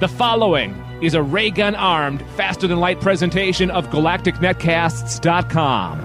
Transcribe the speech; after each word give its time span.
The 0.00 0.06
following 0.06 0.76
is 1.02 1.14
a 1.14 1.22
ray 1.24 1.50
gun 1.50 1.74
armed, 1.74 2.22
faster 2.36 2.68
than 2.68 2.78
light 2.78 3.00
presentation 3.00 3.68
of 3.68 3.88
GalacticNetcasts.com. 3.88 5.98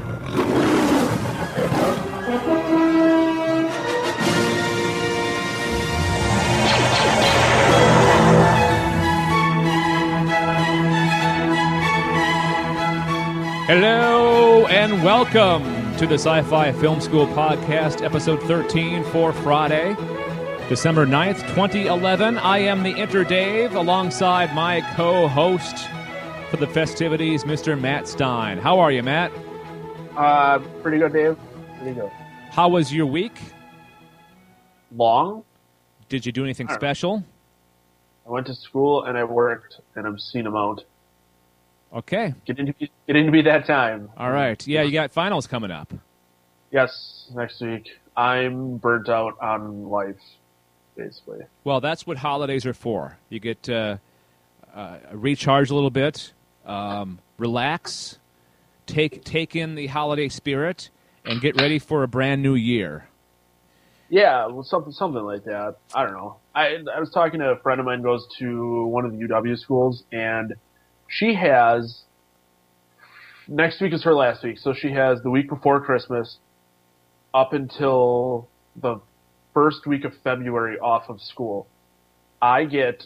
Hello 13.68 14.66
and 14.66 15.04
welcome 15.04 15.64
to 15.98 16.08
the 16.08 16.16
Sci 16.16 16.42
Fi 16.42 16.72
Film 16.72 17.00
School 17.00 17.28
Podcast, 17.28 18.04
episode 18.04 18.42
13 18.42 19.04
for 19.04 19.34
Friday, 19.34 19.96
December 20.70 21.06
9th, 21.06 21.42
2011. 21.56 22.38
I 22.38 22.60
am 22.60 22.84
the 22.84 22.96
Inter 23.00 23.26
Dave 23.26 23.76
alongside 23.76 24.56
my 24.56 24.82
co 24.96 25.28
host 25.28 25.90
for 26.50 26.58
the 26.58 26.68
festivities, 26.68 27.44
Mr. 27.44 27.80
Matt 27.80 28.08
Stein. 28.08 28.58
How 28.58 28.80
are 28.80 28.92
you, 28.92 29.04
Matt? 29.04 29.32
Uh, 30.16 30.60
pretty 30.82 31.00
good, 31.00 31.12
Dave. 31.12 31.38
Pretty 31.78 31.94
good. 31.94 32.12
How 32.52 32.70
was 32.70 32.94
your 32.94 33.06
week? 33.06 33.38
Long. 34.96 35.44
Did 36.08 36.26
you 36.26 36.32
do 36.32 36.44
anything 36.44 36.68
right. 36.68 36.76
special? 36.76 37.24
I 38.26 38.30
went 38.30 38.48
to 38.48 38.56
school 38.56 39.04
and 39.04 39.18
I 39.18 39.26
worked, 39.26 39.82
and 39.96 40.08
I'm 40.08 40.18
them 40.44 40.56
out. 40.56 40.86
Okay. 41.94 42.34
Getting 42.46 42.68
to 42.68 42.74
be, 42.74 42.92
getting 43.06 43.26
to 43.26 43.32
be 43.32 43.42
that 43.42 43.66
time. 43.66 44.10
All 44.18 44.32
right. 44.32 44.66
Yeah, 44.66 44.84
you 44.84 44.92
got 44.92 45.12
finals 45.12 45.46
coming 45.46 45.72
up. 45.72 45.94
Yes, 46.72 47.30
next 47.36 47.62
week. 47.62 47.90
I'm 48.16 48.78
burnt 48.78 49.10
out 49.10 49.40
on 49.42 49.90
life, 49.90 50.16
basically. 50.96 51.40
Well, 51.64 51.82
that's 51.82 52.06
what 52.06 52.18
holidays 52.18 52.66
are 52.66 52.74
for. 52.74 53.18
You 53.30 53.40
get 53.40 53.70
uh, 53.70 53.98
uh, 54.74 54.98
recharge 55.12 55.70
a 55.70 55.76
little 55.76 55.90
bit, 55.90 56.34
um, 56.66 57.20
relax, 57.38 58.18
take 58.86 59.24
take 59.24 59.56
in 59.56 59.76
the 59.76 59.88
holiday 59.88 60.30
spirit, 60.30 60.90
and 61.26 61.42
get 61.42 61.60
ready 61.60 61.80
for 61.80 62.04
a 62.04 62.08
brand 62.08 62.42
new 62.42 62.56
year. 62.56 63.08
Yeah, 64.10 64.48
well, 64.48 64.64
something 64.64 64.92
something 64.92 65.24
like 65.24 65.46
that. 65.46 65.78
I 65.94 66.04
don't 66.04 66.14
know. 66.14 66.38
I 66.54 66.78
I 66.96 67.00
was 67.00 67.10
talking 67.12 67.40
to 67.40 67.52
a 67.52 67.60
friend 67.60 67.80
of 67.80 67.86
mine 67.86 68.00
who 68.00 68.04
goes 68.04 68.28
to 68.40 68.86
one 68.86 69.06
of 69.06 69.12
the 69.12 69.18
UW 69.18 69.58
schools, 69.58 70.04
and 70.12 70.54
she 71.08 71.34
has 71.36 72.04
next 73.48 73.82
week 73.82 73.94
is 73.94 74.04
her 74.04 74.14
last 74.14 74.44
week, 74.44 74.58
so 74.58 74.74
she 74.74 74.92
has 74.92 75.22
the 75.22 75.30
week 75.30 75.50
before 75.50 75.82
Christmas 75.82 76.38
up 77.34 77.54
until 77.54 78.48
the 78.76 79.00
first 79.54 79.86
week 79.86 80.06
of 80.06 80.14
February 80.24 80.80
off 80.80 81.10
of 81.10 81.22
school. 81.22 81.68
I 82.42 82.66
get 82.66 83.06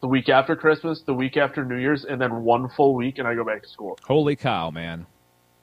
the 0.00 0.08
week 0.08 0.28
after 0.28 0.56
Christmas, 0.56 1.02
the 1.02 1.14
week 1.14 1.36
after 1.36 1.64
New 1.64 1.76
Year's, 1.76 2.04
and 2.04 2.20
then 2.20 2.42
one 2.42 2.68
full 2.68 2.94
week, 2.94 3.18
and 3.18 3.28
I 3.28 3.34
go 3.34 3.44
back 3.44 3.62
to 3.62 3.68
school. 3.68 3.98
Holy 4.04 4.36
cow, 4.36 4.70
man! 4.70 5.06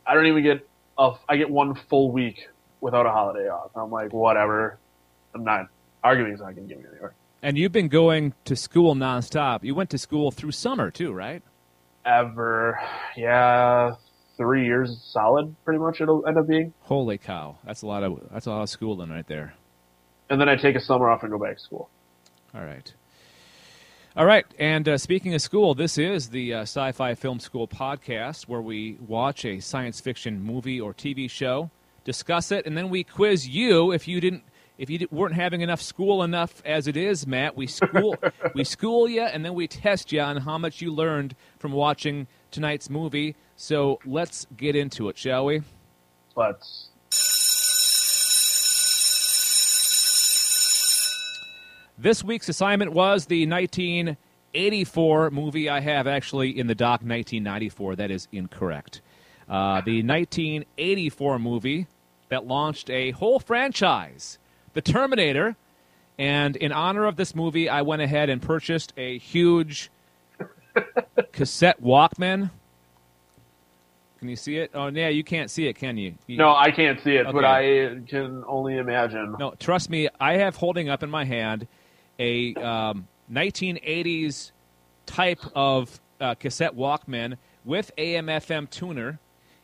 I 0.07 0.13
don't 0.13 0.27
even 0.27 0.43
get 0.43 0.67
a, 0.97 1.11
I 1.27 1.37
get 1.37 1.49
one 1.49 1.75
full 1.89 2.11
week 2.11 2.47
without 2.81 3.05
a 3.05 3.09
holiday 3.09 3.49
off. 3.49 3.71
I'm 3.75 3.91
like, 3.91 4.13
whatever. 4.13 4.77
I'm 5.35 5.43
not 5.43 5.67
arguing's 6.03 6.39
not 6.39 6.55
going 6.55 6.67
to 6.67 6.73
get 6.73 6.83
me 6.83 6.89
anywhere. 6.91 7.13
And 7.41 7.57
you've 7.57 7.71
been 7.71 7.87
going 7.87 8.33
to 8.45 8.55
school 8.55 8.95
nonstop. 8.95 9.63
You 9.63 9.75
went 9.75 9.89
to 9.91 9.97
school 9.97 10.31
through 10.31 10.51
summer 10.51 10.91
too, 10.91 11.13
right? 11.13 11.41
Ever, 12.05 12.79
yeah, 13.15 13.91
three 14.37 14.65
years 14.65 14.99
solid, 15.03 15.55
pretty 15.63 15.79
much. 15.79 16.01
It'll 16.01 16.25
end 16.25 16.37
up 16.37 16.47
being, 16.47 16.73
Holy 16.81 17.17
cow! 17.17 17.57
That's 17.65 17.81
a 17.81 17.87
lot 17.87 18.03
of 18.03 18.19
that's 18.31 18.45
a 18.45 18.51
lot 18.51 18.61
of 18.61 18.69
schooling 18.69 19.09
right 19.09 19.27
there. 19.27 19.53
And 20.29 20.39
then 20.39 20.49
I 20.49 20.55
take 20.55 20.75
a 20.75 20.81
summer 20.81 21.09
off 21.09 21.23
and 21.23 21.31
go 21.31 21.37
back 21.37 21.57
to 21.57 21.63
school. 21.63 21.89
All 22.53 22.63
right. 22.63 22.93
All 24.15 24.25
right. 24.25 24.45
And 24.57 24.87
uh, 24.89 24.97
speaking 24.97 25.33
of 25.33 25.41
school, 25.41 25.75
this 25.75 25.97
is 25.97 26.29
the 26.29 26.53
uh, 26.53 26.61
Sci 26.61 26.91
Fi 26.93 27.15
Film 27.15 27.39
School 27.39 27.67
podcast 27.67 28.47
where 28.47 28.61
we 28.61 28.97
watch 29.05 29.45
a 29.45 29.59
science 29.59 29.99
fiction 29.99 30.41
movie 30.41 30.81
or 30.81 30.93
TV 30.93 31.29
show, 31.29 31.69
discuss 32.03 32.51
it, 32.51 32.65
and 32.65 32.77
then 32.77 32.89
we 32.89 33.03
quiz 33.03 33.47
you 33.47 33.91
if 33.91 34.07
you 34.07 34.19
didn't. 34.19 34.43
If 34.77 34.89
you 34.89 35.05
weren't 35.11 35.35
having 35.35 35.59
enough 35.59 35.81
school 35.81 36.23
enough 36.23 36.61
as 36.65 36.87
it 36.87 36.95
is, 36.95 37.27
Matt, 37.27 37.57
we 37.57 37.67
school 37.67 38.15
we 38.55 38.63
school 38.63 39.09
you 39.09 39.23
and 39.23 39.43
then 39.43 39.53
we 39.53 39.67
test 39.67 40.13
you 40.13 40.21
on 40.21 40.37
how 40.37 40.57
much 40.57 40.81
you 40.81 40.93
learned 40.93 41.35
from 41.57 41.73
watching 41.73 42.27
tonight's 42.49 42.89
movie. 42.89 43.35
So 43.57 43.99
let's 44.05 44.47
get 44.55 44.77
into 44.77 45.09
it, 45.09 45.17
shall 45.17 45.45
we? 45.45 45.63
But 46.33 46.65
This 52.01 52.23
week's 52.23 52.47
assignment 52.47 52.93
was 52.93 53.25
the 53.25 53.45
1984 53.45 55.31
movie. 55.31 55.69
I 55.69 55.81
have 55.81 56.07
actually 56.07 56.57
in 56.57 56.67
the 56.67 56.75
doc 56.75 57.01
1994. 57.01 57.97
That 57.97 58.09
is 58.09 58.29
incorrect. 58.31 59.01
Uh, 59.49 59.81
the 59.81 60.01
1984 60.01 61.39
movie 61.39 61.87
that 62.29 62.47
launched 62.47 62.89
a 62.89 63.11
whole 63.11 63.41
franchise, 63.41 64.37
The 64.73 64.81
Terminator. 64.81 65.57
And 66.17 66.55
in 66.55 66.71
honor 66.71 67.03
of 67.03 67.17
this 67.17 67.35
movie, 67.35 67.67
I 67.67 67.81
went 67.81 68.01
ahead 68.01 68.29
and 68.29 68.41
purchased 68.41 68.93
a 68.95 69.17
huge 69.17 69.91
cassette 71.33 71.83
Walkman. 71.83 72.49
Can 74.19 74.29
you 74.29 74.37
see 74.37 74.55
it? 74.55 74.71
Oh, 74.73 74.87
yeah, 74.87 75.09
you 75.09 75.25
can't 75.25 75.51
see 75.51 75.67
it, 75.67 75.73
can 75.73 75.97
you? 75.97 76.13
you 76.27 76.37
no, 76.37 76.55
I 76.55 76.71
can't 76.71 77.01
see 77.01 77.15
it, 77.15 77.25
but 77.29 77.43
I 77.43 77.99
can 78.07 78.45
only 78.47 78.77
imagine. 78.77 79.35
No, 79.37 79.53
trust 79.59 79.89
me, 79.89 80.07
I 80.17 80.37
have 80.37 80.55
holding 80.55 80.87
up 80.87 81.03
in 81.03 81.09
my 81.09 81.25
hand 81.25 81.67
a 82.19 82.53
um, 82.55 83.07
1980s 83.31 84.51
type 85.05 85.39
of 85.55 85.99
uh, 86.19 86.35
cassette 86.35 86.75
Walkman 86.75 87.37
with 87.65 87.91
AM/FM 87.97 88.69
tuner. 88.69 89.19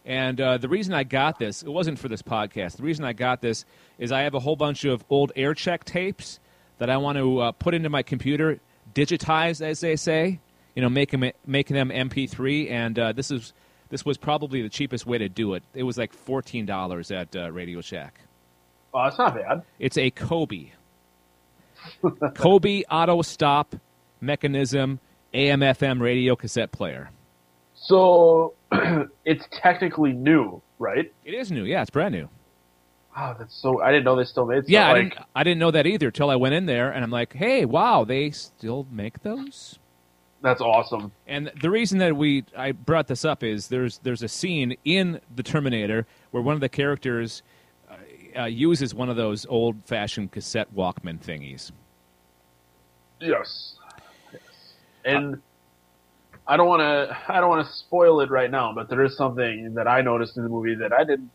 And 0.06 0.40
uh, 0.40 0.58
the 0.58 0.70
reason 0.70 0.94
I 0.94 1.04
got 1.04 1.40
this, 1.40 1.64
it 1.64 1.70
wasn't 1.70 1.98
for 1.98 2.08
this 2.08 2.22
podcast. 2.22 2.78
The 2.78 2.84
reason 2.84 3.04
I 3.06 3.14
got 3.14 3.42
this 3.42 3.66
is 3.98 4.12
I 4.12 4.22
have 4.22 4.36
a 4.36 4.40
whole 4.40 4.56
bunch 4.56 4.86
of 4.86 5.04
old 5.10 5.32
air 5.36 5.54
check 5.56 5.84
tapes 5.84 6.40
that 6.78 6.90
I 6.90 6.98
want 6.98 7.18
to 7.18 7.40
uh, 7.40 7.52
put 7.54 7.74
into 7.74 7.90
my 7.90 8.04
computer, 8.04 8.60
digitize, 8.94 9.62
as 9.62 9.80
they 9.80 9.96
say. 9.96 10.40
You 10.76 10.82
know, 10.82 10.90
make 10.90 11.12
them, 11.12 11.32
making 11.48 11.76
them 11.76 11.90
MP3. 11.90 12.70
And 12.70 13.00
uh, 13.00 13.12
this 13.14 13.32
is 13.32 13.54
this 13.90 14.06
was 14.06 14.18
probably 14.18 14.62
the 14.62 14.70
cheapest 14.70 15.06
way 15.06 15.18
to 15.18 15.30
do 15.30 15.54
it. 15.54 15.64
It 15.74 15.84
was 15.84 15.98
like 15.98 16.14
fourteen 16.14 16.66
dollars 16.66 17.12
at 17.12 17.36
uh, 17.36 17.52
Radio 17.52 17.82
Shack. 17.82 18.20
Oh, 18.94 19.04
that's 19.04 19.18
not 19.18 19.36
bad. 19.36 19.64
It's 19.80 19.98
a 19.98 20.12
Coby. 20.12 20.72
Coby 22.04 22.84
auto 22.90 23.22
stop 23.22 23.76
mechanism 24.22 25.00
AM 25.34 25.60
FM 25.60 26.02
radio 26.02 26.36
cassette 26.36 26.72
player. 26.72 27.10
So 27.76 28.54
it's 29.26 29.46
technically 29.52 30.14
new, 30.14 30.62
right? 30.80 31.12
It 31.24 31.34
is 31.34 31.52
new. 31.52 31.64
Yeah, 31.64 31.82
it's 31.82 31.90
brand 31.90 32.14
new. 32.14 32.30
Oh, 33.18 33.36
that's 33.38 33.56
so. 33.56 33.82
I 33.82 33.92
didn't 33.92 34.06
know 34.06 34.16
they 34.16 34.26
still 34.26 34.46
made. 34.46 34.64
Stuff. 34.64 34.70
Yeah, 34.70 34.88
I 34.88 34.94
like, 34.94 35.12
didn't 35.12 35.26
I 35.36 35.44
didn't 35.44 35.60
know 35.60 35.72
that 35.72 35.88
either 35.88 36.12
till 36.12 36.30
I 36.30 36.36
went 36.36 36.54
in 36.56 36.66
there 36.66 36.92
and 36.92 37.04
I'm 37.04 37.12
like, 37.12 37.34
"Hey, 37.34 37.64
wow, 37.64 38.04
they 38.04 38.32
still 38.32 38.88
make 38.92 39.24
those?" 39.24 39.80
that's 40.46 40.62
awesome. 40.62 41.12
And 41.28 41.52
the 41.60 41.72
reason 41.72 41.98
that 42.00 42.16
we 42.16 42.46
I 42.56 42.72
brought 42.72 43.08
this 43.08 43.26
up 43.26 43.44
is 43.44 43.68
there's 43.68 43.98
there's 44.00 44.22
a 44.22 44.28
scene 44.28 44.78
in 44.86 45.20
the 45.36 45.44
Terminator 45.44 46.06
where 46.32 46.44
one 46.44 46.54
of 46.54 46.62
the 46.62 46.70
characters 46.70 47.42
uh, 48.36 48.42
uh, 48.42 48.46
uses 48.46 48.94
one 48.94 49.10
of 49.10 49.16
those 49.16 49.46
old-fashioned 49.46 50.32
cassette 50.32 50.74
Walkman 50.76 51.20
thingies. 51.20 51.72
Yes. 53.20 53.76
yes. 54.32 54.42
And 55.04 55.42
I 56.48 56.58
don't 56.58 56.68
want 56.68 56.82
to. 56.82 57.18
I 57.28 57.40
don't 57.40 57.50
want 57.50 57.66
to 57.66 57.74
spoil 57.74 58.22
it 58.22 58.30
right 58.30 58.52
now, 58.52 58.74
but 58.74 58.90
there 58.90 59.04
is 59.04 59.18
something 59.18 59.74
that 59.76 59.88
I 59.88 60.02
noticed 60.02 60.38
in 60.38 60.44
the 60.44 60.50
movie 60.50 60.76
that 60.76 60.94
I 60.94 61.04
did 61.04 61.28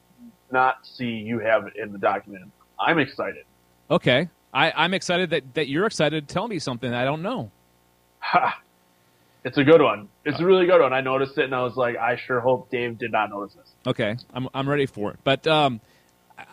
not 0.53 0.78
see 0.83 1.05
you 1.05 1.38
have 1.38 1.69
in 1.75 1.93
the 1.93 1.99
document. 1.99 2.50
I'm 2.78 2.99
excited. 2.99 3.44
Okay. 3.91 4.28
I, 4.53 4.72
I'm 4.72 4.94
excited 4.94 5.31
that, 5.31 5.55
that 5.55 5.69
you're 5.69 5.87
excited 5.87 6.27
to 6.27 6.34
tell 6.34 6.49
me 6.49 6.59
something 6.59 6.93
I 6.93 7.05
don't 7.05 7.22
know. 7.22 7.50
Ha! 8.19 8.61
It's 9.44 9.58
a 9.58 9.64
good 9.64 9.81
one. 9.81 10.08
It's 10.25 10.38
a 10.41 10.44
really 10.44 10.67
good 10.67 10.81
one. 10.81 10.93
I 10.93 11.00
noticed 11.00 11.38
it 11.38 11.44
and 11.44 11.55
I 11.55 11.62
was 11.62 11.76
like, 11.76 11.96
I 11.96 12.17
sure 12.17 12.41
hope 12.41 12.70
Dave 12.70 12.99
did 12.99 13.12
not 13.12 13.31
notice 13.31 13.55
this. 13.55 13.69
Okay, 13.87 14.17
I'm 14.35 14.49
I'm 14.53 14.69
ready 14.69 14.85
for 14.85 15.12
it. 15.12 15.19
But 15.25 15.46
um, 15.46 15.81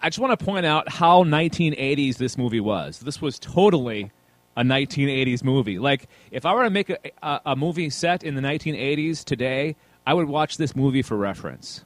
I 0.01 0.09
just 0.09 0.19
want 0.19 0.37
to 0.37 0.45
point 0.45 0.65
out 0.65 0.89
how 0.89 1.23
1980s 1.23 2.17
this 2.17 2.37
movie 2.37 2.59
was. 2.59 2.99
This 2.99 3.21
was 3.21 3.39
totally 3.39 4.11
a 4.55 4.63
1980s 4.63 5.43
movie. 5.43 5.79
Like 5.79 6.07
if 6.31 6.45
I 6.45 6.53
were 6.53 6.63
to 6.63 6.69
make 6.69 6.89
a, 6.89 6.97
a, 7.21 7.41
a 7.47 7.55
movie 7.55 7.89
set 7.89 8.23
in 8.23 8.35
the 8.35 8.41
1980s 8.41 9.23
today, 9.23 9.75
I 10.05 10.13
would 10.13 10.27
watch 10.27 10.57
this 10.57 10.75
movie 10.75 11.01
for 11.01 11.15
reference. 11.15 11.85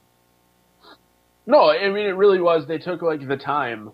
No, 1.46 1.70
I 1.70 1.88
mean 1.88 2.06
it 2.06 2.16
really 2.16 2.40
was. 2.40 2.66
They 2.66 2.78
took 2.78 3.02
like 3.02 3.26
the 3.26 3.36
time. 3.36 3.92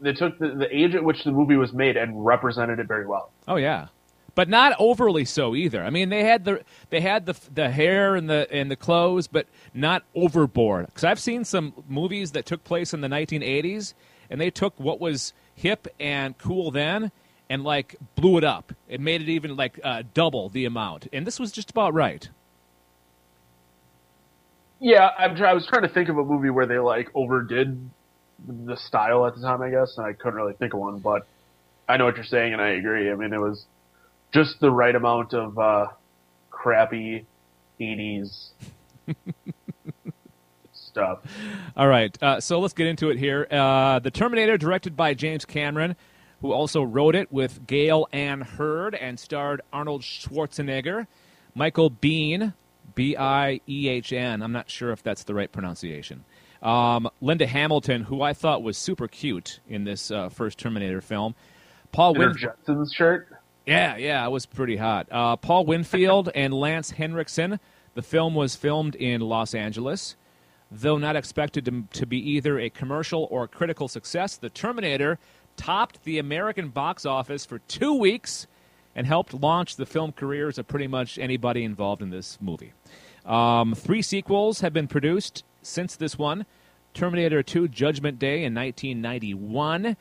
They 0.00 0.12
took 0.12 0.38
the, 0.38 0.48
the 0.48 0.76
age 0.76 0.94
at 0.94 1.04
which 1.04 1.24
the 1.24 1.32
movie 1.32 1.56
was 1.56 1.72
made 1.72 1.96
and 1.96 2.24
represented 2.24 2.78
it 2.78 2.88
very 2.88 3.06
well. 3.06 3.30
Oh 3.48 3.56
yeah, 3.56 3.88
but 4.34 4.48
not 4.48 4.74
overly 4.78 5.24
so 5.24 5.54
either. 5.54 5.82
I 5.82 5.90
mean, 5.90 6.08
they 6.08 6.24
had 6.24 6.44
the 6.44 6.62
they 6.90 7.00
had 7.00 7.26
the 7.26 7.36
the 7.52 7.70
hair 7.70 8.16
and 8.16 8.28
the 8.28 8.46
and 8.50 8.70
the 8.70 8.76
clothes, 8.76 9.26
but 9.26 9.46
not 9.72 10.02
overboard. 10.14 10.86
Because 10.86 11.04
I've 11.04 11.20
seen 11.20 11.44
some 11.44 11.72
movies 11.88 12.32
that 12.32 12.46
took 12.46 12.64
place 12.64 12.92
in 12.92 13.00
the 13.00 13.08
1980s, 13.08 13.94
and 14.30 14.40
they 14.40 14.50
took 14.50 14.78
what 14.78 15.00
was 15.00 15.32
hip 15.54 15.86
and 16.00 16.36
cool 16.38 16.70
then, 16.70 17.12
and 17.48 17.64
like 17.64 17.96
blew 18.16 18.38
it 18.38 18.44
up. 18.44 18.72
It 18.88 19.00
made 19.00 19.22
it 19.22 19.28
even 19.28 19.56
like 19.56 19.78
uh, 19.82 20.02
double 20.12 20.48
the 20.48 20.64
amount, 20.64 21.08
and 21.12 21.26
this 21.26 21.38
was 21.38 21.52
just 21.52 21.70
about 21.70 21.94
right. 21.94 22.28
Yeah, 24.80 25.10
I'm 25.16 25.40
I 25.42 25.54
was 25.54 25.66
trying 25.66 25.82
to 25.82 25.88
think 25.88 26.08
of 26.08 26.18
a 26.18 26.24
movie 26.24 26.50
where 26.50 26.66
they 26.66 26.78
like 26.78 27.10
overdid 27.14 27.90
the 28.46 28.76
style 28.76 29.24
at 29.26 29.34
the 29.34 29.40
time, 29.40 29.62
I 29.62 29.70
guess, 29.70 29.96
and 29.96 30.06
I 30.06 30.12
couldn't 30.12 30.34
really 30.34 30.52
think 30.54 30.74
of 30.74 30.80
one. 30.80 30.98
But 30.98 31.26
I 31.88 31.96
know 31.96 32.04
what 32.04 32.16
you're 32.16 32.24
saying, 32.24 32.52
and 32.52 32.60
I 32.60 32.70
agree. 32.70 33.10
I 33.10 33.14
mean, 33.14 33.32
it 33.32 33.40
was 33.40 33.64
just 34.34 34.60
the 34.60 34.70
right 34.70 34.94
amount 34.94 35.32
of 35.32 35.56
uh, 35.58 35.86
crappy 36.50 37.24
'80s 37.80 38.50
stuff. 40.72 41.20
All 41.76 41.88
right, 41.88 42.20
uh, 42.22 42.40
so 42.40 42.58
let's 42.58 42.74
get 42.74 42.88
into 42.88 43.10
it 43.10 43.18
here. 43.18 43.46
Uh, 43.50 44.00
the 44.00 44.10
Terminator, 44.10 44.58
directed 44.58 44.96
by 44.96 45.14
James 45.14 45.44
Cameron, 45.44 45.94
who 46.40 46.52
also 46.52 46.82
wrote 46.82 47.14
it 47.14 47.32
with 47.32 47.66
Gale 47.66 48.08
Anne 48.12 48.40
Hurd 48.40 48.94
and 48.96 49.18
starred 49.18 49.62
Arnold 49.72 50.02
Schwarzenegger, 50.02 51.06
Michael 51.54 51.90
Biehn, 51.90 52.54
B 52.94 53.16
I 53.16 53.60
E 53.68 53.88
H 53.88 54.12
N. 54.12 54.42
I'm 54.42 54.52
not 54.52 54.68
sure 54.68 54.90
if 54.90 55.02
that's 55.02 55.24
the 55.24 55.34
right 55.34 55.50
pronunciation. 55.50 56.24
Um, 56.60 57.08
Linda 57.20 57.46
Hamilton, 57.46 58.02
who 58.02 58.22
I 58.22 58.32
thought 58.32 58.62
was 58.62 58.76
super 58.76 59.06
cute 59.06 59.60
in 59.68 59.84
this 59.84 60.10
uh, 60.10 60.28
first 60.28 60.58
Terminator 60.58 61.00
film. 61.00 61.34
Paul 61.92 62.14
In 62.16 62.22
her 62.22 62.34
Jetsons 62.34 62.92
shirt. 62.92 63.28
Yeah, 63.66 63.96
yeah, 63.96 64.26
it 64.26 64.30
was 64.30 64.46
pretty 64.46 64.76
hot. 64.76 65.06
Uh, 65.10 65.36
Paul 65.36 65.64
Winfield 65.66 66.30
and 66.34 66.52
Lance 66.52 66.90
Henriksen. 66.90 67.60
The 67.94 68.02
film 68.02 68.34
was 68.34 68.56
filmed 68.56 68.94
in 68.94 69.20
Los 69.20 69.54
Angeles. 69.54 70.16
Though 70.70 70.98
not 70.98 71.14
expected 71.14 71.64
to, 71.66 71.84
to 71.92 72.06
be 72.06 72.18
either 72.32 72.58
a 72.58 72.68
commercial 72.68 73.28
or 73.30 73.46
critical 73.46 73.86
success, 73.86 74.36
The 74.36 74.50
Terminator 74.50 75.18
topped 75.56 76.02
the 76.04 76.18
American 76.18 76.68
box 76.68 77.06
office 77.06 77.46
for 77.46 77.60
two 77.60 77.94
weeks 77.94 78.46
and 78.94 79.06
helped 79.06 79.34
launch 79.34 79.76
the 79.76 79.86
film 79.86 80.12
careers 80.12 80.58
of 80.58 80.68
pretty 80.68 80.86
much 80.86 81.18
anybody 81.18 81.64
involved 81.64 82.02
in 82.02 82.10
this 82.10 82.38
movie. 82.40 82.72
Um, 83.24 83.74
three 83.74 84.02
sequels 84.02 84.60
have 84.60 84.72
been 84.72 84.88
produced 84.88 85.44
since 85.62 85.96
this 85.96 86.18
one 86.18 86.44
Terminator 86.92 87.42
2 87.42 87.68
Judgment 87.68 88.18
Day 88.18 88.44
in 88.44 88.54
1991. 88.54 89.96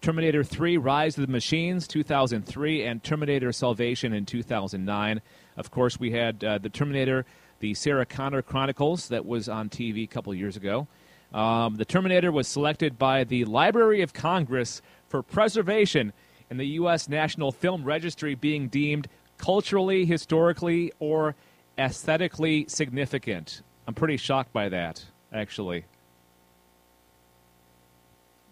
Terminator 0.00 0.44
3 0.44 0.76
Rise 0.76 1.18
of 1.18 1.26
the 1.26 1.32
Machines 1.32 1.88
2003 1.88 2.84
and 2.84 3.02
Terminator 3.02 3.52
Salvation 3.52 4.12
in 4.12 4.24
2009. 4.24 5.20
Of 5.56 5.70
course, 5.70 5.98
we 5.98 6.12
had 6.12 6.44
uh, 6.44 6.58
the 6.58 6.68
Terminator 6.68 7.26
the 7.60 7.74
Sarah 7.74 8.06
Connor 8.06 8.40
Chronicles 8.42 9.08
that 9.08 9.26
was 9.26 9.48
on 9.48 9.68
TV 9.68 10.04
a 10.04 10.06
couple 10.06 10.32
years 10.32 10.56
ago. 10.56 10.86
Um, 11.32 11.74
the 11.74 11.84
Terminator 11.84 12.30
was 12.30 12.46
selected 12.46 12.98
by 12.98 13.24
the 13.24 13.44
Library 13.44 14.00
of 14.00 14.12
Congress 14.12 14.80
for 15.08 15.22
preservation 15.22 16.12
in 16.50 16.56
the 16.56 16.66
U.S. 16.66 17.08
National 17.08 17.52
Film 17.52 17.84
Registry, 17.84 18.34
being 18.34 18.68
deemed 18.68 19.08
culturally, 19.36 20.04
historically, 20.04 20.92
or 21.00 21.34
aesthetically 21.76 22.66
significant. 22.68 23.62
I'm 23.86 23.94
pretty 23.94 24.16
shocked 24.16 24.52
by 24.52 24.68
that, 24.68 25.04
actually. 25.32 25.84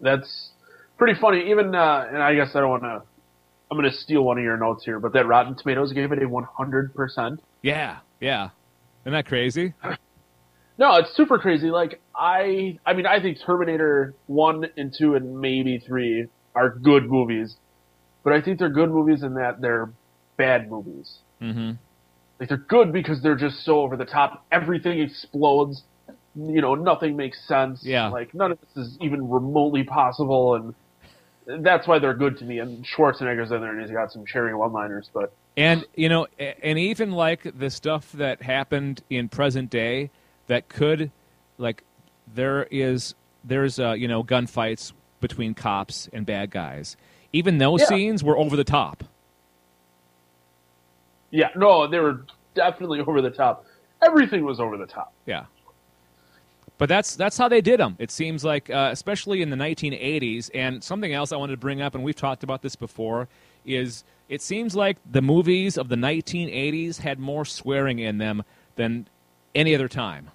That's 0.01 0.51
pretty 0.99 1.19
funny. 1.21 1.51
Even 1.51 1.75
uh, 1.75 2.07
and 2.09 2.23
I 2.23 2.35
guess 2.35 2.51
I 2.55 2.61
don't 2.61 2.71
want 2.71 2.83
to. 2.83 3.03
I'm 3.69 3.77
going 3.77 3.91
to 3.91 3.97
steal 3.97 4.23
one 4.23 4.39
of 4.39 4.45
your 4.45 4.57
notes 4.57 4.85
here, 4.85 5.01
but 5.01 5.13
that 5.15 5.27
Rotten 5.27 5.57
Tomatoes 5.57 5.93
gave 5.93 6.13
it 6.13 6.23
a 6.23 6.29
100 6.29 6.95
percent. 6.95 7.41
Yeah, 7.63 7.99
yeah. 8.21 8.51
Isn't 9.03 9.13
that 9.13 9.27
crazy? 9.27 9.75
No, 10.79 10.97
it's 10.97 11.15
super 11.17 11.39
crazy. 11.39 11.71
Like 11.71 12.01
I, 12.15 12.79
I 12.85 12.93
mean, 12.93 13.07
I 13.07 13.21
think 13.21 13.39
Terminator 13.45 14.15
one 14.27 14.67
and 14.77 14.95
two 14.97 15.15
and 15.15 15.41
maybe 15.41 15.79
three 15.79 16.27
are 16.55 16.71
good 16.71 17.11
movies, 17.11 17.57
but 18.23 18.33
I 18.33 18.43
think 18.43 18.59
they're 18.59 18.69
good 18.69 18.91
movies 18.91 19.23
in 19.23 19.35
that 19.35 19.61
they're 19.61 19.91
bad 20.37 20.71
movies. 20.71 21.19
Mm-hmm. 21.41 21.73
Like 22.39 22.49
they're 22.51 22.59
good 22.59 22.93
because 22.93 23.23
they're 23.23 23.37
just 23.37 23.65
so 23.65 23.81
over 23.81 23.97
the 23.97 24.05
top. 24.05 24.45
Everything 24.53 25.01
explodes. 25.01 25.83
You 26.35 26.61
know, 26.61 26.75
nothing 26.75 27.17
makes 27.17 27.39
sense. 27.49 27.81
Yeah. 27.83 28.09
Like 28.09 28.35
none 28.35 28.53
of 28.53 28.59
this 28.61 28.87
is 28.87 28.99
even 29.01 29.31
remotely 29.31 29.85
possible, 29.85 30.55
and 30.55 30.75
that's 31.47 31.87
why 31.87 31.99
they're 31.99 32.15
good 32.15 32.39
to 32.39 32.45
me. 32.45 32.59
And 32.59 32.85
Schwarzenegger's 32.85 33.51
in 33.53 33.61
there, 33.61 33.71
and 33.73 33.81
he's 33.81 33.91
got 33.91 34.13
some 34.13 34.25
cherry 34.27 34.55
one-liners. 34.55 35.11
But 35.13 35.33
And 35.57 35.85
you 35.95 36.09
know, 36.09 36.27
and 36.39 36.79
even 36.79 37.13
like 37.13 37.59
the 37.59 37.71
stuff 37.71 38.13
that 38.13 38.43
happened 38.43 39.03
in 39.11 39.29
present 39.29 39.71
day 39.71 40.11
that 40.49 40.69
could, 40.69 41.11
like, 41.59 41.83
there 42.35 42.65
is 42.71 43.15
there's 43.45 43.79
uh, 43.79 43.93
you 43.93 44.09
know 44.09 44.23
gunfights 44.25 44.93
between 45.21 45.55
cops 45.55 46.09
and 46.13 46.27
bad 46.27 46.51
guys. 46.51 46.97
Even 47.33 47.59
those 47.59 47.81
Yeah. 47.81 47.87
scenes 47.87 48.25
were 48.25 48.37
over 48.37 48.57
the 48.57 48.65
top. 48.65 49.05
yeah, 51.31 51.49
no, 51.57 51.87
they 51.87 51.99
were 51.99 52.25
definitely 52.55 53.01
over 53.01 53.21
the 53.21 53.31
top. 53.31 53.65
Everything 54.03 54.45
was 54.45 54.61
over 54.61 54.77
the 54.77 54.87
top. 54.87 55.13
Yeah. 55.27 55.45
But 56.79 56.89
that's 56.89 57.17
that's 57.17 57.39
how 57.39 57.49
they 57.49 57.61
did 57.61 57.81
them. 57.81 57.97
It 57.99 58.11
seems 58.11 58.45
like, 58.45 58.69
uh, 58.69 58.91
especially 58.93 59.41
in 59.41 59.51
the 59.51 59.57
1980s, 59.57 60.51
and 60.55 60.85
something 60.85 61.13
else 61.13 61.33
I 61.33 61.37
wanted 61.37 61.53
to 61.53 61.61
bring 61.61 61.81
up, 61.81 61.95
and 61.95 62.05
we've 62.05 62.17
talked 62.17 62.43
about 62.43 62.61
this 62.61 62.77
before, 62.77 63.29
is 63.65 64.05
it 64.29 64.43
seems 64.43 64.77
like 64.77 64.99
the 65.11 65.23
movies 65.23 65.79
of 65.79 65.89
the 65.89 65.97
1980s 65.97 66.99
had 66.99 67.19
more 67.19 67.45
swearing 67.45 67.99
in 67.99 68.19
them 68.19 68.43
than 68.75 69.09
any 69.55 69.75
other 69.75 69.89
time. 69.89 70.31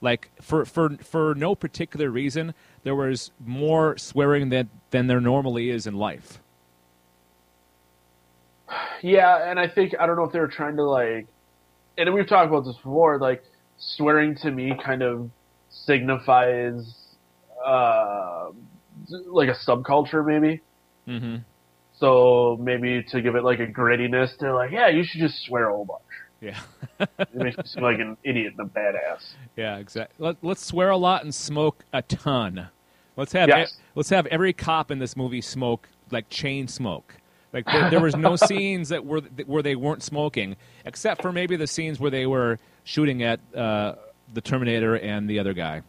Like 0.00 0.30
for 0.40 0.64
for 0.64 0.90
for 0.98 1.34
no 1.34 1.54
particular 1.56 2.10
reason, 2.10 2.54
there 2.84 2.94
was 2.94 3.32
more 3.44 3.96
swearing 3.98 4.50
than 4.50 4.68
than 4.90 5.08
there 5.08 5.20
normally 5.20 5.70
is 5.70 5.86
in 5.86 5.94
life. 5.94 6.40
Yeah, 9.02 9.50
and 9.50 9.58
I 9.58 9.66
think 9.66 9.94
I 9.98 10.06
don't 10.06 10.16
know 10.16 10.24
if 10.24 10.32
they 10.32 10.40
were 10.40 10.46
trying 10.46 10.76
to 10.76 10.84
like, 10.84 11.26
and 11.98 12.12
we've 12.14 12.28
talked 12.28 12.48
about 12.48 12.64
this 12.64 12.76
before. 12.76 13.18
Like 13.18 13.42
swearing 13.78 14.36
to 14.36 14.50
me 14.50 14.78
kind 14.82 15.02
of 15.02 15.30
signifies 15.84 16.94
uh, 17.64 18.50
like 19.26 19.48
a 19.48 19.54
subculture, 19.54 20.24
maybe. 20.24 20.60
Mm-hmm. 21.08 21.36
So 21.96 22.58
maybe 22.60 23.02
to 23.10 23.20
give 23.20 23.34
it 23.34 23.44
like 23.44 23.60
a 23.60 23.66
grittiness, 23.66 24.36
they're 24.38 24.54
like, 24.54 24.70
yeah, 24.70 24.88
you 24.88 25.04
should 25.04 25.20
just 25.20 25.44
swear 25.44 25.68
a 25.68 25.72
whole 25.72 25.84
bunch. 25.84 26.00
Yeah. 26.40 26.58
It 27.18 27.34
makes 27.34 27.56
me 27.56 27.62
seem 27.64 27.82
like 27.82 27.98
an 27.98 28.16
idiot 28.24 28.54
and 28.58 28.68
a 28.68 28.70
badass. 28.70 29.32
Yeah, 29.56 29.78
exactly. 29.78 30.26
Let, 30.26 30.36
let's 30.42 30.64
swear 30.64 30.90
a 30.90 30.96
lot 30.96 31.22
and 31.24 31.34
smoke 31.34 31.84
a 31.92 32.02
ton. 32.02 32.68
Let's 33.16 33.32
have 33.32 33.48
Yes. 33.48 33.78
let's 33.94 34.10
have 34.10 34.26
every 34.26 34.52
cop 34.52 34.90
in 34.90 34.98
this 34.98 35.16
movie 35.16 35.40
smoke 35.40 35.88
like 36.10 36.28
chain 36.28 36.68
smoke. 36.68 37.14
Like 37.52 37.64
there, 37.66 37.88
there 37.88 38.00
was 38.00 38.16
no 38.16 38.36
scenes 38.50 38.88
that 38.88 39.06
were 39.06 39.20
where 39.46 39.62
they 39.62 39.76
weren't 39.76 40.02
smoking, 40.02 40.56
except 40.84 41.22
for 41.22 41.32
maybe 41.32 41.56
the 41.56 41.68
scenes 41.68 42.00
where 42.00 42.10
they 42.10 42.26
were 42.26 42.58
shooting 42.82 43.22
at 43.22 43.40
uh, 43.54 43.94
the 44.32 44.40
Terminator 44.40 44.96
and 44.96 45.28
the 45.28 45.38
other 45.38 45.52
guy. 45.54 45.82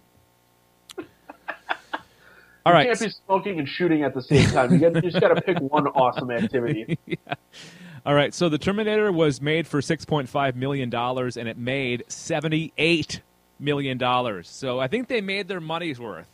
All 2.66 2.74
You 2.74 2.74
right, 2.74 2.88
can't 2.88 3.00
be 3.00 3.10
smoking 3.10 3.60
and 3.60 3.70
shooting 3.70 4.04
at 4.04 4.14
the 4.16 4.22
same 4.24 4.50
time. 4.50 4.74
You, 4.74 4.92
you 4.96 5.02
just 5.02 5.20
got 5.22 5.30
to 5.30 5.42
pick 5.42 5.60
one 5.60 5.88
awesome 5.88 6.32
activity. 6.32 6.98
all 8.06 8.16
right. 8.16 8.34
So 8.34 8.50
the 8.50 8.58
Terminator 8.58 9.12
was 9.12 9.40
made 9.40 9.68
for 9.68 9.82
six 9.84 10.04
point 10.04 10.30
five 10.30 10.56
million 10.56 10.90
dollars, 10.90 11.38
and 11.38 11.48
it 11.48 11.58
made 11.58 12.04
seventy 12.08 12.74
eight 12.78 13.22
million 13.60 14.00
dollars. 14.00 14.50
So 14.50 14.80
I 14.80 14.88
think 14.88 15.08
they 15.08 15.22
made 15.22 15.48
their 15.48 15.62
money's 15.62 16.00
worth. 16.00 16.28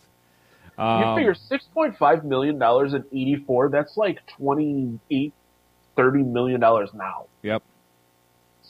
You 0.78 0.84
Um, 0.86 1.18
figure 1.18 1.36
six 1.36 1.66
point 1.74 1.98
five 1.98 2.24
million 2.24 2.58
dollars 2.58 2.94
in 2.94 3.04
eighty 3.12 3.36
four. 3.46 3.70
That's 3.70 3.98
like 3.98 4.26
twenty 4.28 5.00
eight, 5.12 5.34
thirty 5.98 6.24
million 6.24 6.62
dollars 6.62 6.92
now. 6.94 7.26
Yep. 7.44 7.62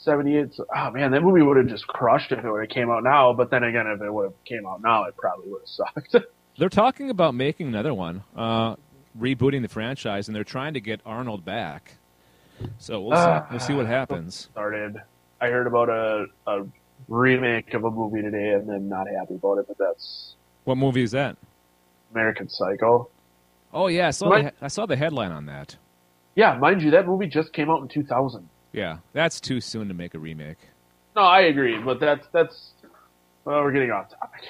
Seventy 0.04 0.38
eight. 0.38 0.58
Oh 0.76 0.92
man, 0.92 1.12
that 1.12 1.22
movie 1.22 1.42
would 1.44 1.58
have 1.58 1.68
just 1.68 1.86
crushed 1.88 2.32
if 2.32 2.44
it 2.44 2.50
would 2.52 2.62
have 2.62 2.70
came 2.70 2.90
out 2.90 3.04
now. 3.04 3.34
But 3.34 3.52
then 3.52 3.64
again, 3.64 3.86
if 3.88 4.02
it 4.02 4.12
would 4.12 4.24
have 4.26 4.44
came 4.46 4.66
out 4.66 4.82
now, 4.82 5.04
it 5.06 5.16
probably 5.16 5.50
would 5.52 5.62
have 5.62 5.68
sucked. 5.70 6.16
They're 6.58 6.70
talking 6.70 7.10
about 7.10 7.34
making 7.36 7.68
another 7.68 7.94
one, 7.94 8.24
uh, 8.36 8.76
rebooting 9.20 9.62
the 9.62 9.68
franchise, 9.70 10.28
and 10.28 10.36
they're 10.36 10.44
trying 10.44 10.74
to 10.74 10.82
get 10.82 11.00
Arnold 11.06 11.46
back. 11.46 11.94
So 12.78 13.00
we'll 13.02 13.16
see, 13.18 13.24
Ah. 13.24 13.48
we'll 13.50 13.60
see 13.60 13.74
what 13.74 13.86
happens. 13.86 14.50
Started. 14.52 15.02
I 15.40 15.48
heard 15.48 15.66
about 15.66 15.90
a, 15.90 16.26
a 16.48 16.66
remake 17.08 17.74
of 17.74 17.84
a 17.86 17.90
movie 17.92 18.22
today, 18.22 18.50
and 18.54 18.70
I'm 18.70 18.90
not 18.90 19.08
happy 19.08 19.36
about 19.36 19.60
it. 19.60 19.66
But 19.68 19.78
that's 19.78 20.36
What 20.66 20.78
movie 20.78 21.04
is 21.04 21.12
that? 21.12 21.38
American 22.12 22.50
Psycho. 22.50 23.10
Oh 23.74 23.88
yeah, 23.88 24.08
I 24.08 24.12
saw 24.12 24.30
My- 24.30 24.42
the, 24.42 24.54
I 24.62 24.68
saw 24.68 24.86
the 24.86 24.96
headline 24.98 25.32
on 25.32 25.46
that. 25.46 25.78
Yeah, 26.36 26.58
mind 26.58 26.82
you, 26.82 26.92
that 26.92 27.08
movie 27.08 27.28
just 27.28 27.54
came 27.54 27.70
out 27.70 27.82
in 27.82 27.88
two 27.88 28.04
thousand. 28.04 28.50
Yeah, 28.74 28.98
that's 29.14 29.40
too 29.42 29.60
soon 29.62 29.88
to 29.90 29.94
make 29.94 30.14
a 30.14 30.20
remake. 30.20 30.58
No, 31.16 31.24
I 31.24 31.42
agree, 31.42 31.78
but 31.78 32.00
that's 32.00 32.28
that's. 32.32 32.72
Well, 33.44 33.64
we're 33.64 33.72
getting 33.72 33.92
off 33.92 34.10
topic. 34.10 34.42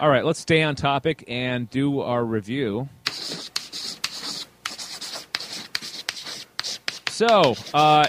All 0.00 0.08
right, 0.08 0.24
let's 0.24 0.40
stay 0.40 0.62
on 0.62 0.74
topic 0.74 1.24
and 1.28 1.70
do 1.70 2.00
our 2.00 2.24
review. 2.24 2.88
So, 7.10 7.54
uh, 7.74 8.06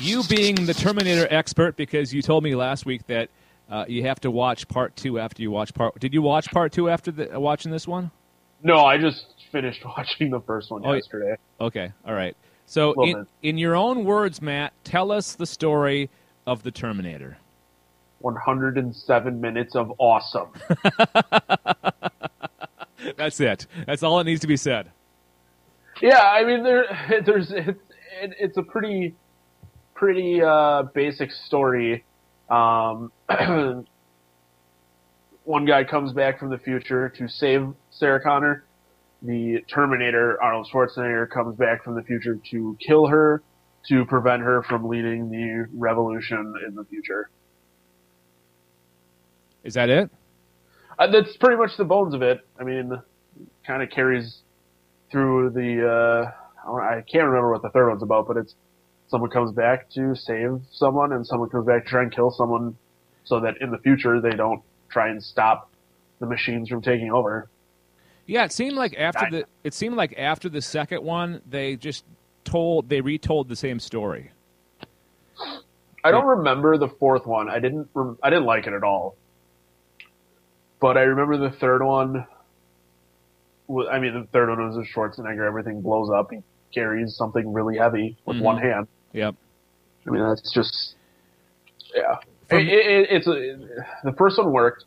you 0.00 0.22
being 0.24 0.54
the 0.66 0.74
Terminator 0.74 1.26
expert, 1.30 1.76
because 1.76 2.14
you 2.14 2.22
told 2.22 2.42
me 2.42 2.54
last 2.54 2.86
week 2.86 3.06
that 3.08 3.28
uh, 3.70 3.84
you 3.86 4.02
have 4.04 4.20
to 4.20 4.30
watch 4.30 4.66
part 4.68 4.96
two 4.96 5.18
after 5.18 5.42
you 5.42 5.50
watch 5.50 5.74
part. 5.74 5.98
Did 6.00 6.14
you 6.14 6.22
watch 6.22 6.50
part 6.50 6.72
two 6.72 6.88
after 6.88 7.10
the, 7.10 7.36
uh, 7.36 7.38
watching 7.38 7.70
this 7.70 7.86
one? 7.86 8.10
No, 8.62 8.84
I 8.84 8.96
just 8.98 9.26
finished 9.52 9.84
watching 9.96 10.30
the 10.30 10.40
first 10.40 10.70
one 10.70 10.82
Oh, 10.84 10.94
yesterday. 10.94 11.36
Okay, 11.60 11.92
all 12.06 12.14
right. 12.14 12.36
So, 12.66 12.94
in, 13.02 13.18
bit. 13.18 13.26
in 13.42 13.58
your 13.58 13.76
own 13.76 14.04
words, 14.04 14.40
Matt, 14.40 14.72
tell 14.84 15.12
us 15.12 15.34
the 15.34 15.46
story 15.46 16.08
of 16.46 16.62
the 16.62 16.70
Terminator. 16.70 17.36
107 18.20 19.40
minutes 19.40 19.76
of 19.76 19.92
awesome. 19.98 20.48
That's 23.16 23.38
it. 23.40 23.66
That's 23.86 24.02
all 24.02 24.18
that 24.18 24.24
needs 24.24 24.40
to 24.40 24.46
be 24.46 24.56
said. 24.56 24.90
Yeah, 26.00 26.22
I 26.22 26.44
mean 26.44 26.62
there 26.62 27.22
there's 27.26 27.50
it's 27.50 27.78
it, 28.22 28.34
it's 28.38 28.56
a 28.56 28.62
pretty 28.62 29.14
pretty 29.94 30.40
uh, 30.42 30.84
basic 30.94 31.32
story. 31.32 32.04
Um, 32.48 33.12
one 35.44 35.66
guy 35.66 35.84
comes 35.84 36.12
back 36.12 36.38
from 36.38 36.50
the 36.50 36.58
future 36.58 37.08
to 37.10 37.28
save 37.28 37.68
Sarah 37.90 38.22
Connor. 38.22 38.64
The 39.24 39.64
Terminator, 39.72 40.40
Arnold 40.42 40.68
Schwarzenegger, 40.70 41.30
comes 41.30 41.56
back 41.56 41.82
from 41.82 41.94
the 41.94 42.02
future 42.02 42.38
to 42.50 42.76
kill 42.86 43.06
her 43.06 43.42
to 43.88 44.04
prevent 44.04 44.42
her 44.42 44.62
from 44.62 44.86
leading 44.86 45.30
the 45.30 45.66
revolution 45.74 46.54
in 46.66 46.74
the 46.74 46.84
future. 46.84 47.30
Is 49.62 49.74
that 49.74 49.88
it? 49.88 50.10
Uh, 50.98 51.10
that's 51.10 51.36
pretty 51.38 51.56
much 51.56 51.70
the 51.78 51.84
bones 51.84 52.12
of 52.12 52.20
it. 52.20 52.46
I 52.60 52.64
mean, 52.64 53.00
kind 53.66 53.82
of 53.82 53.90
carries 53.90 54.42
through 55.10 55.50
the. 55.50 55.88
Uh, 55.88 56.70
I 56.70 56.98
I 56.98 57.00
can't 57.00 57.24
remember 57.24 57.50
what 57.50 57.62
the 57.62 57.70
third 57.70 57.88
one's 57.88 58.02
about, 58.02 58.28
but 58.28 58.36
it's 58.36 58.54
someone 59.08 59.30
comes 59.30 59.52
back 59.52 59.90
to 59.92 60.14
save 60.14 60.60
someone, 60.70 61.12
and 61.12 61.26
someone 61.26 61.48
comes 61.48 61.66
back 61.66 61.84
to 61.84 61.90
try 61.90 62.02
and 62.02 62.14
kill 62.14 62.30
someone, 62.30 62.76
so 63.24 63.40
that 63.40 63.54
in 63.62 63.70
the 63.70 63.78
future 63.78 64.20
they 64.20 64.36
don't 64.36 64.62
try 64.90 65.08
and 65.08 65.22
stop 65.22 65.70
the 66.20 66.26
machines 66.26 66.68
from 66.68 66.82
taking 66.82 67.10
over. 67.10 67.48
Yeah, 68.26 68.44
it 68.44 68.52
seemed 68.52 68.74
like 68.76 68.94
after 68.98 69.28
the 69.30 69.44
it 69.64 69.74
seemed 69.74 69.96
like 69.96 70.14
after 70.18 70.48
the 70.48 70.62
second 70.62 71.02
one, 71.02 71.42
they 71.48 71.76
just 71.76 72.04
told 72.44 72.88
they 72.88 73.00
retold 73.00 73.48
the 73.48 73.56
same 73.56 73.78
story. 73.78 74.30
I 76.02 76.10
don't 76.10 76.26
remember 76.26 76.76
the 76.78 76.88
fourth 76.88 77.26
one. 77.26 77.48
I 77.48 77.58
didn't. 77.60 77.88
I 78.22 78.30
didn't 78.30 78.44
like 78.46 78.66
it 78.66 78.72
at 78.74 78.82
all. 78.82 79.16
But 80.80 80.96
I 80.98 81.02
remember 81.02 81.36
the 81.38 81.50
third 81.56 81.82
one. 81.82 82.26
I 83.90 83.98
mean, 83.98 84.12
the 84.20 84.26
third 84.32 84.50
one 84.50 84.68
was 84.68 84.76
a 84.76 84.82
Schwarzenegger. 84.92 85.46
Everything 85.46 85.80
blows 85.80 86.10
up. 86.10 86.30
He 86.30 86.40
carries 86.74 87.16
something 87.16 87.52
really 87.52 87.78
heavy 87.78 88.16
with 88.26 88.36
Mhm. 88.36 88.42
one 88.42 88.58
hand. 88.58 88.88
Yep. 89.12 89.34
I 90.06 90.10
mean, 90.10 90.22
that's 90.22 90.52
just 90.52 90.94
yeah. 91.94 92.16
It, 92.50 92.68
it, 92.68 93.08
it's 93.10 93.26
a, 93.26 93.56
the 94.04 94.12
first 94.18 94.36
one 94.36 94.52
worked, 94.52 94.84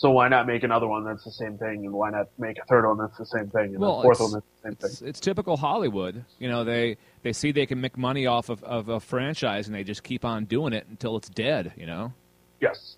so 0.00 0.10
why 0.12 0.28
not 0.28 0.46
make 0.46 0.62
another 0.62 0.86
one 0.88 1.04
that's 1.04 1.24
the 1.24 1.30
same 1.30 1.58
thing, 1.58 1.84
and 1.84 1.92
why 1.92 2.08
not 2.08 2.28
make 2.38 2.56
a 2.58 2.64
third 2.64 2.86
one 2.88 2.96
that's 2.96 3.18
the 3.18 3.26
same 3.26 3.50
thing, 3.50 3.74
and 3.74 3.78
Well, 3.80 3.98
a 4.00 4.02
fourth 4.02 4.16
it's- 4.16 4.32
one 4.32 4.32
that's 4.32 4.46
the 4.46 4.68
same 4.68 4.74
thing? 4.76 4.90
It's, 4.92 5.02
it's 5.02 5.20
typical 5.20 5.58
Hollywood. 5.58 6.24
You 6.38 6.48
know, 6.48 6.64
they 6.64 6.96
they 7.22 7.34
see 7.34 7.52
they 7.52 7.66
can 7.66 7.82
make 7.82 7.98
money 7.98 8.24
off 8.24 8.48
of, 8.48 8.64
of 8.64 8.88
a 8.88 8.98
franchise 8.98 9.66
and 9.66 9.74
they 9.76 9.84
just 9.84 10.02
keep 10.02 10.24
on 10.24 10.46
doing 10.46 10.72
it 10.72 10.86
until 10.88 11.18
it's 11.18 11.28
dead, 11.28 11.74
you 11.76 11.84
know? 11.84 12.14
Yes. 12.62 12.96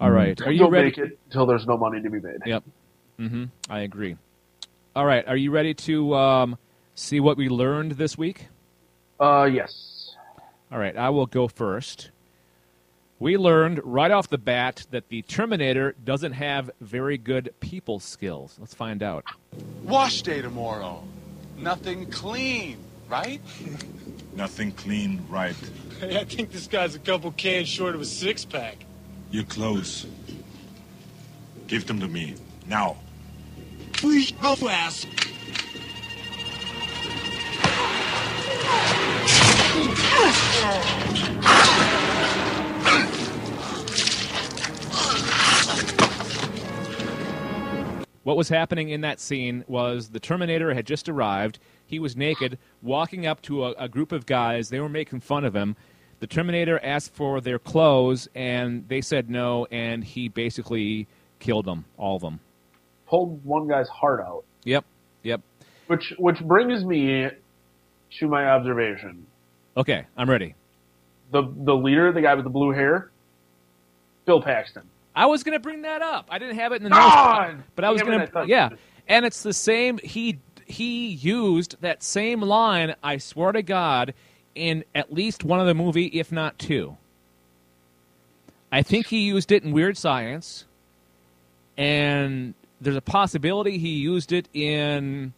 All 0.00 0.10
right. 0.12 0.40
Are 0.42 0.52
you 0.52 0.60
Don't 0.60 0.70
ready? 0.70 0.86
make 0.86 0.98
it 0.98 1.18
until 1.26 1.46
there's 1.46 1.66
no 1.66 1.76
money 1.76 2.00
to 2.00 2.08
be 2.08 2.20
made. 2.20 2.38
Yep. 2.46 2.62
Mm-hmm. 3.18 3.44
I 3.68 3.80
agree. 3.80 4.16
All 4.94 5.04
right. 5.04 5.26
Are 5.26 5.36
you 5.36 5.50
ready 5.50 5.74
to 5.74 6.14
um, 6.14 6.58
see 6.94 7.18
what 7.20 7.36
we 7.36 7.48
learned 7.48 7.92
this 7.92 8.16
week? 8.16 8.46
Uh, 9.18 9.48
yes. 9.52 10.14
All 10.72 10.78
right. 10.78 10.96
I 10.96 11.10
will 11.10 11.26
go 11.26 11.48
first. 11.48 12.10
We 13.20 13.36
learned 13.36 13.82
right 13.84 14.10
off 14.10 14.30
the 14.30 14.38
bat 14.38 14.86
that 14.92 15.10
the 15.10 15.20
Terminator 15.20 15.94
doesn't 16.02 16.32
have 16.32 16.70
very 16.80 17.18
good 17.18 17.52
people 17.60 18.00
skills. 18.00 18.56
Let's 18.58 18.72
find 18.72 19.02
out. 19.02 19.26
Wash 19.82 20.22
day 20.22 20.40
tomorrow. 20.40 21.04
Nothing 21.58 22.10
clean, 22.10 22.78
right? 23.10 23.42
Nothing 24.34 24.72
clean, 24.72 25.22
right? 25.28 25.54
Hey, 26.00 26.18
I 26.18 26.24
think 26.24 26.50
this 26.50 26.66
guy's 26.66 26.94
a 26.94 26.98
couple 26.98 27.30
cans 27.32 27.68
short 27.68 27.94
of 27.94 28.00
a 28.00 28.06
six 28.06 28.46
pack. 28.46 28.78
You're 29.30 29.44
close. 29.44 30.06
Give 31.66 31.86
them 31.86 32.00
to 32.00 32.08
me. 32.08 32.36
Now. 32.66 32.96
Please 33.92 34.32
go 34.32 34.54
fast. 34.54 35.06
What 48.22 48.36
was 48.36 48.48
happening 48.50 48.90
in 48.90 49.00
that 49.00 49.18
scene 49.18 49.64
was 49.66 50.10
the 50.10 50.20
Terminator 50.20 50.74
had 50.74 50.86
just 50.86 51.08
arrived. 51.08 51.58
He 51.86 51.98
was 51.98 52.16
naked, 52.16 52.58
walking 52.82 53.26
up 53.26 53.40
to 53.42 53.64
a, 53.64 53.70
a 53.78 53.88
group 53.88 54.12
of 54.12 54.26
guys. 54.26 54.68
They 54.68 54.80
were 54.80 54.90
making 54.90 55.20
fun 55.20 55.44
of 55.44 55.54
him. 55.56 55.74
The 56.20 56.26
Terminator 56.26 56.78
asked 56.84 57.14
for 57.14 57.40
their 57.40 57.58
clothes, 57.58 58.28
and 58.34 58.86
they 58.88 59.00
said 59.00 59.30
no, 59.30 59.66
and 59.70 60.04
he 60.04 60.28
basically 60.28 61.06
killed 61.38 61.64
them, 61.64 61.86
all 61.96 62.16
of 62.16 62.22
them. 62.22 62.40
Pulled 63.06 63.42
one 63.42 63.66
guy's 63.66 63.88
heart 63.88 64.20
out, 64.20 64.44
Yep, 64.64 64.84
yep. 65.22 65.40
which 65.86 66.12
which 66.18 66.40
brings 66.40 66.84
me 66.84 67.28
to 68.18 68.28
my 68.28 68.50
observation. 68.50 69.26
Okay, 69.76 70.04
I'm 70.16 70.28
ready. 70.28 70.54
The 71.32 71.50
the 71.64 71.74
leader, 71.74 72.12
the 72.12 72.20
guy 72.20 72.34
with 72.34 72.44
the 72.44 72.50
blue 72.50 72.70
hair, 72.72 73.10
Bill 74.26 74.42
Paxton. 74.42 74.82
I 75.20 75.26
was 75.26 75.42
going 75.42 75.52
to 75.52 75.60
bring 75.60 75.82
that 75.82 76.00
up. 76.00 76.28
I 76.30 76.38
didn't 76.38 76.56
have 76.56 76.72
it 76.72 76.76
in 76.76 76.84
the 76.84 76.88
notes, 76.88 77.62
but 77.76 77.84
I 77.84 77.90
was 77.90 78.00
going 78.00 78.26
to. 78.26 78.44
Yeah, 78.46 78.70
and 79.06 79.26
it's 79.26 79.42
the 79.42 79.52
same. 79.52 79.98
He 80.02 80.38
he 80.64 81.08
used 81.08 81.76
that 81.82 82.02
same 82.02 82.40
line. 82.40 82.94
I 83.02 83.18
swear 83.18 83.52
to 83.52 83.62
God, 83.62 84.14
in 84.54 84.82
at 84.94 85.12
least 85.12 85.44
one 85.44 85.60
of 85.60 85.66
the 85.66 85.74
movie, 85.74 86.06
if 86.06 86.32
not 86.32 86.58
two. 86.58 86.96
I 88.72 88.80
think 88.80 89.08
he 89.08 89.18
used 89.18 89.52
it 89.52 89.62
in 89.62 89.72
Weird 89.72 89.98
Science, 89.98 90.64
and 91.76 92.54
there's 92.80 92.96
a 92.96 93.02
possibility 93.02 93.76
he 93.76 93.96
used 93.96 94.32
it 94.32 94.48
in 94.54 95.34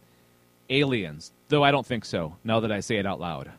Aliens, 0.69 1.33
though 1.49 1.61
I 1.61 1.71
don't 1.71 1.85
think 1.85 2.05
so. 2.05 2.37
Now 2.45 2.61
that 2.61 2.71
I 2.71 2.79
say 2.79 2.99
it 2.99 3.05
out 3.05 3.19
loud. 3.19 3.51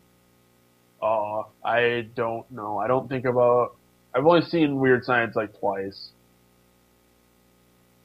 Uh, 1.03 1.43
I 1.63 2.07
don't 2.15 2.51
know. 2.51 2.79
I 2.79 2.87
don't 2.87 3.11
think 3.11 3.27
about. 3.27 3.77
I've 4.15 4.25
only 4.25 4.41
seen 4.41 4.77
Weird 4.77 5.05
Science 5.05 5.37
like 5.37 5.59
twice. 5.59 6.13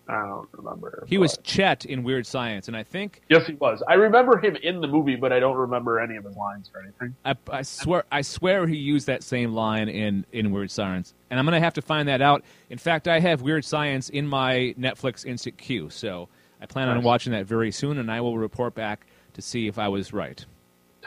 I 0.10 0.26
don't 0.26 0.50
remember. 0.54 1.06
He 1.08 1.20
was 1.20 1.38
Chet 1.44 1.86
in 1.86 2.04
Weird 2.04 2.26
Science, 2.26 2.68
and 2.68 2.76
I 2.76 2.82
think 2.82 3.22
Yes, 3.30 3.46
he 3.46 3.54
was. 3.54 3.84
I 3.88 3.94
remember 3.94 4.40
him 4.40 4.56
in 4.56 4.82
the 4.82 4.88
movie, 4.88 5.16
but 5.16 5.32
I 5.32 5.40
don't 5.40 5.56
remember 5.56 6.00
any 6.00 6.16
of 6.16 6.26
his 6.26 6.36
lines 6.36 6.72
or 6.74 6.82
anything. 6.82 7.16
I, 7.24 7.36
I 7.52 7.62
swear, 7.62 8.04
I 8.12 8.22
swear 8.22 8.66
he 8.66 8.76
used 8.76 9.06
that 9.06 9.22
same 9.22 9.54
line 9.54 9.88
in, 9.88 10.26
in 10.32 10.52
Weird 10.52 10.72
Science, 10.72 11.14
and 11.30 11.40
I'm 11.40 11.46
gonna 11.46 11.60
have 11.60 11.76
to 11.76 11.84
find 11.84 12.08
that 12.10 12.22
out. 12.22 12.44
In 12.72 12.80
fact, 12.80 13.08
I 13.08 13.20
have 13.20 13.44
Weird 13.44 13.64
Science 13.64 14.10
in 14.10 14.28
my 14.28 14.74
Netflix 14.80 15.26
instant 15.26 15.60
queue, 15.60 15.92
so 15.92 16.28
I 16.60 16.66
plan 16.66 16.90
on 16.90 17.04
watching 17.04 17.32
that 17.34 17.46
very 17.46 17.72
soon, 17.72 18.00
and 18.00 18.12
I 18.12 18.20
will 18.20 18.38
report 18.38 18.74
back 18.74 19.06
to 19.34 19.44
see 19.44 19.68
if 19.68 19.78
I 19.78 19.90
was 19.90 20.12
right. 20.12 20.44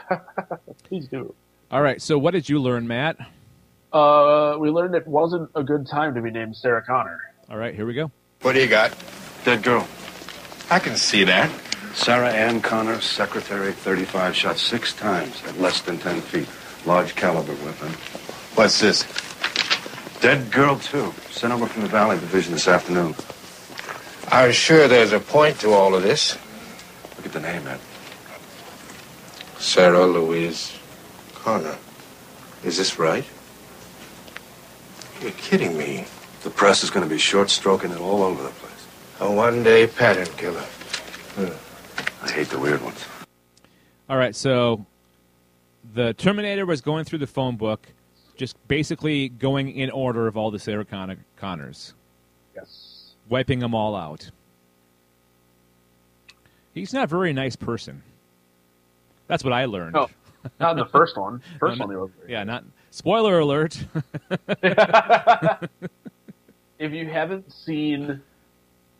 Please 0.83 1.07
do. 1.09 1.35
All 1.71 1.81
right, 1.81 2.01
so 2.01 2.17
what 2.17 2.31
did 2.31 2.47
you 2.47 2.59
learn, 2.59 2.87
Matt? 2.87 3.17
Uh, 3.91 4.55
we 4.59 4.69
learned 4.69 4.95
it 4.95 5.05
wasn't 5.05 5.49
a 5.55 5.63
good 5.63 5.87
time 5.87 6.15
to 6.15 6.21
be 6.21 6.31
named 6.31 6.55
Sarah 6.55 6.83
Connor. 6.83 7.19
All 7.49 7.57
right, 7.57 7.75
here 7.75 7.85
we 7.85 7.93
go. 7.93 8.09
What 8.43 8.55
do 8.55 8.61
you 8.61 8.67
got? 8.67 8.93
Dead 9.45 9.63
girl. 9.63 9.87
I 10.69 10.77
can 10.77 10.97
see 10.97 11.23
that. 11.23 11.49
Sarah 11.93 12.29
Ann 12.29 12.59
Connor, 12.59 12.99
secretary, 12.99 13.71
35, 13.71 14.35
shot 14.35 14.57
six 14.57 14.93
times 14.93 15.41
at 15.45 15.57
less 15.61 15.79
than 15.79 15.97
10 15.97 16.19
feet. 16.19 16.49
Large 16.85 17.15
caliber 17.15 17.53
weapon. 17.63 17.87
What's 18.55 18.81
this? 18.81 19.05
Dead 20.19 20.51
girl, 20.51 20.77
too. 20.77 21.13
Sent 21.31 21.53
over 21.53 21.67
from 21.67 21.83
the 21.83 21.87
Valley 21.87 22.17
Division 22.19 22.51
this 22.51 22.67
afternoon. 22.67 23.15
I'm 24.29 24.51
sure 24.51 24.89
there's 24.89 25.13
a 25.13 25.21
point 25.21 25.61
to 25.61 25.71
all 25.71 25.95
of 25.95 26.03
this. 26.03 26.37
Look 27.15 27.27
at 27.27 27.31
the 27.31 27.39
name, 27.39 27.65
Ed. 27.65 27.79
Sarah 29.57 30.05
Louise 30.05 30.77
Connor. 31.35 31.77
Is 32.65 32.75
this 32.75 32.99
right? 32.99 33.25
You're 35.21 35.31
kidding 35.31 35.77
me. 35.77 36.05
The 36.43 36.49
press 36.49 36.83
is 36.83 36.89
going 36.89 37.07
to 37.07 37.09
be 37.09 37.17
short 37.19 37.49
stroking 37.49 37.91
it 37.91 37.99
all 37.99 38.21
over 38.21 38.43
the 38.43 38.49
place. 38.49 38.87
A 39.21 39.31
one-day 39.31 39.87
pattern 39.87 40.27
killer. 40.37 40.63
I 42.21 42.31
hate 42.31 42.47
the 42.49 42.59
weird 42.59 42.81
ones. 42.81 43.05
All 44.09 44.17
right, 44.17 44.35
so 44.35 44.85
the 45.93 46.13
Terminator 46.13 46.65
was 46.65 46.81
going 46.81 47.05
through 47.05 47.19
the 47.19 47.27
phone 47.27 47.55
book, 47.55 47.87
just 48.35 48.55
basically 48.67 49.29
going 49.29 49.69
in 49.75 49.89
order 49.89 50.27
of 50.27 50.35
all 50.35 50.51
the 50.51 50.59
Sarah 50.59 50.83
Connor, 50.85 51.17
Connors, 51.37 51.93
Yes. 52.55 53.11
wiping 53.29 53.59
them 53.59 53.73
all 53.73 53.95
out. 53.95 54.29
He's 56.73 56.91
not 56.93 57.05
a 57.05 57.07
very 57.07 57.31
nice 57.33 57.55
person. 57.55 58.01
That's 59.27 59.43
what 59.43 59.53
I 59.53 59.65
learned. 59.65 59.93
No, 59.93 60.09
not 60.59 60.71
in 60.71 60.77
the 60.77 60.85
first 60.85 61.15
one. 61.17 61.41
First 61.59 61.79
No, 61.79 61.85
one, 61.85 61.95
he 61.95 61.97
was. 62.01 62.09
Yeah, 62.27 62.43
not 62.43 62.65
spoiler 62.91 63.39
alert. 63.39 63.81
If 66.83 66.91
you 66.91 67.07
haven't 67.07 67.49
seen 67.53 68.21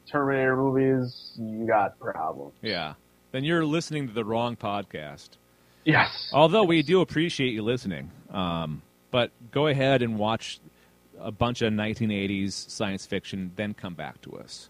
Terminator 0.10 0.56
movies, 0.56 1.32
you 1.38 1.68
got 1.68 2.00
problems. 2.00 2.54
yeah, 2.62 2.94
then 3.34 3.44
you're 3.44 3.66
listening 3.66 4.08
to 4.08 4.14
the 4.14 4.24
wrong 4.24 4.56
podcast. 4.56 5.32
Yes. 5.84 6.32
Although 6.32 6.64
we 6.64 6.82
do 6.82 7.02
appreciate 7.02 7.52
you 7.52 7.62
listening, 7.62 8.10
um, 8.32 8.82
but 9.12 9.32
go 9.52 9.68
ahead 9.68 10.02
and 10.02 10.18
watch 10.18 10.62
a 11.20 11.30
bunch 11.30 11.62
of 11.62 11.74
1980s 11.74 12.54
science 12.70 13.06
fiction, 13.06 13.52
then 13.58 13.74
come 13.74 13.96
back 13.96 14.22
to 14.22 14.38
us. 14.38 14.70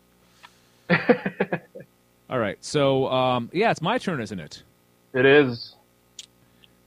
All 2.31 2.39
right, 2.39 2.57
so 2.61 3.07
um, 3.09 3.47
yeah, 3.53 3.69
it's 3.69 3.81
my 3.81 3.99
turn, 3.99 4.21
isn't 4.21 4.39
it? 4.39 4.63
It 5.13 5.27
is. 5.27 5.75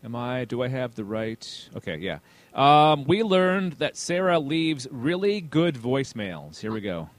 Am 0.04 0.14
I? 0.14 0.44
Do 0.44 0.62
I 0.62 0.68
have 0.68 0.94
the 0.94 1.04
right? 1.04 1.68
Okay, 1.76 1.96
yeah. 1.96 2.18
Um, 2.54 3.04
we 3.04 3.22
learned 3.22 3.74
that 3.74 3.96
Sarah 3.96 4.38
leaves 4.38 4.86
really 4.90 5.40
good 5.40 5.74
voicemails. 5.74 6.58
Here 6.60 6.72
we 6.72 6.80
go. 6.80 7.10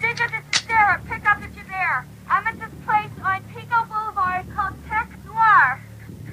Jacob, 0.00 0.30
this 0.30 0.60
is 0.60 0.66
Sarah. 0.66 1.00
Pick 1.08 1.24
up 1.28 1.38
if 1.42 1.54
you're 1.54 1.64
there. 1.66 2.06
I'm 2.28 2.46
at 2.46 2.58
this 2.58 2.70
place 2.84 3.10
on 3.22 3.42
Pico 3.54 3.84
Boulevard 3.84 4.46
called 4.54 4.74
Tech 4.88 5.10
Noir. 5.24 5.80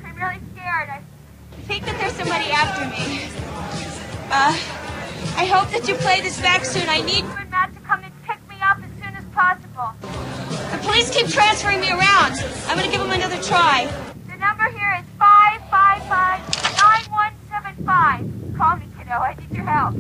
I'm 0.06 0.16
really 0.16 0.40
scared. 0.54 0.90
I 0.90 1.02
think 1.68 1.86
that 1.86 1.98
there's 2.00 2.14
somebody 2.14 2.50
after 2.52 2.86
me. 2.90 3.30
Uh, 4.32 4.52
I 5.38 5.46
hope 5.46 5.70
that 5.72 5.88
you 5.88 5.96
play 5.96 6.22
this 6.22 6.40
back 6.42 6.66
soon. 6.66 6.88
I 6.90 7.02
need 7.02 7.24
you 7.24 7.36
and 7.38 7.50
Matt 7.52 7.74
to 7.74 7.80
come 7.82 8.04
and 8.04 8.14
pick 8.24 8.40
me 8.50 8.56
up 8.62 8.80
as 8.80 8.90
soon 9.04 9.16
as 9.16 9.26
possible. 9.34 9.94
The 10.72 10.80
police 10.84 11.16
keep 11.16 11.28
transferring 11.28 11.80
me 11.82 11.90
around. 11.90 12.34
I'm 12.68 12.78
gonna 12.78 12.92
give 12.92 13.02
them 13.02 13.12
another 13.12 13.42
try. 13.44 13.86
The 14.28 14.38
number 14.38 14.66
here 14.78 14.98
is 15.00 15.06
555-9175. 15.76 18.58
Call 18.58 18.78
me, 18.78 18.86
kiddo. 18.98 19.12
I 19.12 19.36
need 19.36 19.52
your 19.52 19.66
help. 19.66 19.96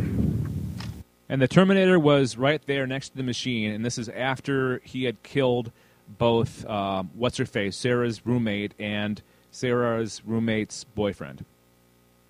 And 1.28 1.42
the 1.42 1.48
Terminator 1.48 2.00
was 2.00 2.38
right 2.38 2.62
there 2.66 2.88
next 2.88 3.10
to 3.10 3.18
the 3.18 3.24
machine, 3.24 3.72
and 3.72 3.84
this 3.84 3.98
is 3.98 4.08
after 4.10 4.80
he 4.84 5.04
had 5.04 5.22
killed 5.24 5.72
both 6.08 6.66
um, 6.66 7.10
what's 7.16 7.38
her 7.38 7.46
face, 7.46 7.76
Sarah's 7.76 8.26
roommate, 8.26 8.74
and 8.80 9.22
Sarah's 9.52 10.22
roommate's 10.26 10.84
boyfriend. 10.84 11.44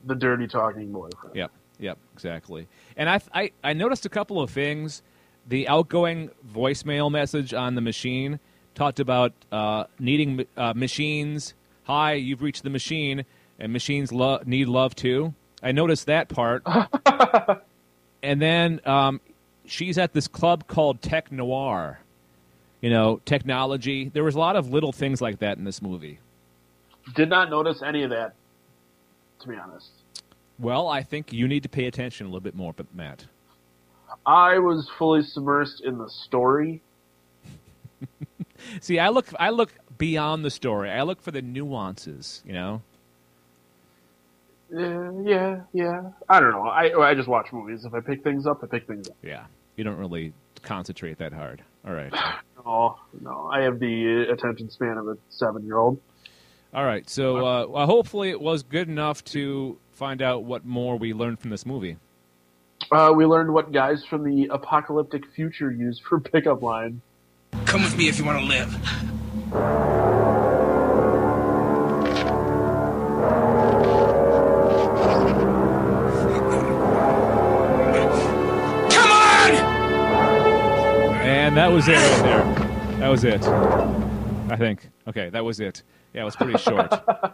The 0.05 0.15
dirty 0.15 0.47
talking 0.47 0.91
boyfriend. 0.91 1.35
Yep, 1.35 1.51
yep, 1.77 1.97
exactly. 2.13 2.67
And 2.95 3.09
I, 3.09 3.19
I, 3.33 3.51
I 3.63 3.73
noticed 3.73 4.05
a 4.05 4.09
couple 4.09 4.41
of 4.41 4.49
things. 4.49 5.03
The 5.47 5.67
outgoing 5.67 6.31
voicemail 6.51 7.11
message 7.11 7.53
on 7.53 7.75
the 7.75 7.81
machine 7.81 8.39
talked 8.73 8.99
about 8.99 9.33
uh, 9.51 9.83
needing 9.99 10.45
uh, 10.57 10.73
machines. 10.75 11.53
Hi, 11.85 12.13
you've 12.13 12.41
reached 12.41 12.63
the 12.63 12.69
machine, 12.69 13.25
and 13.59 13.71
machines 13.71 14.11
lo- 14.11 14.41
need 14.45 14.67
love 14.67 14.95
too. 14.95 15.33
I 15.61 15.71
noticed 15.71 16.07
that 16.07 16.29
part. 16.29 16.63
and 18.23 18.41
then 18.41 18.81
um, 18.85 19.21
she's 19.65 19.97
at 19.97 20.13
this 20.13 20.27
club 20.27 20.67
called 20.67 21.01
Tech 21.01 21.31
Noir. 21.31 21.99
You 22.81 22.89
know, 22.89 23.21
technology. 23.25 24.09
There 24.09 24.23
was 24.23 24.35
a 24.35 24.39
lot 24.39 24.55
of 24.55 24.69
little 24.69 24.91
things 24.91 25.21
like 25.21 25.39
that 25.39 25.57
in 25.57 25.63
this 25.63 25.81
movie. 25.81 26.19
Did 27.15 27.29
not 27.29 27.49
notice 27.49 27.81
any 27.83 28.03
of 28.03 28.09
that, 28.09 28.33
to 29.41 29.47
be 29.47 29.55
honest. 29.55 29.89
Well, 30.57 30.87
I 30.87 31.03
think 31.03 31.33
you 31.33 31.47
need 31.47 31.63
to 31.63 31.69
pay 31.69 31.85
attention 31.85 32.25
a 32.25 32.29
little 32.29 32.41
bit 32.41 32.55
more, 32.55 32.73
but 32.73 32.87
Matt. 32.93 33.25
I 34.25 34.59
was 34.59 34.89
fully 34.97 35.21
submersed 35.21 35.81
in 35.81 35.97
the 35.97 36.09
story. 36.09 36.81
See, 38.81 38.99
I 38.99 39.09
look 39.09 39.27
I 39.39 39.49
look 39.49 39.73
beyond 39.97 40.45
the 40.45 40.51
story. 40.51 40.89
I 40.89 41.01
look 41.03 41.21
for 41.21 41.31
the 41.31 41.41
nuances, 41.41 42.41
you 42.45 42.53
know. 42.53 42.81
Yeah, 44.71 45.11
yeah, 45.23 45.61
yeah. 45.73 46.01
I 46.27 46.39
don't 46.39 46.51
know. 46.51 46.63
I 46.67 47.09
I 47.09 47.13
just 47.13 47.27
watch 47.27 47.53
movies. 47.53 47.85
If 47.85 47.93
I 47.93 47.99
pick 47.99 48.23
things 48.23 48.47
up, 48.47 48.63
I 48.63 48.67
pick 48.67 48.87
things 48.87 49.07
up. 49.09 49.15
Yeah. 49.21 49.45
You 49.75 49.83
don't 49.83 49.97
really 49.97 50.33
concentrate 50.63 51.17
that 51.19 51.33
hard. 51.33 51.61
All 51.85 51.93
right. 51.93 52.13
No, 52.65 52.97
no. 53.21 53.47
I 53.53 53.61
have 53.61 53.77
the 53.79 54.23
attention 54.23 54.71
span 54.71 54.97
of 54.97 55.07
a 55.07 55.19
seven-year-old. 55.29 55.99
All 56.73 56.83
right. 56.83 57.07
So, 57.07 57.45
uh, 57.45 57.67
well, 57.67 57.85
hopefully 57.85 58.31
it 58.31 58.41
was 58.41 58.63
good 58.63 58.89
enough 58.89 59.23
to 59.25 59.77
find 59.91 60.19
out 60.19 60.45
what 60.45 60.65
more 60.65 60.97
we 60.97 61.13
learned 61.13 61.39
from 61.39 61.51
this 61.51 61.63
movie. 61.63 61.97
Uh, 62.91 63.13
we 63.15 63.23
learned 63.25 63.53
what 63.53 63.71
guys 63.71 64.03
from 64.03 64.23
the 64.23 64.47
apocalyptic 64.47 65.27
future 65.27 65.71
use 65.71 65.99
for 65.99 66.19
pickup 66.19 66.63
line. 66.63 67.01
Come 67.65 67.83
with 67.83 67.95
me 67.95 68.07
if 68.07 68.17
you 68.17 68.25
want 68.25 68.39
to 68.39 68.45
live. 68.45 68.75
Come 78.91 79.11
on! 79.11 79.51
And 81.23 81.57
that 81.57 81.71
was 81.71 81.87
it 81.87 81.93
right 81.93 82.23
there. 82.23 82.43
That 82.99 83.09
was 83.09 83.23
it. 83.23 83.43
I 83.45 84.55
think. 84.57 84.89
Okay, 85.07 85.29
that 85.29 85.43
was 85.43 85.59
it. 85.59 85.83
Yeah, 86.13 86.21
it 86.21 86.25
was 86.25 86.35
pretty 86.35 86.57
short. 86.57 86.91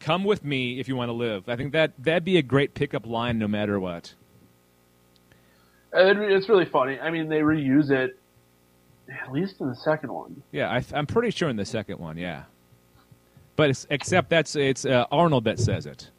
Come 0.00 0.24
with 0.24 0.44
me 0.44 0.80
if 0.80 0.88
you 0.88 0.96
want 0.96 1.10
to 1.10 1.12
live. 1.12 1.48
I 1.48 1.56
think 1.56 1.72
that 1.72 1.92
that'd 1.98 2.24
be 2.24 2.36
a 2.36 2.42
great 2.42 2.74
pickup 2.74 3.06
line 3.06 3.38
no 3.38 3.46
matter 3.46 3.78
what. 3.78 4.14
It's 5.92 6.48
really 6.48 6.64
funny. 6.64 6.98
I 6.98 7.10
mean, 7.10 7.28
they 7.28 7.40
reuse 7.40 7.90
it 7.90 8.18
at 9.08 9.32
least 9.32 9.60
in 9.60 9.68
the 9.68 9.76
second 9.76 10.12
one. 10.12 10.42
Yeah, 10.52 10.70
I, 10.70 10.84
I'm 10.94 11.06
pretty 11.06 11.30
sure 11.30 11.48
in 11.48 11.56
the 11.56 11.64
second 11.64 11.98
one. 11.98 12.16
Yeah, 12.16 12.44
but 13.56 13.70
it's, 13.70 13.86
except 13.90 14.30
that's 14.30 14.56
it's 14.56 14.84
uh, 14.84 15.06
Arnold 15.10 15.44
that 15.44 15.58
says 15.58 15.86
it, 15.86 16.10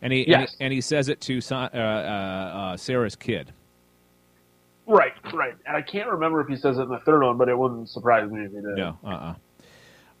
and 0.00 0.12
he, 0.12 0.26
and 0.32 0.42
he 0.42 0.48
and 0.60 0.72
he 0.72 0.80
says 0.80 1.08
it 1.08 1.20
to 1.22 1.40
uh, 1.50 1.54
uh, 1.54 1.76
uh, 1.76 2.76
Sarah's 2.76 3.16
kid. 3.16 3.52
Right, 4.86 5.12
right. 5.32 5.54
And 5.64 5.76
I 5.76 5.82
can't 5.82 6.08
remember 6.08 6.40
if 6.40 6.48
he 6.48 6.56
says 6.56 6.76
it 6.78 6.82
in 6.82 6.88
the 6.88 6.98
third 6.98 7.22
one, 7.22 7.36
but 7.36 7.48
it 7.48 7.56
wouldn't 7.56 7.88
surprise 7.88 8.30
me 8.30 8.44
if 8.44 8.50
he 8.50 8.56
did. 8.56 8.76
No, 8.76 8.98
uh, 9.04 9.08
uh 9.08 9.34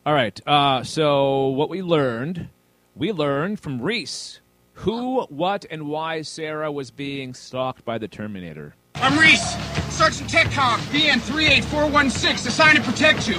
All 0.06 0.14
right. 0.14 0.40
Uh, 0.46 0.84
so 0.84 1.48
what 1.48 1.68
we 1.68 1.82
learned, 1.82 2.48
we 2.94 3.10
learned 3.10 3.58
from 3.58 3.82
Reese 3.82 4.40
who, 4.74 5.22
what, 5.24 5.64
and 5.70 5.88
why 5.88 6.22
Sarah 6.22 6.72
was 6.72 6.90
being 6.90 7.34
stalked 7.34 7.84
by 7.84 7.98
the 7.98 8.08
Terminator. 8.08 8.74
I'm 8.96 9.18
Reese, 9.18 9.56
Sergeant 9.90 10.30
TechCom, 10.30 10.78
BN 10.92 11.20
38416, 11.20 12.48
assigned 12.48 12.78
to 12.78 12.84
protect 12.84 13.26
you. 13.28 13.36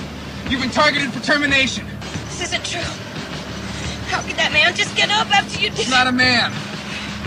You've 0.49 0.61
been 0.61 0.71
targeted 0.71 1.11
for 1.13 1.21
termination. 1.23 1.85
This 2.27 2.41
isn't 2.43 2.65
true. 2.65 2.81
How 4.11 4.21
could 4.21 4.35
that 4.35 4.51
man 4.51 4.75
just 4.75 4.95
get 4.95 5.09
up 5.09 5.31
after 5.33 5.59
you 5.61 5.69
did 5.69 5.79
It's 5.79 5.89
not 5.89 6.07
a 6.07 6.11
man, 6.11 6.51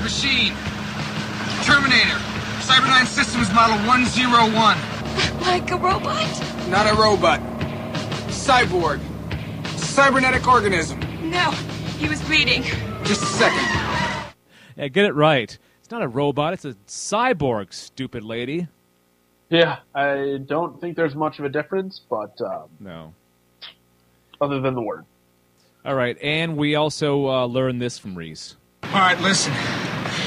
machine. 0.03 0.53
Terminator, 1.65 2.19
Cyberdyne 2.63 3.07
Systems 3.07 3.53
Model 3.55 3.77
101. 3.87 4.77
like 5.41 5.71
a 5.71 5.77
robot? 5.77 6.69
Not 6.69 6.87
a 6.87 6.95
robot. 7.01 7.41
Cyborg. 8.29 9.01
Cybernetic 9.79 10.47
organism. 10.47 11.01
No, 11.31 11.51
he 11.99 12.09
was 12.09 12.21
bleeding. 12.23 12.63
Just 13.05 13.23
a 13.23 13.27
second. 13.27 14.33
Yeah, 14.77 14.89
get 14.89 15.07
it 15.07 15.15
right. 15.15 15.57
It's 15.87 15.93
not 15.93 16.03
a 16.03 16.09
robot. 16.09 16.53
It's 16.53 16.65
a 16.65 16.75
cyborg, 16.89 17.73
stupid 17.73 18.25
lady. 18.25 18.67
Yeah, 19.51 19.77
I 19.95 20.41
don't 20.45 20.81
think 20.81 20.97
there's 20.97 21.15
much 21.15 21.39
of 21.39 21.45
a 21.45 21.49
difference, 21.49 22.01
but 22.11 22.41
um, 22.41 22.65
No. 22.81 23.15
other 24.41 24.59
than 24.61 24.75
the 24.75 24.83
word. 24.83 25.05
All 25.85 25.95
right, 25.95 26.19
and 26.21 26.57
we 26.57 26.75
also 26.75 27.29
uh, 27.29 27.47
learned 27.47 27.81
this 27.81 27.99
from 28.01 28.17
Reese. 28.17 28.57
All 28.83 28.91
right, 28.95 29.21
listen. 29.21 29.53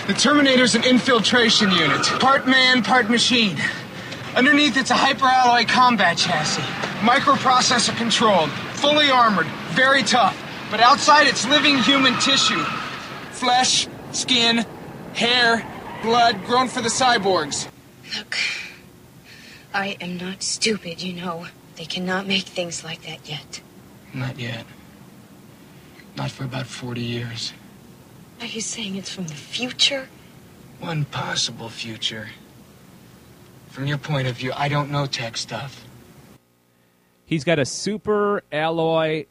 The 0.07 0.13
Terminator's 0.13 0.75
an 0.75 0.85
infiltration 0.85 1.69
unit. 1.71 2.05
Part 2.21 2.47
man, 2.47 2.81
part 2.81 3.09
machine. 3.09 3.57
Underneath, 4.37 4.77
it's 4.77 4.91
a 4.91 4.95
hyperalloy 4.95 5.67
combat 5.67 6.17
chassis. 6.17 6.61
Microprocessor 7.05 7.97
controlled. 7.97 8.49
Fully 8.75 9.11
armored. 9.11 9.47
Very 9.71 10.03
tough. 10.03 10.41
But 10.71 10.79
outside, 10.79 11.27
it's 11.27 11.45
living 11.45 11.79
human 11.79 12.13
tissue. 12.19 12.63
Flesh, 13.31 13.89
skin, 14.13 14.65
hair, 15.19 15.65
blood 16.01 16.43
grown 16.45 16.67
for 16.67 16.81
the 16.81 16.89
cyborgs. 16.89 17.67
Look, 18.17 18.37
I 19.73 19.97
am 19.99 20.17
not 20.17 20.41
stupid, 20.41 21.03
you 21.03 21.13
know. 21.13 21.47
They 21.75 21.85
cannot 21.85 22.25
make 22.25 22.43
things 22.43 22.83
like 22.83 23.03
that 23.03 23.29
yet. 23.29 23.61
Not 24.13 24.39
yet. 24.39 24.65
Not 26.15 26.31
for 26.31 26.45
about 26.45 26.65
40 26.65 27.01
years. 27.01 27.53
Are 28.39 28.47
you 28.47 28.61
saying 28.61 28.95
it's 28.95 29.13
from 29.13 29.27
the 29.27 29.35
future? 29.35 30.07
One 30.79 31.05
possible 31.05 31.69
future. 31.69 32.29
From 33.69 33.85
your 33.87 33.97
point 33.97 34.27
of 34.27 34.37
view, 34.37 34.53
I 34.55 34.69
don't 34.69 34.89
know 34.89 35.05
tech 35.05 35.37
stuff. 35.37 35.85
He's 37.25 37.43
got 37.43 37.59
a 37.59 37.65
super 37.65 38.43
alloy 38.51 39.25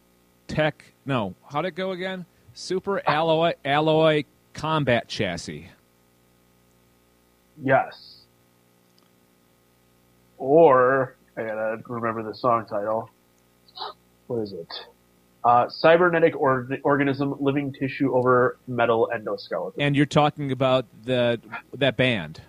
tech. 0.47 0.93
No, 1.05 1.35
how'd 1.51 1.65
it 1.65 1.75
go 1.75 1.91
again? 1.91 2.27
Super 2.53 3.03
alloy 3.09 3.55
alloy 3.65 4.25
combat 4.53 5.09
chassis. 5.09 5.69
Yes. 7.63 8.23
Or 10.39 11.17
I 11.37 11.43
gotta 11.43 11.83
remember 11.87 12.23
the 12.23 12.35
song 12.35 12.67
title. 12.67 13.11
What 14.27 14.43
is 14.43 14.53
it? 14.53 14.73
Uh, 15.45 15.69
cybernetic 15.69 16.37
or- 16.37 16.69
organism, 16.83 17.35
living 17.41 17.73
tissue 17.73 18.15
over 18.15 18.59
metal 18.67 19.09
endoskeleton. 19.15 19.75
And 19.79 19.97
you're 19.97 20.07
talking 20.07 20.53
about 20.53 20.85
the 21.05 21.41
that 21.75 21.97
band. 21.97 22.43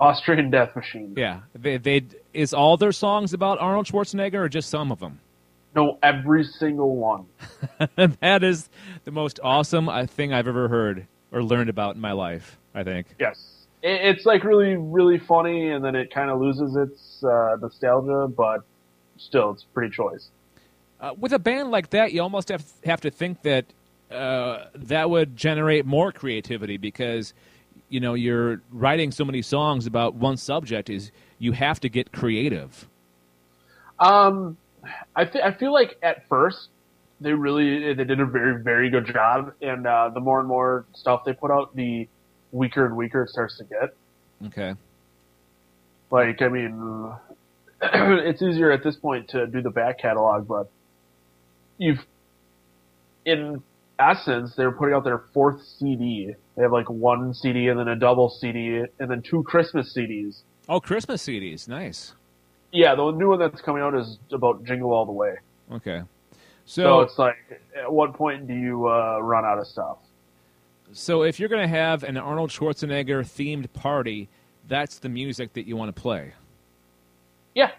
Austrian 0.00 0.48
Death 0.50 0.76
Machine. 0.76 1.14
Yeah, 1.16 1.40
they, 1.54 1.76
they 1.76 2.04
is 2.32 2.54
all 2.54 2.76
their 2.76 2.92
songs 2.92 3.32
about 3.32 3.58
Arnold 3.58 3.86
Schwarzenegger 3.86 4.34
or 4.34 4.48
just 4.48 4.70
some 4.70 4.92
of 4.92 5.00
them? 5.00 5.18
No, 5.74 5.98
every 6.02 6.44
single 6.44 6.94
one. 6.96 7.26
that 8.20 8.44
is 8.44 8.68
the 9.04 9.10
most 9.10 9.40
awesome 9.42 9.88
uh, 9.88 10.06
thing 10.06 10.32
I've 10.32 10.48
ever 10.48 10.68
heard 10.68 11.06
or 11.32 11.42
learned 11.42 11.68
about 11.68 11.96
in 11.96 12.00
my 12.00 12.12
life. 12.12 12.56
I 12.74 12.84
think. 12.84 13.08
Yes, 13.18 13.57
it, 13.82 14.16
it's 14.16 14.26
like 14.26 14.44
really, 14.44 14.76
really 14.76 15.18
funny, 15.18 15.70
and 15.70 15.84
then 15.84 15.94
it 15.94 16.12
kind 16.12 16.30
of 16.30 16.40
loses 16.40 16.76
its 16.76 17.22
uh, 17.24 17.56
nostalgia, 17.60 18.28
but 18.28 18.62
still, 19.16 19.50
it's 19.50 19.64
pretty 19.74 19.94
choice. 19.94 20.28
Uh, 21.00 21.14
with 21.18 21.32
a 21.32 21.38
band 21.38 21.70
like 21.70 21.90
that, 21.90 22.12
you 22.12 22.22
almost 22.22 22.48
have 22.48 22.64
have 22.84 23.00
to 23.00 23.10
think 23.10 23.42
that 23.42 23.64
uh, 24.10 24.64
that 24.74 25.08
would 25.08 25.36
generate 25.36 25.86
more 25.86 26.10
creativity 26.10 26.76
because 26.76 27.34
you 27.88 28.00
know 28.00 28.14
you're 28.14 28.60
writing 28.70 29.10
so 29.12 29.24
many 29.24 29.42
songs 29.42 29.86
about 29.86 30.14
one 30.14 30.36
subject. 30.36 30.90
Is 30.90 31.12
you 31.38 31.52
have 31.52 31.78
to 31.80 31.88
get 31.88 32.10
creative. 32.10 32.88
Um, 34.00 34.56
I 35.14 35.24
th- 35.24 35.44
I 35.44 35.52
feel 35.52 35.72
like 35.72 35.98
at 36.02 36.26
first 36.28 36.68
they 37.20 37.32
really 37.32 37.94
they 37.94 38.04
did 38.04 38.18
a 38.18 38.26
very 38.26 38.60
very 38.60 38.90
good 38.90 39.06
job, 39.06 39.52
and 39.62 39.86
uh, 39.86 40.10
the 40.12 40.20
more 40.20 40.40
and 40.40 40.48
more 40.48 40.84
stuff 40.94 41.24
they 41.24 41.32
put 41.32 41.52
out, 41.52 41.74
the 41.76 42.08
weaker 42.52 42.86
and 42.86 42.96
weaker 42.96 43.22
it 43.22 43.30
starts 43.30 43.58
to 43.58 43.64
get. 43.64 43.94
Okay. 44.46 44.74
Like 46.10 46.40
I 46.42 46.48
mean, 46.48 47.12
it's 47.82 48.42
easier 48.42 48.70
at 48.70 48.82
this 48.82 48.96
point 48.96 49.28
to 49.30 49.46
do 49.46 49.62
the 49.62 49.70
back 49.70 49.98
catalog, 49.98 50.46
but 50.48 50.70
you've 51.76 52.04
in 53.24 53.62
essence 53.98 54.54
they're 54.56 54.72
putting 54.72 54.94
out 54.94 55.04
their 55.04 55.24
fourth 55.34 55.60
CD. 55.62 56.34
They 56.56 56.62
have 56.62 56.72
like 56.72 56.88
one 56.88 57.34
CD 57.34 57.68
and 57.68 57.78
then 57.78 57.88
a 57.88 57.96
double 57.96 58.28
CD 58.30 58.84
and 58.98 59.10
then 59.10 59.22
two 59.22 59.42
Christmas 59.42 59.94
CDs. 59.96 60.42
Oh, 60.68 60.80
Christmas 60.80 61.24
CDs, 61.24 61.68
nice. 61.68 62.12
Yeah, 62.72 62.94
the 62.94 63.10
new 63.10 63.30
one 63.30 63.38
that's 63.38 63.60
coming 63.62 63.82
out 63.82 63.94
is 63.94 64.18
about 64.30 64.64
Jingle 64.64 64.92
All 64.92 65.06
the 65.06 65.12
Way. 65.12 65.36
Okay. 65.72 66.02
So, 66.66 66.82
So, 66.82 67.00
it's 67.00 67.18
like, 67.18 67.36
at 67.74 67.90
what 67.90 68.12
point 68.12 68.46
do 68.46 68.52
you 68.52 68.86
uh, 68.88 69.20
run 69.20 69.46
out 69.46 69.58
of 69.58 69.66
stuff? 69.66 69.98
So 70.92 71.22
if 71.22 71.38
you're 71.38 71.48
going 71.48 71.62
to 71.62 71.68
have 71.68 72.02
an 72.02 72.16
Arnold 72.16 72.50
Schwarzenegger 72.50 73.20
themed 73.24 73.72
party, 73.72 74.28
that's 74.66 74.98
the 74.98 75.08
music 75.08 75.52
that 75.54 75.66
you 75.66 75.76
want 75.76 75.94
to 75.94 76.00
play. 76.00 76.32
Yeah, 77.54 77.70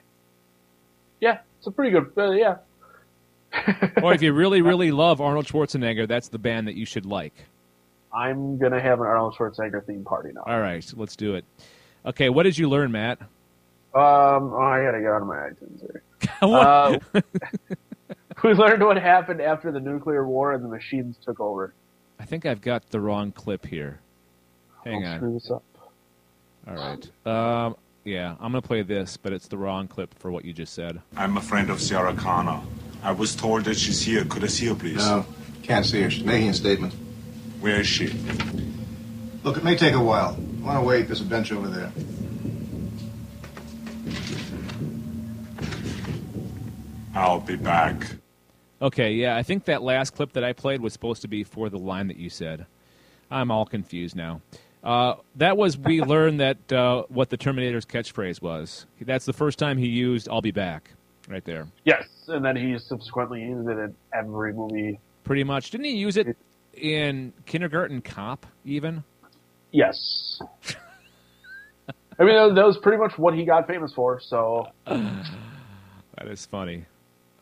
yeah, 1.19 1.39
it's 1.57 1.67
a 1.67 1.71
pretty 1.71 1.91
good. 1.91 2.11
Uh, 2.17 2.31
yeah, 2.31 2.57
or 4.03 4.13
if 4.13 4.21
you 4.21 4.33
really, 4.33 4.61
really 4.61 4.91
love 4.91 5.21
Arnold 5.21 5.47
Schwarzenegger, 5.47 6.07
that's 6.07 6.29
the 6.29 6.39
band 6.39 6.67
that 6.67 6.75
you 6.75 6.85
should 6.85 7.05
like. 7.05 7.33
I'm 8.13 8.57
gonna 8.57 8.81
have 8.81 8.99
an 8.99 9.07
Arnold 9.07 9.35
Schwarzenegger 9.35 9.83
themed 9.83 10.05
party 10.05 10.31
now. 10.33 10.43
All 10.45 10.59
right, 10.59 10.83
so 10.83 10.97
let's 10.97 11.15
do 11.15 11.35
it. 11.35 11.45
Okay, 12.05 12.29
what 12.29 12.43
did 12.43 12.57
you 12.57 12.69
learn, 12.69 12.91
Matt? 12.91 13.19
Um, 13.93 14.53
oh, 14.53 14.59
I 14.59 14.83
gotta 14.83 14.99
get 14.99 15.09
out 15.09 15.21
of 15.21 15.27
my 15.27 15.35
iTunes 15.35 15.81
here. 15.81 16.03
Uh, 16.41 16.97
we 18.43 18.53
learned 18.53 18.83
what 18.83 18.97
happened 18.97 19.41
after 19.41 19.71
the 19.71 19.79
nuclear 19.79 20.25
war 20.27 20.53
and 20.53 20.63
the 20.63 20.67
machines 20.67 21.17
took 21.23 21.39
over. 21.39 21.73
I 22.19 22.25
think 22.25 22.45
I've 22.45 22.61
got 22.61 22.89
the 22.89 22.99
wrong 22.99 23.31
clip 23.31 23.65
here. 23.65 23.99
Hang 24.85 25.05
I'll 25.05 25.11
on. 25.13 25.17
screw 25.17 25.33
this 25.33 25.51
up. 25.51 25.63
All 26.67 26.75
right. 26.75 27.25
Um, 27.25 27.75
yeah, 28.03 28.35
I'm 28.39 28.51
going 28.51 28.61
to 28.61 28.67
play 28.67 28.81
this, 28.81 29.17
but 29.17 29.33
it's 29.33 29.47
the 29.47 29.57
wrong 29.57 29.87
clip 29.87 30.13
for 30.19 30.31
what 30.31 30.45
you 30.45 30.53
just 30.53 30.73
said. 30.73 31.01
I'm 31.15 31.37
a 31.37 31.41
friend 31.41 31.69
of 31.69 31.81
Sarah 31.81 32.13
Connor. 32.13 32.61
I 33.03 33.11
was 33.11 33.35
told 33.35 33.63
that 33.65 33.77
she's 33.77 34.01
here. 34.01 34.25
Could 34.25 34.43
I 34.43 34.47
see 34.47 34.67
her, 34.67 34.75
please? 34.75 34.97
No, 34.97 35.25
can't 35.63 35.85
see 35.85 36.01
her. 36.01 36.09
She's 36.09 36.23
making 36.25 36.49
a 36.49 36.53
statement. 36.53 36.93
Where 37.61 37.79
is 37.79 37.87
she? 37.87 38.07
Look, 39.43 39.57
it 39.57 39.63
may 39.63 39.75
take 39.75 39.93
a 39.93 40.03
while. 40.03 40.37
I 40.61 40.65
want 40.65 40.79
to 40.79 40.85
wait? 40.85 41.07
There's 41.07 41.21
a 41.21 41.25
bench 41.25 41.51
over 41.51 41.67
there. 41.67 41.91
I'll 47.15 47.39
be 47.39 47.55
back. 47.55 48.05
Okay, 48.81 49.11
yeah, 49.13 49.35
I 49.35 49.43
think 49.43 49.65
that 49.65 49.81
last 49.81 50.11
clip 50.15 50.31
that 50.33 50.43
I 50.43 50.53
played 50.53 50.81
was 50.81 50.93
supposed 50.93 51.21
to 51.23 51.27
be 51.27 51.43
for 51.43 51.69
the 51.69 51.77
line 51.77 52.07
that 52.07 52.17
you 52.17 52.29
said. 52.29 52.65
I'm 53.29 53.51
all 53.51 53.65
confused 53.65 54.15
now. 54.15 54.41
Uh, 54.83 55.15
that 55.35 55.57
was 55.57 55.77
we 55.77 56.01
learned 56.15 56.39
that 56.39 56.71
uh, 56.71 57.03
what 57.09 57.29
the 57.29 57.37
Terminator's 57.37 57.85
catchphrase 57.85 58.41
was. 58.41 58.85
That's 59.01 59.25
the 59.25 59.33
first 59.33 59.59
time 59.59 59.77
he 59.77 59.87
used 59.87 60.29
"I'll 60.29 60.41
be 60.41 60.51
back" 60.51 60.91
right 61.27 61.43
there. 61.43 61.67
Yes, 61.83 62.07
and 62.29 62.43
then 62.43 62.55
he 62.55 62.77
subsequently 62.79 63.41
used 63.41 63.67
it 63.67 63.77
in 63.77 63.93
every 64.13 64.53
movie. 64.53 64.99
Pretty 65.25 65.43
much. 65.43 65.71
Didn't 65.71 65.85
he 65.85 65.95
use 65.97 66.15
it 66.15 66.37
in 66.73 67.33
Kindergarten 67.45 68.01
Cop 68.01 68.45
even? 68.63 69.03
Yes. 69.71 70.39
I 72.17 72.23
mean, 72.23 72.35
that 72.35 72.43
was- 72.47 72.55
that 72.55 72.65
was 72.65 72.77
pretty 72.77 72.97
much 72.97 73.17
what 73.17 73.33
he 73.33 73.43
got 73.45 73.67
famous 73.67 73.93
for. 73.93 74.19
So 74.21 74.67
That 74.85 76.27
is 76.27 76.45
funny. 76.45 76.85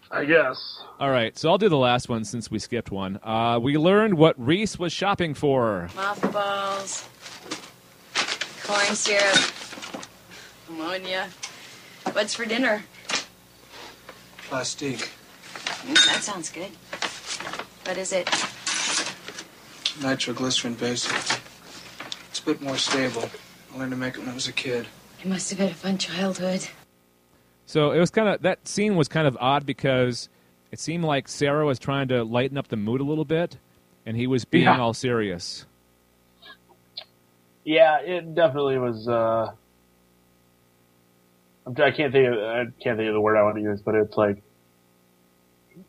I 0.10 0.26
guess. 0.26 0.82
All 1.00 1.10
right, 1.10 1.38
so 1.38 1.50
I'll 1.50 1.58
do 1.58 1.70
the 1.70 1.78
last 1.78 2.10
one 2.10 2.24
since 2.24 2.50
we 2.50 2.60
skipped 2.60 2.91
one. 2.91 3.20
Uh, 3.24 3.60
we 3.62 3.78
learned 3.78 4.15
what 4.17 4.36
Reese 4.43 4.80
was 4.80 4.93
shopping 4.93 5.34
for. 5.34 5.89
Mothballs, 5.96 7.08
corn 8.63 8.96
syrup, 8.96 10.06
ammonia. 10.70 11.28
What's 12.13 12.34
for 12.34 12.46
dinner? 12.46 12.84
Plastique. 14.50 15.10
Mm, 15.86 16.06
that 16.06 16.24
sounds 16.24 16.50
good. 16.50 16.72
What 17.86 17.98
is 17.98 18.13
it? 18.13 18.30
Nitroglycerin 20.02 20.76
basic. 20.76 21.12
It's 22.30 22.39
a 22.39 22.46
bit 22.46 22.62
more 22.62 22.78
stable. 22.78 23.30
I 23.74 23.78
learned 23.78 23.91
to 23.91 23.98
make 23.98 24.15
it 24.15 24.20
when 24.20 24.30
I 24.30 24.34
was 24.34 24.48
a 24.48 24.54
kid. 24.54 24.88
You 25.24 25.30
must 25.30 25.50
have 25.50 25.60
had 25.60 25.72
a 25.72 25.76
fun 25.76 25.98
childhood. 25.98 26.67
So 27.68 27.92
it 27.92 28.00
was 28.00 28.10
kind 28.10 28.30
of 28.30 28.42
that 28.42 28.66
scene 28.68 28.96
was 28.96 29.08
kind 29.08 29.28
of 29.28 29.38
odd 29.40 29.66
because 29.66 30.30
it 30.72 30.80
seemed 30.80 31.04
like 31.04 31.28
Sarah 31.28 31.66
was 31.66 31.78
trying 31.78 32.08
to 32.08 32.24
lighten 32.24 32.58
up 32.58 32.70
the 32.70 32.78
mood 32.78 33.02
a 33.02 33.04
little 33.04 33.26
bit, 33.26 33.58
and 34.06 34.18
he 34.18 34.26
was 34.26 34.46
being 34.46 34.64
Yeah. 34.64 34.80
all 34.80 34.94
serious. 34.94 35.66
Yeah, 37.66 38.00
it 38.00 38.34
definitely 38.34 38.78
was. 38.78 39.08
Uh, 39.10 39.52
I'm, 41.66 41.76
can't 41.76 41.94
think. 41.96 42.28
Of, 42.28 42.34
I 42.40 42.58
can't 42.82 42.98
think 42.98 43.10
of 43.10 43.14
the 43.14 43.20
word 43.22 43.36
I 43.38 43.44
want 43.44 43.58
to 43.58 43.62
use, 43.62 43.82
but 43.82 43.94
it's 43.96 44.16
like 44.16 44.42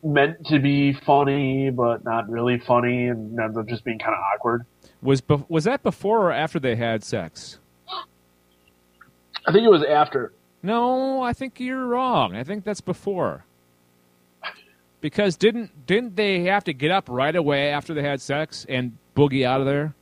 meant 0.02 0.44
to 0.48 0.58
be 0.58 0.92
funny, 0.92 1.70
but 1.70 2.02
not 2.04 2.28
really 2.28 2.58
funny, 2.58 3.06
and 3.06 3.38
ends 3.38 3.56
up 3.56 3.68
just 3.68 3.84
being 3.84 4.00
kind 4.00 4.14
of 4.14 4.20
awkward. 4.34 4.66
Was 5.00 5.20
be- 5.20 5.44
was 5.48 5.62
that 5.64 5.84
before 5.84 6.26
or 6.26 6.32
after 6.32 6.58
they 6.58 6.74
had 6.74 7.04
sex? 7.04 7.60
I 9.46 9.52
think 9.52 9.64
it 9.64 9.70
was 9.70 9.84
after. 9.84 10.32
No, 10.62 11.22
I 11.22 11.32
think 11.32 11.60
you're 11.60 11.86
wrong. 11.86 12.34
I 12.34 12.44
think 12.44 12.64
that's 12.64 12.80
before. 12.80 13.44
Because 15.00 15.36
didn't 15.36 15.86
didn't 15.86 16.16
they 16.16 16.42
have 16.44 16.64
to 16.64 16.72
get 16.72 16.90
up 16.90 17.08
right 17.08 17.34
away 17.34 17.70
after 17.70 17.94
they 17.94 18.02
had 18.02 18.20
sex 18.20 18.66
and 18.68 18.96
boogie 19.16 19.44
out 19.44 19.60
of 19.60 19.66
there 19.66 19.94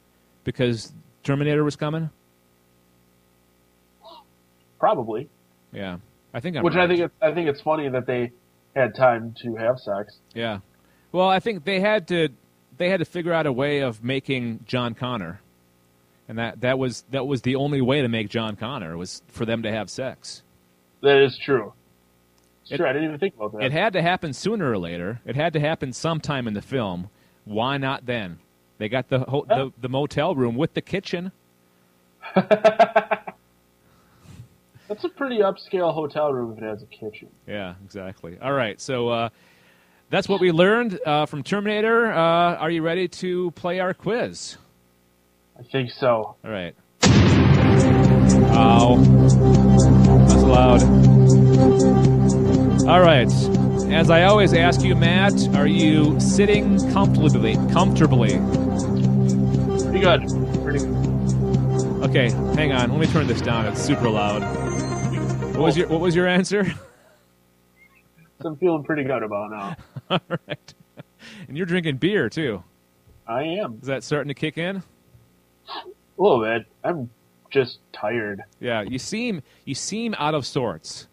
because 0.44 0.92
Terminator 1.22 1.64
was 1.64 1.76
coming? 1.76 2.08
Probably. 4.78 5.28
Yeah, 5.72 5.98
I 6.32 6.40
think 6.40 6.56
I'm 6.56 6.62
Which 6.62 6.74
right. 6.74 6.84
I 6.84 6.88
think 6.88 7.00
it's, 7.00 7.14
I 7.20 7.32
think 7.32 7.48
it's 7.48 7.60
funny 7.60 7.90
that 7.90 8.06
they 8.06 8.32
had 8.74 8.94
time 8.94 9.34
to 9.42 9.56
have 9.56 9.78
sex. 9.78 10.16
Yeah. 10.34 10.60
Well, 11.12 11.28
I 11.28 11.40
think 11.40 11.64
they 11.64 11.80
had 11.80 12.08
to 12.08 12.30
they 12.78 12.88
had 12.88 13.00
to 13.00 13.06
figure 13.06 13.32
out 13.32 13.46
a 13.46 13.52
way 13.52 13.80
of 13.80 14.02
making 14.02 14.60
John 14.66 14.94
Connor. 14.94 15.40
And 16.28 16.38
that, 16.38 16.60
that 16.62 16.78
was 16.78 17.04
that 17.10 17.26
was 17.26 17.42
the 17.42 17.56
only 17.56 17.80
way 17.80 18.02
to 18.02 18.08
make 18.08 18.28
John 18.28 18.56
Connor 18.56 18.96
was 18.96 19.22
for 19.28 19.44
them 19.44 19.62
to 19.62 19.70
have 19.70 19.88
sex. 19.90 20.42
That 21.02 21.18
is 21.22 21.38
true. 21.38 21.72
It's 22.62 22.72
It- 22.72 22.76
true. 22.78 22.86
I 22.86 22.92
didn't 22.92 23.08
even 23.08 23.18
think 23.20 23.34
about 23.36 23.52
that. 23.52 23.62
It 23.62 23.72
had 23.72 23.92
to 23.92 24.02
happen 24.02 24.32
sooner 24.32 24.70
or 24.70 24.78
later. 24.78 25.20
It 25.24 25.36
had 25.36 25.52
to 25.52 25.60
happen 25.60 25.92
sometime 25.92 26.48
in 26.48 26.54
the 26.54 26.62
film. 26.62 27.10
Why 27.44 27.76
not 27.76 28.06
then? 28.06 28.38
They 28.78 28.88
got 28.88 29.08
the 29.08 29.20
ho- 29.20 29.44
the, 29.48 29.72
the 29.80 29.88
motel 29.88 30.34
room 30.34 30.56
with 30.56 30.74
the 30.74 30.82
kitchen. 30.82 31.32
That's 34.88 35.02
a 35.04 35.08
pretty 35.08 35.38
upscale 35.38 35.92
hotel 35.92 36.32
room 36.32 36.52
if 36.52 36.58
it 36.58 36.64
has 36.64 36.82
a 36.82 36.86
kitchen. 36.86 37.28
Yeah, 37.46 37.74
exactly. 37.84 38.38
All 38.40 38.52
right, 38.52 38.80
so 38.80 39.08
uh, 39.08 39.28
that's 40.10 40.28
what 40.28 40.40
we 40.40 40.52
learned 40.52 41.00
uh, 41.04 41.26
from 41.26 41.42
Terminator. 41.42 42.12
Uh, 42.12 42.54
are 42.56 42.70
you 42.70 42.82
ready 42.82 43.08
to 43.08 43.50
play 43.52 43.80
our 43.80 43.92
quiz? 43.94 44.56
I 45.58 45.62
think 45.64 45.90
so. 45.90 46.36
All 46.44 46.50
right. 46.50 46.74
Right. 53.16 53.92
As 53.92 54.10
I 54.10 54.24
always 54.24 54.52
ask 54.52 54.82
you, 54.82 54.94
Matt, 54.94 55.32
are 55.54 55.66
you 55.66 56.18
sitting 56.20 56.78
comfortably? 56.92 57.54
Comfortably. 57.72 58.38
Pretty 59.84 60.00
good. 60.00 60.22
Pretty 60.62 60.80
good. 60.80 62.02
Okay, 62.04 62.30
hang 62.54 62.72
on. 62.72 62.90
Let 62.90 63.00
me 63.00 63.06
turn 63.06 63.26
this 63.26 63.40
down. 63.40 63.64
It's 63.66 63.80
super 63.80 64.10
loud. 64.10 64.42
What 65.54 65.64
was 65.64 65.76
your 65.76 65.88
What 65.88 66.00
was 66.00 66.14
your 66.14 66.26
answer? 66.26 66.66
I'm 68.44 68.56
feeling 68.56 68.84
pretty 68.84 69.04
good 69.04 69.22
about 69.22 69.50
now. 69.50 69.76
All 70.10 70.38
right. 70.46 70.74
And 71.48 71.56
you're 71.56 71.66
drinking 71.66 71.96
beer 71.96 72.28
too. 72.28 72.62
I 73.26 73.42
am. 73.44 73.78
Is 73.80 73.88
that 73.88 74.04
starting 74.04 74.28
to 74.28 74.34
kick 74.34 74.58
in? 74.58 74.76
A 74.76 75.82
little 76.18 76.42
bit. 76.42 76.66
I'm 76.84 77.08
just 77.50 77.78
tired. 77.92 78.42
Yeah. 78.60 78.82
You 78.82 78.98
seem 78.98 79.42
You 79.64 79.74
seem 79.74 80.14
out 80.18 80.34
of 80.34 80.44
sorts. 80.44 81.08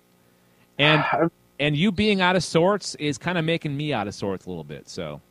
And 0.77 1.03
and 1.63 1.75
you 1.77 1.91
being 1.91 2.21
out 2.21 2.35
of 2.35 2.43
sorts 2.43 2.95
is 2.95 3.17
kind 3.17 3.37
of 3.37 3.45
making 3.45 3.75
me 3.75 3.93
out 3.93 4.07
of 4.07 4.13
sorts 4.15 4.45
a 4.45 4.49
little 4.49 4.63
bit. 4.63 4.89
So 4.89 5.21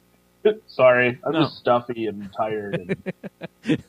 Sorry, 0.66 1.18
I'm 1.24 1.32
No. 1.32 1.42
just 1.44 1.56
stuffy 1.58 2.06
and 2.06 2.28
tired. 2.36 2.96
And 3.64 3.82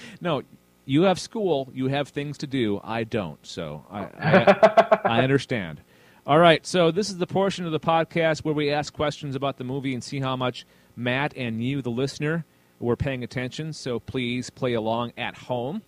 no, 0.20 0.42
you 0.84 1.02
have 1.02 1.18
school, 1.20 1.68
you 1.74 1.88
have 1.88 2.08
things 2.08 2.38
to 2.38 2.46
do. 2.46 2.80
I 2.82 3.04
don't, 3.04 3.44
so 3.46 3.84
I 3.90 4.04
I, 4.18 4.98
I 5.18 5.22
understand. 5.22 5.80
All 6.26 6.38
right, 6.38 6.66
so 6.66 6.90
this 6.90 7.08
is 7.10 7.16
the 7.18 7.26
portion 7.26 7.64
of 7.66 7.72
the 7.72 7.80
podcast 7.80 8.44
where 8.44 8.54
we 8.54 8.70
ask 8.70 8.92
questions 8.92 9.34
about 9.34 9.56
the 9.56 9.64
movie 9.64 9.94
and 9.94 10.04
see 10.04 10.20
how 10.20 10.36
much 10.36 10.66
Matt 10.96 11.32
and 11.36 11.62
you, 11.64 11.80
the 11.82 11.90
listener, 11.90 12.44
were 12.80 12.96
paying 12.96 13.24
attention. 13.24 13.72
So 13.72 13.98
please 13.98 14.50
play 14.50 14.74
along 14.74 15.12
at 15.16 15.36
home. 15.36 15.82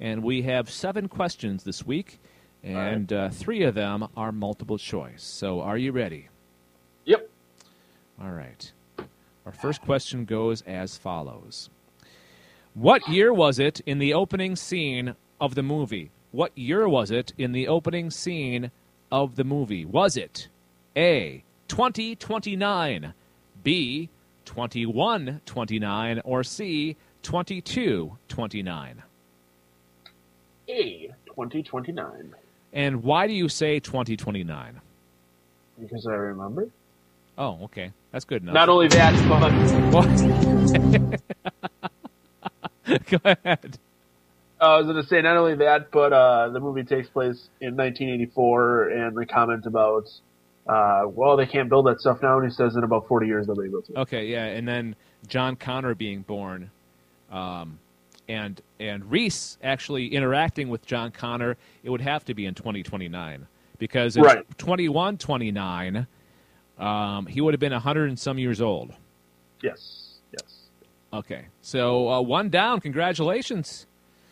And 0.00 0.22
we 0.22 0.42
have 0.42 0.68
seven 0.70 1.08
questions 1.08 1.64
this 1.64 1.86
week, 1.86 2.20
and 2.66 3.12
uh, 3.12 3.28
three 3.30 3.62
of 3.62 3.74
them 3.74 4.08
are 4.16 4.32
multiple 4.32 4.78
choice. 4.78 5.22
So 5.22 5.60
are 5.60 5.78
you 5.78 5.92
ready? 5.92 6.28
yep. 7.04 7.30
All 8.20 8.30
right. 8.30 8.72
Our 9.44 9.52
first 9.52 9.82
question 9.82 10.24
goes 10.24 10.62
as 10.62 10.96
follows 10.96 11.70
What 12.74 13.08
year 13.08 13.32
was 13.32 13.58
it 13.58 13.80
in 13.86 13.98
the 13.98 14.14
opening 14.14 14.56
scene 14.56 15.14
of 15.40 15.54
the 15.54 15.62
movie? 15.62 16.10
What 16.32 16.56
year 16.58 16.88
was 16.88 17.10
it 17.10 17.32
in 17.38 17.52
the 17.52 17.68
opening 17.68 18.10
scene 18.10 18.72
of 19.12 19.36
the 19.36 19.44
movie? 19.44 19.84
Was 19.84 20.16
it 20.16 20.48
A, 20.96 21.44
2029, 21.68 23.14
B, 23.62 24.08
2129, 24.44 26.20
or 26.24 26.42
C, 26.42 26.96
2229? 27.22 29.02
A 30.68 31.12
2029 31.26 32.34
And 32.72 33.02
why 33.02 33.26
do 33.26 33.32
you 33.32 33.48
say 33.48 33.80
2029? 33.80 34.80
because 35.80 36.06
I 36.06 36.12
remember. 36.12 36.68
Oh, 37.38 37.58
okay. 37.64 37.92
That's 38.12 38.24
good 38.24 38.42
enough. 38.42 38.54
Not 38.54 38.68
only 38.68 38.88
that, 38.88 39.12
but 39.28 40.00
Go 43.10 43.18
ahead. 43.24 43.78
I 44.58 44.76
was 44.78 44.86
going 44.86 44.96
to 44.96 45.06
say 45.06 45.20
not 45.20 45.36
only 45.36 45.56
that, 45.56 45.90
but 45.90 46.12
uh, 46.14 46.48
the 46.48 46.60
movie 46.60 46.82
takes 46.82 47.08
place 47.08 47.48
in 47.60 47.76
1984, 47.76 48.88
and 48.88 49.16
the 49.16 49.26
comment 49.26 49.66
about, 49.66 50.08
uh, 50.66 51.02
well, 51.06 51.36
they 51.36 51.44
can't 51.44 51.68
build 51.68 51.86
that 51.86 52.00
stuff 52.00 52.22
now, 52.22 52.38
and 52.38 52.50
he 52.50 52.54
says 52.54 52.74
in 52.74 52.82
about 52.82 53.06
40 53.06 53.26
years 53.26 53.46
they'll 53.46 53.56
be 53.56 53.66
able 53.66 53.82
to. 53.82 54.00
Okay, 54.00 54.26
yeah, 54.28 54.46
and 54.46 54.66
then 54.66 54.96
John 55.26 55.56
Connor 55.56 55.94
being 55.94 56.22
born, 56.22 56.70
um, 57.30 57.78
and 58.28 58.60
and 58.80 59.10
Reese 59.10 59.58
actually 59.62 60.08
interacting 60.08 60.68
with 60.68 60.84
John 60.86 61.10
Connor, 61.10 61.56
it 61.82 61.90
would 61.90 62.00
have 62.00 62.24
to 62.26 62.34
be 62.34 62.46
in 62.46 62.54
2029 62.54 63.46
because 63.78 64.16
in 64.16 64.22
Right. 64.22 64.44
2129, 64.58 66.06
um, 66.78 67.26
he 67.26 67.40
would 67.40 67.54
have 67.54 67.60
been 67.60 67.72
100 67.72 68.08
and 68.08 68.18
some 68.18 68.38
years 68.38 68.60
old. 68.60 68.92
Yes, 69.62 70.14
yes. 70.32 70.64
Okay, 71.12 71.46
so 71.62 72.08
uh, 72.08 72.20
one 72.20 72.48
down. 72.50 72.80
Congratulations. 72.80 73.86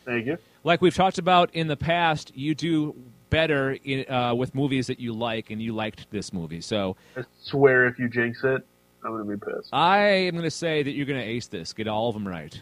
Thank 0.05 0.27
you. 0.27 0.39
Like 0.65 0.83
we've 0.83 0.95
talked 0.95 1.19
about 1.19 1.55
in 1.55 1.69
the 1.69 1.77
past, 1.77 2.33
you 2.37 2.55
do 2.55 2.95
better 3.31 3.79
in, 3.85 4.09
uh, 4.11 4.35
with 4.35 4.55
movies 4.55 4.87
that 4.89 5.01
you 5.01 5.13
like, 5.13 5.51
and 5.51 5.61
you 5.63 5.73
liked 5.75 6.11
this 6.11 6.33
movie. 6.33 6.61
So 6.61 6.97
I 7.17 7.25
swear 7.43 7.87
if 7.87 7.99
you 7.99 8.09
jinx 8.09 8.45
it, 8.45 8.67
I'm 9.05 9.13
going 9.13 9.27
to 9.29 9.37
be 9.37 9.53
pissed. 9.53 9.71
I 9.73 9.99
am 10.01 10.33
going 10.33 10.45
to 10.45 10.51
say 10.51 10.83
that 10.83 10.93
you're 10.93 11.07
going 11.07 11.21
to 11.21 11.27
ace 11.27 11.47
this, 11.47 11.73
get 11.73 11.89
all 11.89 12.09
of 12.09 12.15
them 12.15 12.27
right. 12.29 12.61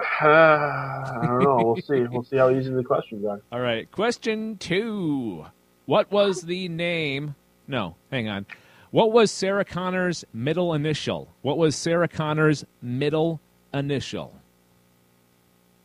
I 0.20 1.22
don't 1.26 1.42
know. 1.42 1.56
We'll 1.64 1.76
see. 1.76 2.06
We'll 2.10 2.24
see 2.24 2.36
how 2.36 2.50
easy 2.50 2.70
the 2.70 2.84
questions 2.84 3.24
are. 3.26 3.40
All 3.52 3.60
right. 3.60 3.90
Question 3.90 4.56
two. 4.58 5.44
What 5.86 6.10
was 6.10 6.42
the 6.42 6.68
name? 6.68 7.34
No, 7.66 7.96
hang 8.10 8.28
on. 8.28 8.46
What 8.90 9.12
was 9.12 9.30
Sarah 9.30 9.64
Connor's 9.64 10.24
middle 10.32 10.74
initial? 10.74 11.28
What 11.42 11.58
was 11.58 11.76
Sarah 11.76 12.08
Connor's 12.08 12.64
middle 12.82 13.40
initial? 13.72 14.32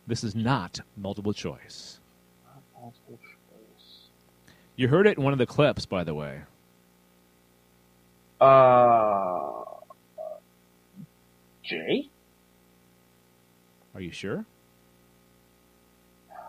This 0.06 0.24
is 0.24 0.34
not 0.34 0.80
multiple 0.96 1.32
choice. 1.32 2.00
Multiple 2.80 3.18
choice. 3.20 4.08
You 4.76 4.88
heard 4.88 5.06
it 5.06 5.18
in 5.18 5.24
one 5.24 5.32
of 5.32 5.38
the 5.38 5.46
clips, 5.46 5.86
by 5.86 6.04
the 6.04 6.14
way. 6.14 6.42
Uh, 8.40 9.62
Jay? 11.62 12.08
Are 13.96 14.02
you 14.02 14.12
sure? 14.12 14.44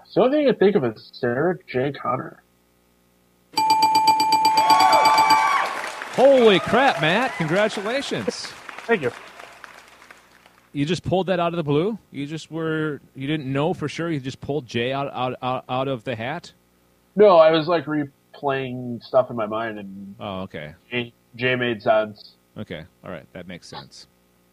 So 0.03 0.19
the 0.19 0.25
only 0.25 0.37
thing 0.37 0.47
I 0.47 0.51
can 0.51 0.59
think 0.59 0.75
of 0.75 0.83
is 0.83 1.09
Sarah 1.13 1.57
J. 1.65 1.93
Connor. 1.93 2.43
Holy 6.17 6.59
crap, 6.59 6.99
Matt! 6.99 7.33
Congratulations. 7.37 8.47
Thank 8.85 9.03
you. 9.03 9.11
You 10.73 10.83
just 10.85 11.03
pulled 11.03 11.27
that 11.27 11.39
out 11.39 11.53
of 11.53 11.57
the 11.57 11.63
blue. 11.63 11.97
You 12.11 12.25
just 12.25 12.51
were. 12.51 12.99
You 13.15 13.27
didn't 13.27 13.49
know 13.49 13.73
for 13.73 13.87
sure. 13.87 14.11
You 14.11 14.19
just 14.19 14.41
pulled 14.41 14.65
Jay 14.65 14.91
out 14.91 15.09
out 15.13 15.35
out, 15.41 15.63
out 15.69 15.87
of 15.87 16.03
the 16.03 16.17
hat. 16.17 16.51
No, 17.15 17.37
I 17.37 17.51
was 17.51 17.69
like 17.69 17.85
replaying 17.85 19.01
stuff 19.01 19.29
in 19.29 19.37
my 19.37 19.45
mind, 19.45 19.79
and 19.79 20.15
Oh, 20.19 20.41
okay. 20.41 20.73
Jay, 20.91 21.13
Jay 21.37 21.55
made 21.55 21.81
sense. 21.81 22.33
Okay. 22.57 22.83
All 23.05 23.11
right. 23.11 23.25
That 23.31 23.47
makes 23.47 23.69
sense. 23.69 24.07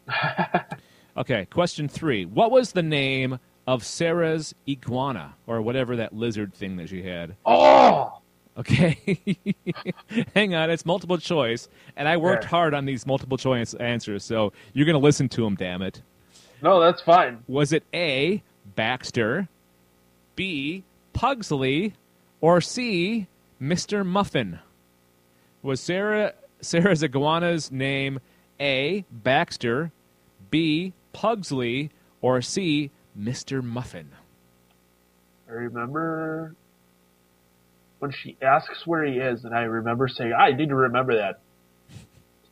okay. 1.17 1.45
Question 1.45 1.87
three. 1.87 2.25
What 2.25 2.51
was 2.51 2.71
the 2.71 2.83
name 2.83 3.39
of 3.67 3.83
Sarah's 3.83 4.53
iguana 4.67 5.33
or 5.47 5.61
whatever 5.61 5.95
that 5.95 6.13
lizard 6.13 6.53
thing 6.53 6.75
that 6.77 6.89
she 6.89 7.01
had? 7.03 7.35
Oh, 7.45 8.19
Okay. 8.57 9.19
Hang 10.33 10.55
on. 10.55 10.69
It's 10.69 10.85
multiple 10.85 11.17
choice. 11.17 11.67
And 11.97 12.07
I 12.07 12.15
worked 12.17 12.45
hard 12.45 12.73
on 12.73 12.85
these 12.85 13.05
multiple 13.05 13.37
choice 13.37 13.73
answers. 13.73 14.23
So 14.23 14.53
you're 14.73 14.85
going 14.85 14.93
to 14.93 15.03
listen 15.03 15.27
to 15.29 15.43
them, 15.43 15.55
damn 15.55 15.81
it. 15.81 16.01
no, 16.61 16.79
that's 16.79 17.01
fine. 17.01 17.43
Was 17.49 17.73
it 17.73 17.83
A, 17.93 18.41
Baxter, 18.75 19.49
B, 20.37 20.83
Pugsley, 21.11 21.95
or 22.39 22.61
C, 22.61 23.27
Mr. 23.61 24.05
Muffin? 24.05 24.59
Was 25.61 25.81
Sarah 25.81 26.33
Sarah's 26.61 27.03
iguana's 27.03 27.71
name 27.73 28.19
A, 28.61 29.03
Baxter, 29.11 29.91
B, 30.49 30.93
Pugsley, 31.15 31.91
or 32.21 32.41
C, 32.41 32.91
Mr. 33.17 33.63
Muffin? 33.63 34.09
I 35.49 35.53
remember 35.53 36.53
when 37.99 38.11
she 38.11 38.35
asks 38.41 38.85
where 38.85 39.05
he 39.05 39.13
is, 39.19 39.45
and 39.45 39.55
I 39.55 39.61
remember 39.61 40.09
saying, 40.09 40.33
"I 40.37 40.51
need 40.51 40.67
to 40.69 40.75
remember 40.75 41.15
that." 41.15 41.39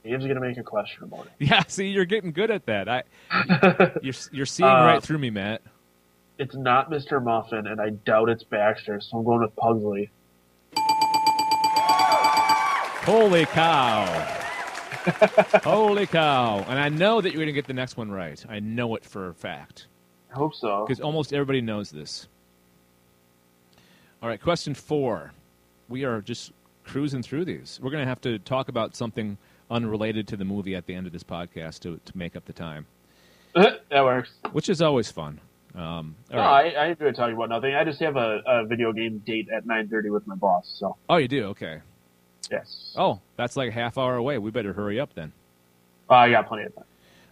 Dave's 0.06 0.26
gonna 0.26 0.40
make 0.40 0.58
a 0.58 0.64
question 0.64 1.04
about 1.04 1.26
it. 1.26 1.32
Yeah, 1.40 1.64
see, 1.68 1.88
you're 1.90 2.06
getting 2.06 2.32
good 2.32 2.52
at 2.52 2.66
that. 2.68 2.88
I, 2.88 3.04
you're 4.02 4.14
you're 4.32 4.46
seeing 4.46 4.70
Uh, 4.70 4.86
right 4.86 5.04
through 5.04 5.18
me, 5.18 5.30
Matt. 5.30 5.62
It's 6.40 6.56
not 6.56 6.90
Mr. 6.90 7.22
Muffin, 7.22 7.68
and 7.68 7.82
I 7.82 7.90
doubt 7.90 8.30
it's 8.30 8.44
Baxter, 8.44 9.02
so 9.02 9.18
I'm 9.18 9.26
going 9.26 9.42
with 9.42 9.56
Pugsley. 9.58 10.10
Holy 13.06 13.46
cow! 13.48 14.40
Holy 15.64 16.06
cow! 16.08 16.60
And 16.68 16.80
I 16.80 16.90
know 16.90 17.22
that 17.22 17.30
you're 17.30 17.38
going 17.40 17.48
to 17.48 17.54
get 17.54 17.68
the 17.68 17.74
next 17.74 17.98
one 17.98 18.12
right. 18.12 18.44
I 18.50 18.60
know 18.60 18.96
it 18.96 19.06
for 19.06 19.28
a 19.30 19.34
fact. 19.34 19.88
I 20.32 20.36
hope 20.36 20.56
so. 20.56 20.86
because 20.86 21.00
almost 21.02 21.34
everybody 21.34 21.62
knows 21.62 21.92
this. 21.92 22.28
All 24.22 24.30
right, 24.30 24.42
question 24.42 24.74
four. 24.74 25.32
We 25.90 26.06
are 26.06 26.22
just 26.22 26.52
cruising 26.84 27.22
through 27.24 27.46
these. 27.46 27.80
We're 27.82 27.92
going 27.92 28.02
to 28.04 28.08
have 28.08 28.22
to 28.22 28.40
talk 28.40 28.70
about 28.70 28.96
something 28.96 29.38
unrelated 29.70 30.28
to 30.30 30.38
the 30.38 30.46
movie 30.46 30.76
at 30.76 30.86
the 30.86 30.94
end 30.96 31.08
of 31.08 31.14
this 31.14 31.24
podcast 31.24 31.80
to, 31.82 32.00
to 32.06 32.18
make 32.18 32.36
up 32.36 32.46
the 32.46 32.54
time, 32.54 32.86
that 33.56 33.82
works. 33.92 34.32
which 34.52 34.70
is 34.70 34.82
always 34.82 35.12
fun. 35.12 35.40
Um, 35.76 36.16
No, 36.32 36.38
right. 36.38 36.76
I, 36.76 36.86
I 36.86 36.88
enjoy 36.90 37.12
talking 37.12 37.36
about 37.36 37.50
nothing. 37.50 37.74
I 37.74 37.84
just 37.84 38.00
have 38.02 38.16
a, 38.16 38.42
a 38.46 38.66
video 38.66 38.94
game 38.94 39.20
date 39.26 39.50
at 39.56 39.66
9:30 39.66 40.12
with 40.12 40.26
my 40.28 40.36
boss. 40.36 40.72
So 40.80 40.96
Oh, 41.10 41.18
you 41.18 41.28
do? 41.28 41.46
Okay. 41.46 41.80
Yes, 42.52 42.94
Oh, 42.96 43.20
that's 43.36 43.56
like 43.56 43.70
a 43.70 43.74
half 43.74 43.98
hour 43.98 44.16
away. 44.16 44.38
We 44.38 44.52
better 44.52 44.74
hurry 44.74 45.00
up 45.00 45.14
then. 45.16 45.32
uh, 46.10 46.14
I 46.16 46.30
got 46.32 46.48
plenty 46.48 46.66
of 46.66 46.76
time. 46.76 46.86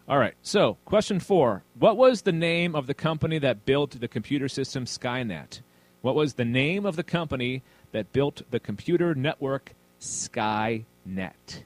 All 0.10 0.18
right. 0.18 0.34
So, 0.42 0.78
question 0.86 1.20
four. 1.20 1.64
What 1.80 1.96
was 1.98 2.24
the 2.24 2.32
name 2.32 2.76
of 2.76 2.88
the 2.88 2.94
company 2.94 3.38
that 3.40 3.66
built 3.66 4.00
the 4.00 4.08
computer 4.08 4.50
system 4.50 4.86
Skynet? 4.86 5.62
What 6.02 6.16
was 6.16 6.34
the 6.34 6.46
name 6.46 6.86
of 6.86 6.96
the 6.96 7.04
company 7.04 7.62
that 7.92 8.12
built 8.12 8.42
the 8.50 8.60
computer 8.60 9.14
network 9.16 9.74
Skynet? 10.02 11.64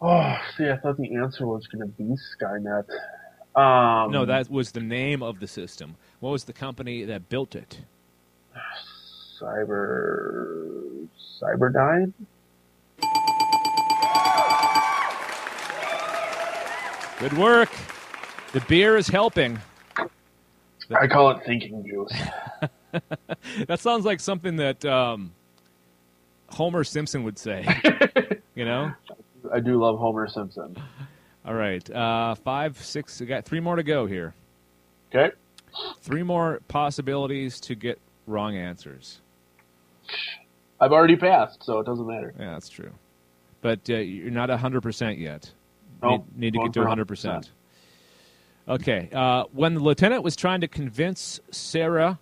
Oh, 0.00 0.36
see, 0.56 0.68
I 0.68 0.76
thought 0.76 0.98
the 0.98 1.14
answer 1.16 1.46
was 1.46 1.66
going 1.68 1.80
to 1.90 1.92
be 1.96 2.14
Skynet. 2.38 2.84
Um, 3.58 4.10
No, 4.12 4.26
that 4.26 4.50
was 4.50 4.72
the 4.72 4.80
name 4.80 5.22
of 5.22 5.40
the 5.40 5.46
system. 5.46 5.96
What 6.20 6.30
was 6.30 6.44
the 6.44 6.52
company 6.52 7.04
that 7.04 7.30
built 7.30 7.56
it? 7.56 7.80
Cyber 9.40 10.95
Cyberdyne. 11.40 12.12
Good 17.18 17.36
work. 17.38 17.70
The 18.52 18.60
beer 18.68 18.96
is 18.96 19.08
helping. 19.08 19.58
I 20.98 21.06
call 21.06 21.30
it 21.30 21.44
thinking 21.44 21.84
juice. 21.86 22.12
That 23.68 23.80
sounds 23.80 24.06
like 24.06 24.20
something 24.20 24.56
that 24.56 24.82
um, 24.86 25.32
Homer 26.48 26.82
Simpson 26.84 27.24
would 27.24 27.38
say. 27.38 27.66
You 28.54 28.64
know. 28.64 28.92
I 29.52 29.60
do 29.60 29.78
love 29.80 29.98
Homer 29.98 30.26
Simpson. 30.28 30.76
All 31.44 31.54
right, 31.54 31.88
uh, 31.90 32.34
five, 32.36 32.78
six. 32.82 33.20
We 33.20 33.26
got 33.26 33.44
three 33.44 33.60
more 33.60 33.76
to 33.76 33.82
go 33.82 34.06
here. 34.06 34.34
Okay. 35.14 35.34
Three 36.00 36.22
more 36.22 36.60
possibilities 36.68 37.60
to 37.60 37.74
get 37.74 37.98
wrong 38.26 38.56
answers. 38.56 39.20
I've 40.80 40.92
already 40.92 41.16
passed, 41.16 41.64
so 41.64 41.78
it 41.80 41.86
doesn't 41.86 42.06
matter. 42.06 42.34
Yeah, 42.38 42.52
that's 42.52 42.68
true. 42.68 42.92
But 43.62 43.80
uh, 43.88 43.96
you're 43.96 44.30
not 44.30 44.50
100% 44.50 45.18
yet. 45.18 45.50
Nope. 46.02 46.24
Need, 46.34 46.40
need 46.40 46.54
to 46.54 46.58
get 46.64 46.72
to 46.74 46.82
for 46.82 46.88
100%. 46.88 47.48
Okay. 48.68 49.08
Uh, 49.12 49.44
when 49.52 49.74
the 49.74 49.80
lieutenant 49.80 50.22
was 50.22 50.36
trying 50.36 50.60
to 50.60 50.68
convince 50.68 51.40
Sarah 51.50 52.18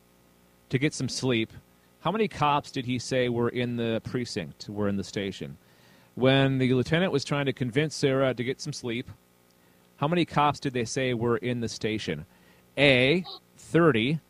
to 0.70 0.78
get 0.78 0.94
some 0.94 1.08
sleep, 1.08 1.52
how 2.00 2.12
many 2.12 2.28
cops 2.28 2.70
did 2.70 2.84
he 2.84 2.98
say 2.98 3.28
were 3.28 3.48
in 3.48 3.76
the 3.76 4.00
precinct, 4.04 4.68
were 4.68 4.88
in 4.88 4.96
the 4.96 5.04
station? 5.04 5.56
When 6.14 6.58
the 6.58 6.72
lieutenant 6.74 7.12
was 7.12 7.24
trying 7.24 7.46
to 7.46 7.52
convince 7.52 7.94
Sarah 7.94 8.34
to 8.34 8.44
get 8.44 8.60
some 8.60 8.72
sleep, 8.72 9.08
how 9.96 10.06
many 10.06 10.24
cops 10.24 10.60
did 10.60 10.74
they 10.74 10.84
say 10.84 11.14
were 11.14 11.38
in 11.38 11.60
the 11.60 11.68
station? 11.68 12.26
A, 12.76 13.24
30, 13.56 14.20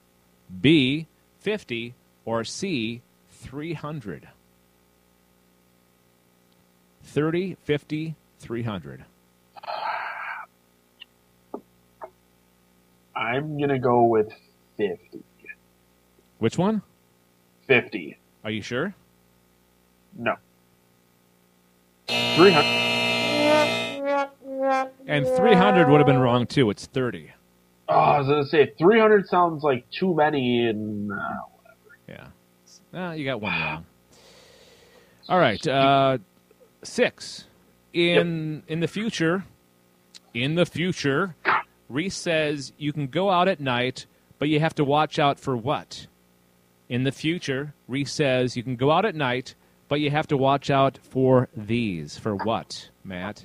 B, 0.61 1.07
50, 1.41 1.95
or 2.25 2.45
C, 2.45 3.03
300? 3.45 4.29
30, 7.03 7.57
50, 7.63 8.15
300. 8.39 9.05
I'm 13.15 13.61
gonna 13.61 13.79
go 13.79 14.05
with 14.05 14.33
fifty. 14.77 15.23
Which 16.39 16.59
one? 16.59 16.83
Fifty. 17.67 18.17
Are 18.43 18.51
you 18.51 18.63
sure? 18.63 18.95
No. 20.19 20.37
Three 22.09 22.51
hundred. 22.51 22.81
And 25.07 25.27
300 25.27 25.89
would 25.89 25.99
have 25.99 26.07
been 26.07 26.19
wrong 26.19 26.47
too. 26.47 26.71
It's 26.71 26.87
30. 26.87 27.31
Oh, 27.89 27.95
I 27.95 28.19
was 28.19 28.29
gonna 28.29 28.47
say 28.47 28.73
three 28.79 28.99
hundred 28.99 29.29
sounds 29.29 29.63
like 29.63 29.89
too 29.91 30.15
many, 30.15 30.67
and 30.67 31.13
uh. 31.13 31.54
Uh, 32.95 33.13
you 33.13 33.25
got 33.25 33.41
one 33.41 33.53
wrong. 33.53 33.87
All 35.29 35.39
right. 35.39 35.67
Uh, 35.67 36.19
six. 36.83 37.47
In 37.93 38.63
in 38.67 38.81
the 38.81 38.89
future, 38.89 39.45
in 40.33 40.57
the 40.57 40.67
future, 40.67 41.37
Reese 41.89 42.17
says 42.17 42.73
you 42.77 42.93
can 42.93 43.07
go 43.07 43.31
out 43.31 43.47
at 43.49 43.61
night, 43.61 44.07
but 44.39 44.49
you 44.49 44.59
have 44.61 44.75
to 44.77 44.85
watch 44.85 45.19
out 45.19 45.39
for 45.39 45.57
what? 45.57 46.07
In 46.89 47.05
the 47.05 47.13
future, 47.13 47.73
Reese 47.89 48.13
says 48.13 48.57
you 48.57 48.63
can 48.63 48.77
go 48.77 48.91
out 48.91 49.05
at 49.05 49.15
night, 49.15 49.55
but 49.89 50.01
you 50.01 50.11
have 50.11 50.27
to 50.29 50.37
watch 50.37 50.71
out 50.71 50.99
for 51.03 51.49
these. 51.57 52.19
For 52.19 52.35
what, 52.35 52.91
Matt? 53.05 53.45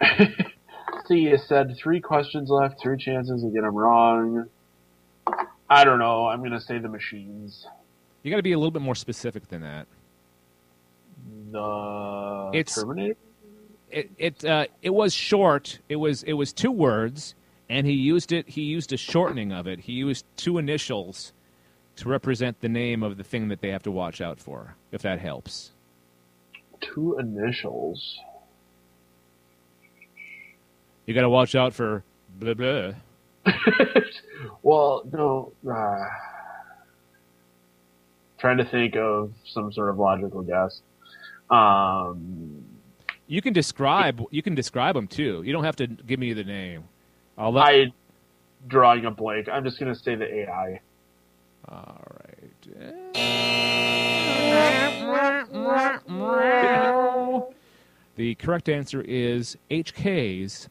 see, 1.06 1.20
you 1.20 1.38
said 1.38 1.76
three 1.76 2.00
questions 2.00 2.50
left, 2.50 2.80
three 2.80 2.98
chances 2.98 3.42
to 3.42 3.50
get 3.50 3.62
them 3.62 3.76
wrong. 3.76 4.48
I 5.70 5.84
don't 5.84 6.00
know. 6.00 6.26
I'm 6.26 6.42
gonna 6.42 6.60
say 6.60 6.78
the 6.78 6.88
machines. 6.88 7.66
You 8.24 8.30
got 8.30 8.38
to 8.38 8.42
be 8.42 8.52
a 8.52 8.58
little 8.58 8.72
bit 8.72 8.82
more 8.82 8.94
specific 8.96 9.46
than 9.48 9.60
that. 9.60 9.86
The 11.52 12.50
It's- 12.54 12.74
Terminator. 12.74 13.16
it 13.90 14.10
it 14.18 14.44
uh, 14.44 14.66
it 14.82 14.90
was 14.90 15.14
short. 15.14 15.78
It 15.88 15.96
was 15.96 16.22
it 16.24 16.32
was 16.32 16.52
two 16.52 16.72
words, 16.72 17.34
and 17.68 17.86
he 17.86 17.92
used 17.92 18.32
it. 18.32 18.48
He 18.48 18.62
used 18.62 18.92
a 18.92 18.96
shortening 18.96 19.52
of 19.52 19.66
it. 19.68 19.78
He 19.80 19.92
used 19.92 20.24
two 20.36 20.58
initials 20.58 21.32
to 21.96 22.08
represent 22.08 22.60
the 22.60 22.68
name 22.68 23.02
of 23.04 23.16
the 23.18 23.22
thing 23.24 23.48
that 23.48 23.60
they 23.60 23.68
have 23.68 23.84
to 23.84 23.90
watch 23.92 24.20
out 24.20 24.40
for. 24.40 24.74
If 24.90 25.02
that 25.02 25.20
helps. 25.20 25.70
Two 26.80 27.16
initials. 27.18 28.18
You 31.06 31.14
got 31.14 31.20
to 31.22 31.28
watch 31.28 31.54
out 31.54 31.72
for 31.74 32.02
blah 32.40 32.54
blah. 32.54 32.92
Well, 34.62 35.02
no. 35.12 35.52
Uh, 35.70 36.06
trying 38.44 38.58
to 38.58 38.64
think 38.66 38.94
of 38.94 39.32
some 39.46 39.72
sort 39.72 39.88
of 39.88 39.98
logical 39.98 40.42
guess. 40.42 40.82
Um, 41.48 42.62
You 43.26 43.40
can 43.40 43.54
describe 43.54 44.20
you 44.30 44.42
can 44.42 44.54
describe 44.54 44.96
them 44.96 45.08
too. 45.08 45.42
You 45.46 45.52
don't 45.54 45.64
have 45.64 45.76
to 45.76 45.86
give 45.86 46.20
me 46.20 46.34
the 46.34 46.44
name. 46.44 46.84
I'll 47.38 47.52
let. 47.54 47.64
I 47.64 47.86
drawing 48.68 49.06
a 49.06 49.10
blank. 49.10 49.48
I'm 49.48 49.64
just 49.64 49.78
gonna 49.78 49.94
say 49.94 50.14
the 50.14 50.30
AI. 50.40 50.80
All 51.66 52.04
right. 52.20 53.14
The 58.16 58.34
correct 58.34 58.68
answer 58.68 59.00
is 59.00 59.56
HKs 59.70 60.68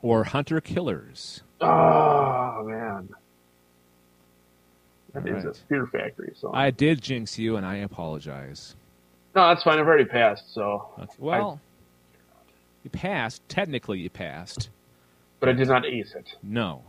or 0.00 0.24
hunter 0.24 0.62
killers. 0.62 1.42
Oh 1.60 2.64
man, 2.66 3.10
that 5.24 5.44
All 5.44 5.50
a. 5.50 5.54
Fear 5.68 5.86
Factory 5.86 6.32
song. 6.36 6.52
I 6.54 6.70
did 6.70 7.00
jinx 7.02 7.38
you, 7.38 7.56
and 7.56 7.64
I 7.66 7.76
apologize. 7.76 8.74
no, 9.34 9.48
that's 9.48 9.62
fine. 9.62 9.78
I've 9.78 9.86
already 9.86 10.04
passed. 10.04 10.52
So, 10.54 10.88
Okay. 10.98 11.12
Well, 11.18 11.60
you 12.84 12.90
passed. 12.90 13.42
Technically, 13.48 13.98
you 13.98 14.10
passed. 14.10 14.70
but 15.40 15.48
I 15.48 15.52
did 15.52 15.68
not 15.68 15.84
ace 15.86 16.14
it. 16.14 16.34
No. 16.42 16.82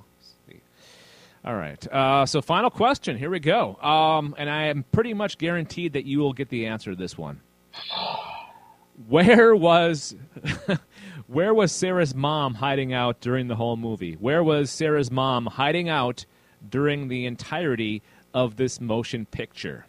All 1.45 1.55
right. 1.55 1.87
Uh, 1.87 2.25
so, 2.25 2.41
final 2.41 2.69
question. 2.69 3.17
Here 3.17 3.29
we 3.29 3.39
go. 3.39 3.75
Um, 3.77 4.35
and 4.37 4.49
I 4.49 4.63
am 4.65 4.83
pretty 4.91 5.13
much 5.13 5.37
guaranteed 5.37 5.93
that 5.93 6.03
you 6.05 6.19
will 6.19 6.33
get 6.33 6.49
the 6.49 6.65
answer 6.65 6.91
to 6.91 6.95
this 6.97 7.17
one. 7.17 7.39
Where 9.07 9.55
was 9.55 10.13
where 11.27 11.53
was 11.53 11.71
Sarah's 11.71 12.13
mom 12.13 12.55
hiding 12.55 12.91
out 12.91 13.21
during 13.21 13.47
the 13.47 13.55
whole 13.55 13.77
movie? 13.77 14.15
Where 14.15 14.43
was 14.43 14.69
Sarah's 14.69 15.09
mom 15.09 15.45
hiding 15.45 15.87
out 15.87 16.25
during 16.69 17.07
the 17.07 17.25
entirety 17.25 18.01
of 18.33 18.55
this 18.55 18.79
motion 18.81 19.25
picture? 19.25 19.85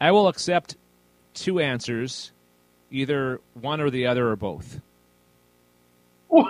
I 0.00 0.10
will 0.10 0.28
accept 0.28 0.76
two 1.34 1.60
answers, 1.60 2.32
either 2.90 3.40
one 3.54 3.80
or 3.80 3.90
the 3.90 4.06
other 4.06 4.28
or 4.28 4.36
both. 4.36 4.80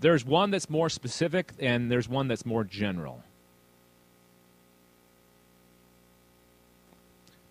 There's 0.00 0.24
one 0.24 0.50
that's 0.50 0.68
more 0.68 0.88
specific 0.88 1.52
and 1.58 1.90
there's 1.90 2.08
one 2.08 2.28
that's 2.28 2.44
more 2.44 2.64
general. 2.64 3.22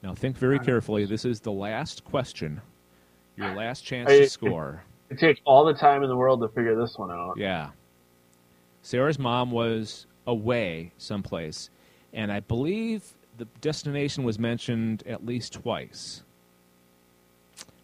Now 0.03 0.13
think 0.13 0.37
very 0.37 0.59
carefully. 0.59 1.05
This 1.05 1.25
is 1.25 1.39
the 1.39 1.51
last 1.51 2.03
question. 2.05 2.61
Your 3.37 3.55
last 3.55 3.81
chance 3.81 4.09
I- 4.09 4.19
to 4.19 4.29
score. 4.29 4.83
It 5.09 5.19
takes 5.19 5.39
all 5.45 5.65
the 5.65 5.73
time 5.73 6.03
in 6.03 6.09
the 6.09 6.15
world 6.15 6.41
to 6.41 6.47
figure 6.49 6.75
this 6.75 6.97
one 6.97 7.11
out. 7.11 7.37
Yeah. 7.37 7.69
Sarah's 8.85 9.17
mom 9.17 9.49
was 9.49 10.05
away 10.27 10.91
someplace, 10.99 11.71
and 12.13 12.31
I 12.31 12.39
believe 12.39 13.15
the 13.35 13.45
destination 13.59 14.23
was 14.23 14.37
mentioned 14.37 15.01
at 15.07 15.25
least 15.25 15.53
twice. 15.53 16.21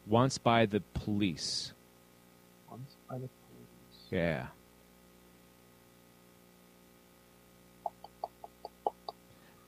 Once 0.05 0.37
by 0.37 0.67
the 0.67 0.81
police. 0.93 1.73
Once 2.69 2.95
by 3.09 3.15
the 3.15 3.27
police. 3.27 3.31
Yeah. 4.11 4.45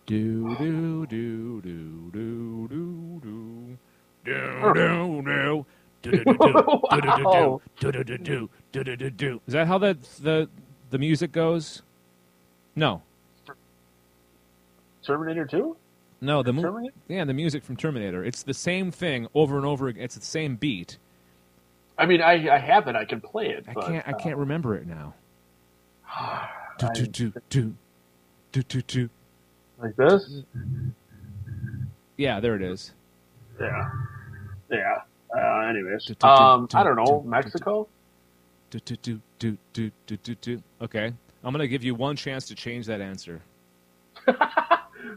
Do 0.05 0.55
do 0.59 1.07
do 1.07 1.61
do 1.61 2.11
do 2.11 2.67
do 2.69 2.69
do 2.69 3.77
do 8.71 8.83
do 8.97 9.09
do. 9.09 9.41
Is 9.47 9.53
that 9.53 9.65
how 9.65 9.79
the 9.79 9.97
the 10.21 10.47
the 10.93 10.99
music 10.99 11.31
goes? 11.31 11.81
No, 12.75 13.01
Terminator 15.03 15.43
Two. 15.45 15.75
no. 16.21 16.43
The 16.43 16.53
Terminator? 16.53 16.93
yeah, 17.07 17.25
the 17.25 17.33
music 17.33 17.63
from 17.63 17.77
Terminator. 17.77 18.23
It's 18.23 18.43
the 18.43 18.53
same 18.53 18.91
thing 18.91 19.27
over 19.33 19.57
and 19.57 19.65
over 19.65 19.87
again. 19.87 20.03
It's 20.03 20.13
the 20.13 20.21
same 20.21 20.55
beat. 20.55 20.99
I 21.97 22.05
mean, 22.05 22.21
I 22.21 22.47
I 22.47 22.59
have 22.59 22.87
it. 22.87 22.95
I 22.95 23.05
can 23.05 23.21
play 23.21 23.47
it. 23.49 23.65
I 23.67 23.73
but, 23.73 23.87
can't. 23.87 24.07
I 24.07 24.13
can't 24.13 24.37
remember 24.37 24.75
it 24.75 24.85
now. 24.85 25.15
Do 26.79 26.87
do 26.95 27.05
do 27.05 27.33
do 27.49 27.75
do 28.51 28.63
do 28.63 28.81
do. 28.81 29.09
like 29.79 29.95
this. 29.95 30.41
Yeah, 32.17 32.39
there 32.39 32.55
it 32.55 32.63
is. 32.63 32.93
Yeah. 33.59 33.89
Yeah. 34.71 35.01
Uh, 35.35 35.59
anyways, 35.69 36.11
um, 36.23 36.67
I 36.73 36.83
don't 36.83 36.95
know. 36.95 37.23
Mexico. 37.25 37.87
Do, 38.71 38.79
do, 38.79 38.95
do, 38.95 39.21
do, 39.51 39.57
do, 39.73 39.91
do, 40.07 40.17
do, 40.17 40.35
do. 40.35 40.63
Okay, 40.81 41.13
I'm 41.43 41.51
gonna 41.51 41.67
give 41.67 41.83
you 41.83 41.95
one 41.95 42.15
chance 42.15 42.47
to 42.47 42.55
change 42.55 42.85
that 42.87 43.01
answer. 43.01 43.41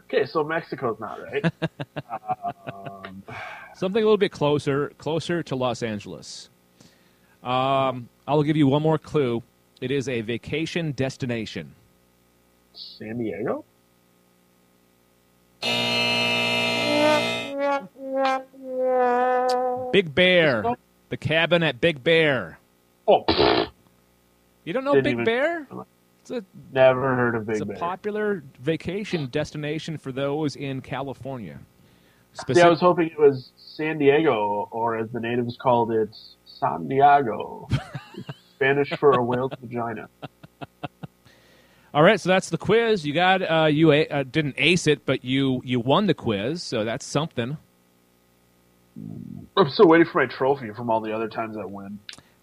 Okay, 0.09 0.25
so 0.25 0.43
Mexico's 0.43 0.99
not 0.99 1.17
right. 1.23 1.45
um, 2.73 3.23
Something 3.75 4.03
a 4.03 4.05
little 4.05 4.17
bit 4.17 4.31
closer, 4.31 4.89
closer 4.97 5.41
to 5.43 5.55
Los 5.55 5.81
Angeles. 5.81 6.49
Um, 7.41 8.09
I'll 8.27 8.43
give 8.43 8.57
you 8.57 8.67
one 8.67 8.81
more 8.81 8.97
clue. 8.97 9.41
It 9.79 9.91
is 9.91 10.09
a 10.09 10.21
vacation 10.21 10.91
destination. 10.91 11.73
San 12.73 13.17
Diego. 13.17 13.63
Big 19.91 20.13
Bear. 20.13 20.75
The 21.09 21.17
cabin 21.17 21.63
at 21.63 21.79
Big 21.79 22.03
Bear. 22.03 22.59
Oh, 23.07 23.23
You 24.67 24.73
don't 24.73 24.83
know 24.83 24.95
Didn't 24.95 25.03
Big 25.05 25.13
even- 25.13 25.23
Bear? 25.23 25.67
It's 26.19 26.29
a, 26.29 26.43
never 26.73 27.15
heard 27.15 27.35
of 27.35 27.47
Big 27.47 27.55
it's 27.55 27.65
Big 27.65 27.77
a 27.77 27.79
popular 27.79 28.43
vacation 28.59 29.27
destination 29.27 29.97
for 29.97 30.11
those 30.11 30.57
in 30.57 30.81
California. 30.81 31.57
See, 32.33 32.59
I 32.59 32.67
was 32.67 32.81
hoping 32.81 33.07
it 33.07 33.17
was 33.17 33.51
San 33.55 33.97
Diego, 33.97 34.67
or 34.71 34.97
as 34.97 35.09
the 35.11 35.21
natives 35.21 35.55
called 35.55 35.93
it, 35.93 36.09
San 36.45 36.89
Diego. 36.89 37.69
It's 37.71 38.27
Spanish 38.55 38.89
for 38.99 39.13
a 39.13 39.23
whale's 39.23 39.53
vagina. 39.61 40.09
All 41.93 42.03
right, 42.03 42.19
so 42.19 42.27
that's 42.27 42.49
the 42.49 42.57
quiz. 42.57 43.05
You 43.05 43.13
got 43.13 43.41
uh, 43.41 43.67
you 43.67 43.93
a- 43.93 44.07
uh, 44.09 44.23
didn't 44.23 44.55
ace 44.57 44.85
it, 44.85 45.05
but 45.05 45.23
you 45.23 45.61
you 45.63 45.79
won 45.79 46.07
the 46.07 46.13
quiz, 46.13 46.61
so 46.61 46.83
that's 46.83 47.05
something. 47.05 47.55
I'm 49.55 49.69
still 49.69 49.87
waiting 49.87 50.07
for 50.07 50.17
my 50.19 50.25
trophy 50.25 50.71
from 50.71 50.89
all 50.89 50.99
the 50.99 51.13
other 51.13 51.29
times 51.29 51.55
I 51.55 51.63
win. 51.63 51.99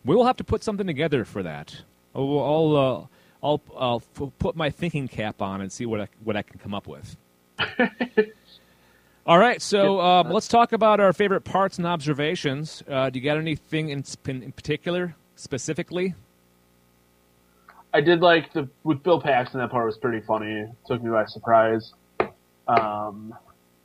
We 0.07 0.17
will 0.17 0.25
have 0.25 0.39
to 0.39 0.45
put 0.45 0.65
something 0.65 0.87
together 0.87 1.27
for 1.27 1.43
that. 1.43 1.83
I'll 2.15 2.39
I'll, 2.39 2.77
uh, 2.77 3.07
I'll, 3.47 3.61
I'll 3.79 4.03
f- 4.21 4.31
put 4.39 4.57
my 4.57 4.71
thinking 4.71 5.09
cap 5.09 5.43
on 5.43 5.61
and 5.61 5.71
see 5.71 5.87
what 5.87 6.01
I, 6.01 6.09
what 6.23 6.37
I 6.37 6.43
can 6.43 6.59
come 6.59 6.75
up 6.75 6.87
with. 6.87 7.17
All 9.27 9.39
right, 9.39 9.61
so 9.63 10.01
um, 10.01 10.31
let's 10.31 10.49
talk 10.49 10.73
about 10.73 11.01
our 11.01 11.15
favorite 11.15 11.43
parts 11.43 11.79
and 11.79 11.87
observations. 11.87 12.83
Uh, 12.87 13.09
do 13.09 13.19
you 13.19 13.25
got 13.25 13.39
anything 13.39 13.89
in, 13.89 14.05
in, 14.27 14.43
in 14.43 14.53
particular, 14.53 15.15
specifically? 15.37 16.15
I 17.95 18.01
did 18.01 18.21
like 18.21 18.53
the 18.53 18.69
with 18.83 19.03
Bill 19.03 19.21
Paxton. 19.21 19.61
That 19.61 19.71
part 19.71 19.87
was 19.87 19.97
pretty 19.97 20.21
funny. 20.27 20.53
It 20.63 20.69
Took 20.87 21.03
me 21.03 21.11
by 21.11 21.25
surprise. 21.27 21.93
Um, 22.67 23.35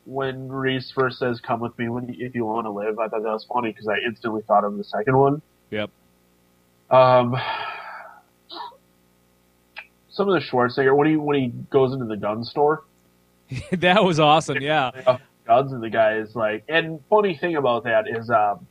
when 0.05 0.49
Reese 0.49 0.91
first 0.91 1.19
says, 1.19 1.39
"Come 1.39 1.59
with 1.59 1.77
me 1.77 1.89
when 1.89 2.09
you, 2.09 2.25
if 2.25 2.34
you 2.34 2.43
want 2.43 2.65
to 2.65 2.71
live," 2.71 2.97
I 2.97 3.07
thought 3.07 3.21
that 3.21 3.32
was 3.32 3.45
funny 3.45 3.71
because 3.71 3.88
I 3.88 3.97
instantly 4.05 4.41
thought 4.41 4.63
of 4.63 4.75
the 4.77 4.84
second 4.84 5.15
one. 5.15 5.41
Yep. 5.69 5.91
Um, 6.89 7.38
some 10.20 10.28
of 10.28 10.34
the 10.41 10.45
Schwarzenegger 10.45 10.93
when 10.93 11.07
he 11.07 11.15
when 11.15 11.38
he 11.39 11.47
goes 11.70 11.93
into 11.93 12.03
the 12.03 12.17
gun 12.17 12.43
store, 12.43 12.84
that 13.72 14.03
was 14.03 14.20
awesome. 14.20 14.57
Yeah. 14.61 14.91
guns 15.47 15.72
and 15.72 15.82
the 15.82 15.89
guy 15.89 16.17
is 16.17 16.36
like. 16.36 16.65
And 16.67 16.99
funny 17.09 17.38
thing 17.38 17.55
about 17.55 17.86
that 17.86 18.05
is, 18.09 18.30
um, 18.30 18.67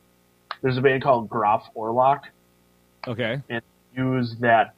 there's 0.61 0.77
a 0.77 0.81
band 0.81 1.01
called 1.01 1.27
Graf 1.27 1.63
Orlock 1.75 2.21
Okay. 3.07 3.41
and 3.49 3.61
use 3.97 4.35
that 4.41 4.75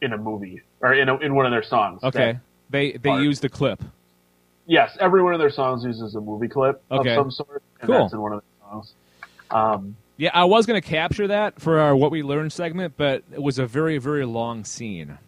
in 0.00 0.12
a 0.12 0.16
movie 0.18 0.62
or 0.80 0.94
in 0.94 1.08
a, 1.08 1.16
in 1.18 1.34
one 1.34 1.46
of 1.46 1.50
their 1.52 1.64
songs. 1.64 2.02
Okay. 2.04 2.38
They 2.70 2.92
they 2.92 3.10
part. 3.10 3.22
used 3.24 3.42
the 3.42 3.48
clip. 3.48 3.82
yes, 4.66 4.96
every 5.00 5.20
one 5.22 5.34
of 5.34 5.40
their 5.40 5.50
songs 5.50 5.82
uses 5.84 6.14
a 6.14 6.20
movie 6.20 6.48
clip 6.48 6.80
Okay. 6.92 7.10
of 7.10 7.16
some 7.16 7.30
sort, 7.32 7.62
and 7.80 7.90
Cool. 7.90 7.98
that's 7.98 8.12
in 8.14 8.20
one 8.20 8.32
of 8.34 8.40
their 8.40 8.70
songs. 8.70 8.92
Um, 9.50 9.96
Yeah, 10.16 10.30
I 10.32 10.44
was 10.44 10.64
going 10.64 10.80
to 10.80 10.88
capture 10.88 11.26
that 11.26 11.60
for 11.60 11.80
our 11.80 11.94
what 11.96 12.10
we 12.12 12.22
learned 12.22 12.52
segment, 12.52 12.94
but 12.96 13.24
it 13.32 13.42
was 13.42 13.58
a 13.58 13.66
very 13.66 13.98
very 13.98 14.24
long 14.24 14.64
scene. 14.64 15.18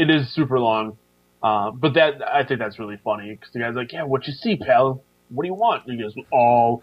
It 0.00 0.10
is 0.10 0.32
super 0.32 0.58
long, 0.58 0.96
uh, 1.42 1.70
but 1.70 1.94
that 1.94 2.22
I 2.26 2.44
think 2.44 2.60
that's 2.60 2.78
really 2.78 2.98
funny 3.04 3.30
because 3.32 3.52
the 3.52 3.58
guy's 3.60 3.74
like, 3.74 3.92
"Yeah, 3.92 4.04
what 4.04 4.26
you 4.26 4.32
see, 4.32 4.56
pal? 4.56 5.02
What 5.28 5.42
do 5.44 5.48
you 5.48 5.54
want?" 5.54 5.86
And 5.86 5.96
he 5.96 6.02
goes, 6.02 6.14
"Oh, 6.32 6.82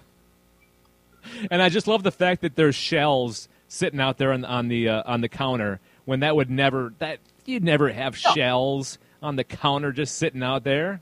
And 1.51 1.61
I 1.61 1.69
just 1.69 1.87
love 1.87 2.03
the 2.03 2.11
fact 2.11 2.41
that 2.41 2.55
there's 2.55 2.75
shells 2.75 3.49
sitting 3.67 3.99
out 3.99 4.17
there 4.17 4.31
on, 4.31 4.45
on 4.45 4.67
the 4.69 4.87
uh, 4.89 5.03
on 5.05 5.21
the 5.21 5.29
counter 5.29 5.79
when 6.05 6.21
that 6.21 6.35
would 6.35 6.49
never 6.49 6.93
that 6.99 7.19
you'd 7.45 7.63
never 7.63 7.89
have 7.91 8.15
shells 8.17 8.97
on 9.21 9.35
the 9.35 9.43
counter 9.43 9.91
just 9.91 10.15
sitting 10.17 10.43
out 10.43 10.63
there. 10.63 11.01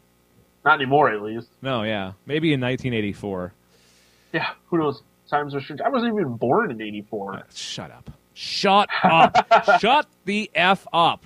not 0.63 0.76
anymore, 0.82 1.09
at 1.11 1.22
least." 1.22 1.47
No, 1.61 1.84
yeah, 1.84 2.13
maybe 2.26 2.53
in 2.53 2.61
1984. 2.61 3.53
Yeah, 4.34 4.49
who 4.68 4.78
knows? 4.80 5.01
Times 5.30 5.55
are 5.55 5.61
strange. 5.61 5.82
I 5.82 5.89
wasn't 5.89 6.13
even 6.13 6.36
born 6.38 6.72
in 6.72 6.82
'84. 6.82 7.43
Shut 7.53 7.91
up. 7.91 8.11
Shut 8.34 8.89
up. 9.03 9.47
Shut 9.80 10.07
the 10.26 10.49
f 10.53 10.86
up. 10.93 11.26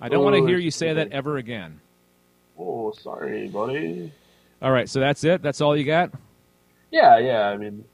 I 0.00 0.08
don't 0.08 0.24
want 0.24 0.36
to 0.36 0.42
Oh, 0.42 0.46
hear 0.46 0.58
you 0.58 0.70
say 0.70 0.92
that 0.92 1.12
ever 1.12 1.36
again. 1.36 1.80
Oh, 2.58 2.92
sorry, 2.92 3.48
buddy. 3.48 4.12
All 4.62 4.70
right, 4.72 4.88
so 4.88 5.00
that's 5.00 5.24
it. 5.24 5.42
That's 5.42 5.60
all 5.60 5.76
you 5.76 5.84
got. 5.84 6.12
Yeah, 6.90 7.18
yeah. 7.18 7.48
I 7.48 7.56
mean, 7.56 7.84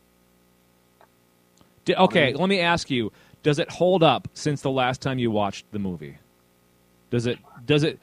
okay, 1.89 2.35
let 2.35 2.49
me 2.49 2.61
ask 2.61 2.91
you: 2.91 3.13
Does 3.43 3.59
it 3.59 3.71
hold 3.71 4.03
up 4.03 4.29
since 4.35 4.61
the 4.61 4.71
last 4.71 5.01
time 5.01 5.19
you 5.19 5.31
watched 5.31 5.71
the 5.73 5.79
movie? 5.79 6.19
Does 7.11 7.27
it? 7.27 7.39
Does 7.65 7.83
it? 7.83 7.99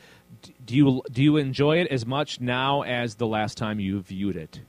Do 0.65 0.75
you 0.75 1.01
do 1.11 1.23
you 1.23 1.37
enjoy 1.37 1.77
it 1.77 1.87
as 1.87 2.05
much 2.05 2.41
now 2.41 2.81
as 2.81 3.15
the 3.15 3.27
last 3.27 3.57
time 3.57 3.79
you 3.79 4.01
viewed 4.01 4.35
it? 4.35 4.59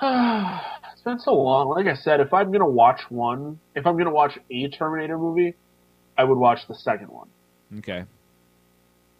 it's 0.02 1.02
been 1.02 1.18
so 1.18 1.34
long. 1.34 1.68
Like 1.68 1.86
I 1.86 1.94
said, 1.94 2.20
if 2.20 2.32
I'm 2.32 2.52
gonna 2.52 2.68
watch 2.68 3.02
one, 3.10 3.58
if 3.74 3.86
I'm 3.86 3.96
gonna 3.96 4.10
watch 4.10 4.38
a 4.50 4.68
Terminator 4.68 5.18
movie, 5.18 5.54
I 6.16 6.24
would 6.24 6.38
watch 6.38 6.66
the 6.68 6.74
second 6.74 7.08
one. 7.08 7.28
Okay. 7.78 8.04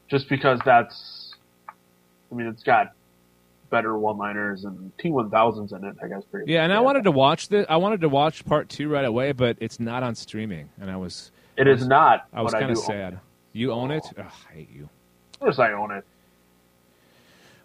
just 0.09 0.29
because 0.29 0.59
that's, 0.65 1.35
I 2.33 2.35
mean, 2.35 2.47
it's 2.47 2.63
got 2.63 2.93
better 3.71 3.99
one-liners 3.99 4.65
and 4.65 4.91
T1000s 4.97 5.77
in 5.77 5.85
it. 5.85 5.97
I 6.03 6.09
guess 6.09 6.23
pretty. 6.31 6.51
Yeah, 6.51 6.65
and 6.65 6.73
I 6.73 6.81
wanted 6.81 7.05
to 7.05 7.11
watch 7.11 7.49
the 7.49 7.71
I 7.71 7.77
wanted 7.77 8.01
to 8.01 8.09
watch 8.09 8.45
part 8.47 8.69
two 8.71 8.89
right 8.89 9.05
away, 9.05 9.33
but 9.33 9.59
it's 9.61 9.79
not 9.79 10.03
on 10.03 10.15
streaming, 10.15 10.71
and 10.81 10.91
I 10.91 10.97
was 10.97 11.31
It 11.57 11.69
is 11.69 11.87
not. 11.87 12.27
I 12.33 12.41
was 12.41 12.53
kind 12.55 12.71
of 12.71 12.77
do 12.77 12.81
own 12.81 12.87
sad. 12.87 13.21
You 13.53 13.73
own 13.73 13.91
it? 13.91 14.05
Ugh, 14.17 14.25
I 14.51 14.55
hate 14.55 14.71
you. 14.75 14.89
Of 15.35 15.41
course, 15.41 15.59
I 15.59 15.73
own 15.73 15.91
it. 15.93 16.05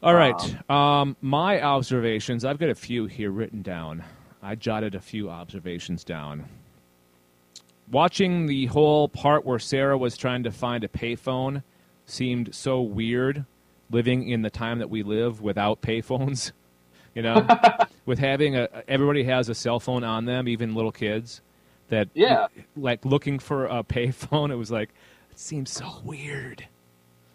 All 0.02 0.14
right. 0.14 0.70
Um, 0.70 1.16
my 1.22 1.62
observations. 1.62 2.44
I've 2.44 2.60
got 2.60 2.70
a 2.70 2.76
few 2.76 3.06
here 3.06 3.32
written 3.32 3.62
down. 3.62 4.04
I 4.42 4.56
jotted 4.56 4.96
a 4.96 5.00
few 5.00 5.30
observations 5.30 6.04
down. 6.04 6.44
Watching 7.92 8.46
the 8.48 8.66
whole 8.68 9.08
part 9.10 9.46
where 9.46 9.60
Sarah 9.60 9.98
was 9.98 10.18
trying 10.18 10.44
to 10.44 10.52
find 10.52 10.84
a 10.84 10.88
payphone 10.88 11.64
seemed 12.06 12.54
so 12.56 12.82
weird. 12.82 13.46
Living 13.92 14.28
in 14.30 14.42
the 14.42 14.50
time 14.50 14.80
that 14.80 14.90
we 14.90 15.04
live 15.04 15.42
without 15.42 15.82
payphones, 15.82 16.52
you 17.16 17.22
know, 17.22 17.46
with 18.06 18.18
having 18.20 18.56
a 18.56 18.68
everybody 18.88 19.24
has 19.26 19.50
a 19.50 19.54
cell 19.56 19.80
phone 19.80 20.04
on 20.04 20.26
them, 20.26 20.48
even 20.48 20.74
little 20.74 20.92
kids. 20.92 21.42
That 21.90 22.08
Yeah. 22.16 22.48
like 22.76 23.06
looking 23.06 23.38
for 23.38 23.66
a 23.66 23.84
payphone. 23.84 24.52
It 24.52 24.56
was 24.56 24.72
like 24.72 24.90
it 25.32 25.38
seems 25.38 25.70
so 25.70 26.02
weird. 26.04 26.66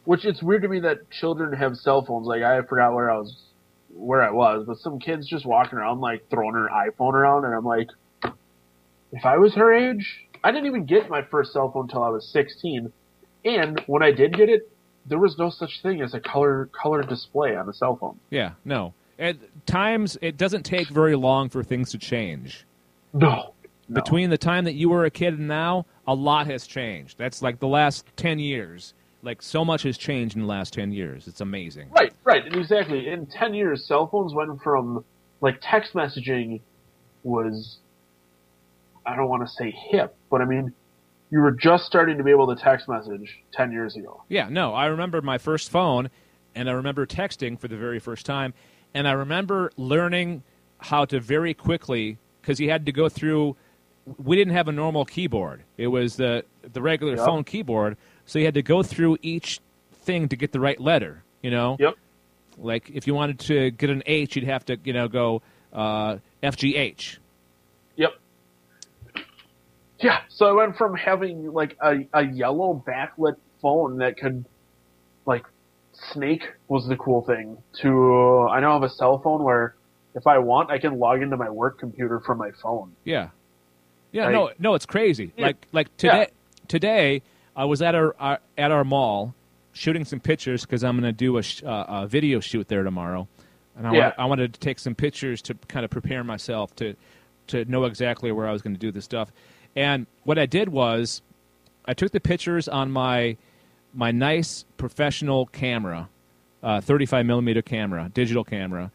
Which 0.04 0.24
it's 0.24 0.42
weird 0.42 0.62
to 0.62 0.68
me 0.68 0.80
that 0.80 1.10
children 1.10 1.52
have 1.52 1.76
cell 1.76 2.04
phones. 2.04 2.26
Like 2.26 2.42
I 2.42 2.62
forgot 2.62 2.94
where 2.94 3.10
I 3.10 3.18
was, 3.18 3.36
where 3.94 4.22
I 4.22 4.30
was, 4.30 4.64
but 4.66 4.78
some 4.78 4.98
kids 4.98 5.28
just 5.28 5.44
walking 5.46 5.78
around 5.78 6.00
like 6.00 6.28
throwing 6.30 6.54
her 6.54 6.68
iPhone 6.68 7.12
around, 7.12 7.44
and 7.44 7.54
I'm 7.54 7.64
like, 7.64 7.88
if 9.12 9.24
I 9.24 9.36
was 9.36 9.54
her 9.54 9.72
age, 9.72 10.24
I 10.44 10.50
didn't 10.50 10.66
even 10.66 10.84
get 10.84 11.08
my 11.08 11.22
first 11.22 11.52
cell 11.52 11.70
phone 11.70 11.84
until 11.84 12.02
I 12.02 12.08
was 12.08 12.26
16, 12.28 12.92
and 13.44 13.80
when 13.86 14.02
I 14.02 14.12
did 14.12 14.34
get 14.36 14.48
it, 14.48 14.70
there 15.06 15.18
was 15.18 15.38
no 15.38 15.50
such 15.50 15.82
thing 15.82 16.02
as 16.02 16.14
a 16.14 16.20
color 16.20 16.68
color 16.72 17.02
display 17.02 17.56
on 17.56 17.68
a 17.68 17.72
cell 17.72 17.96
phone. 17.96 18.18
Yeah, 18.30 18.52
no. 18.64 18.94
At 19.18 19.36
times, 19.66 20.16
it 20.22 20.36
doesn't 20.36 20.62
take 20.62 20.88
very 20.88 21.16
long 21.16 21.48
for 21.48 21.64
things 21.64 21.90
to 21.90 21.98
change. 21.98 22.64
No. 23.12 23.54
Between 23.90 24.30
the 24.30 24.38
time 24.38 24.64
that 24.64 24.74
you 24.74 24.90
were 24.90 25.06
a 25.06 25.10
kid 25.10 25.38
and 25.38 25.48
now, 25.48 25.86
a 26.06 26.14
lot 26.14 26.46
has 26.46 26.66
changed. 26.66 27.16
That's 27.18 27.42
like 27.42 27.58
the 27.58 27.66
last 27.66 28.04
10 28.16 28.38
years. 28.38 28.94
Like, 29.22 29.42
so 29.42 29.64
much 29.64 29.82
has 29.82 29.98
changed 29.98 30.36
in 30.36 30.42
the 30.42 30.48
last 30.48 30.74
10 30.74 30.92
years. 30.92 31.26
It's 31.26 31.40
amazing. 31.40 31.88
Right, 31.90 32.12
right, 32.22 32.46
exactly. 32.54 33.08
In 33.08 33.26
ten 33.26 33.52
years, 33.54 33.84
cell 33.84 34.06
phones 34.06 34.32
went 34.32 34.62
from 34.62 35.04
like 35.40 35.58
text 35.60 35.94
messaging 35.94 36.60
was 37.24 37.78
I 39.08 39.16
don't 39.16 39.28
want 39.28 39.46
to 39.46 39.52
say 39.52 39.70
hip, 39.70 40.14
but 40.30 40.42
I 40.42 40.44
mean 40.44 40.72
you 41.30 41.40
were 41.40 41.50
just 41.52 41.84
starting 41.84 42.18
to 42.18 42.24
be 42.24 42.30
able 42.30 42.54
to 42.54 42.62
text 42.62 42.88
message 42.88 43.38
ten 43.52 43.72
years 43.72 43.96
ago. 43.96 44.22
Yeah, 44.28 44.48
no, 44.50 44.74
I 44.74 44.86
remember 44.86 45.20
my 45.22 45.38
first 45.38 45.70
phone, 45.70 46.10
and 46.54 46.68
I 46.68 46.72
remember 46.72 47.06
texting 47.06 47.58
for 47.58 47.68
the 47.68 47.76
very 47.76 47.98
first 47.98 48.24
time, 48.26 48.54
and 48.94 49.06
I 49.08 49.12
remember 49.12 49.70
learning 49.76 50.42
how 50.78 51.04
to 51.06 51.20
very 51.20 51.54
quickly, 51.54 52.18
because 52.40 52.60
you 52.60 52.70
had 52.70 52.86
to 52.86 52.92
go 52.92 53.08
through. 53.08 53.56
We 54.16 54.36
didn't 54.36 54.54
have 54.54 54.68
a 54.68 54.72
normal 54.72 55.04
keyboard; 55.04 55.62
it 55.76 55.88
was 55.88 56.16
the 56.16 56.44
the 56.72 56.80
regular 56.82 57.16
Yep. 57.16 57.26
phone 57.26 57.44
keyboard. 57.44 57.96
So 58.26 58.38
you 58.38 58.44
had 58.44 58.54
to 58.54 58.62
go 58.62 58.82
through 58.82 59.18
each 59.22 59.60
thing 59.92 60.28
to 60.28 60.36
get 60.36 60.52
the 60.52 60.60
right 60.60 60.80
letter. 60.80 61.22
You 61.42 61.50
know. 61.50 61.76
Yep. 61.78 61.94
Like 62.56 62.90
if 62.92 63.06
you 63.06 63.14
wanted 63.14 63.38
to 63.40 63.70
get 63.70 63.90
an 63.90 64.02
H, 64.06 64.34
you'd 64.36 64.44
have 64.46 64.64
to 64.66 64.78
you 64.82 64.92
know 64.92 65.08
go 65.08 65.42
uh, 65.72 66.16
FGH. 66.42 67.18
Yeah, 70.00 70.20
so 70.28 70.46
I 70.46 70.52
went 70.52 70.76
from 70.76 70.94
having 70.94 71.52
like 71.52 71.76
a, 71.82 72.06
a 72.12 72.22
yellow 72.24 72.82
backlit 72.86 73.36
phone 73.60 73.98
that 73.98 74.16
could 74.16 74.44
like 75.26 75.44
snake 76.12 76.44
was 76.68 76.86
the 76.86 76.96
cool 76.96 77.22
thing 77.22 77.58
to 77.80 78.46
I 78.50 78.60
now 78.60 78.74
have 78.74 78.84
a 78.84 78.88
cell 78.88 79.18
phone 79.18 79.42
where 79.42 79.74
if 80.14 80.26
I 80.26 80.38
want 80.38 80.70
I 80.70 80.78
can 80.78 80.98
log 80.98 81.20
into 81.22 81.36
my 81.36 81.50
work 81.50 81.78
computer 81.80 82.20
from 82.20 82.38
my 82.38 82.50
phone. 82.62 82.92
Yeah, 83.04 83.30
yeah. 84.12 84.24
Like- 84.26 84.32
no, 84.32 84.50
no, 84.58 84.74
it's 84.74 84.86
crazy. 84.86 85.32
Yeah. 85.36 85.46
Like, 85.46 85.66
like 85.72 85.96
today, 85.96 86.28
today 86.68 87.22
I 87.56 87.64
was 87.64 87.82
at 87.82 87.94
our, 87.96 88.14
our 88.20 88.38
at 88.56 88.70
our 88.70 88.84
mall 88.84 89.34
shooting 89.72 90.04
some 90.04 90.20
pictures 90.20 90.62
because 90.64 90.82
I'm 90.84 90.94
going 90.98 91.04
to 91.12 91.16
do 91.16 91.38
a, 91.38 91.42
sh- 91.42 91.62
uh, 91.64 91.84
a 91.88 92.06
video 92.06 92.40
shoot 92.40 92.66
there 92.68 92.82
tomorrow. 92.82 93.26
and 93.76 93.86
I, 93.86 93.92
Yeah. 93.92 93.98
wanted, 94.02 94.14
I 94.18 94.24
wanted 94.26 94.54
to 94.54 94.60
take 94.60 94.78
some 94.78 94.94
pictures 94.94 95.40
to 95.42 95.54
kind 95.68 95.84
of 95.84 95.90
prepare 95.90 96.22
myself 96.22 96.74
to 96.76 96.94
to 97.48 97.64
know 97.64 97.84
exactly 97.86 98.30
where 98.30 98.46
I 98.46 98.52
was 98.52 98.60
going 98.62 98.74
to 98.74 98.80
do 98.80 98.92
this 98.92 99.04
stuff. 99.04 99.32
And 99.76 100.06
what 100.24 100.38
I 100.38 100.46
did 100.46 100.68
was, 100.70 101.22
I 101.84 101.94
took 101.94 102.12
the 102.12 102.20
pictures 102.20 102.68
on 102.68 102.90
my 102.90 103.36
my 103.94 104.10
nice 104.10 104.64
professional 104.76 105.46
camera, 105.46 106.08
uh, 106.62 106.80
35 106.80 107.24
millimeter 107.24 107.62
camera, 107.62 108.10
digital 108.12 108.44
camera. 108.44 108.90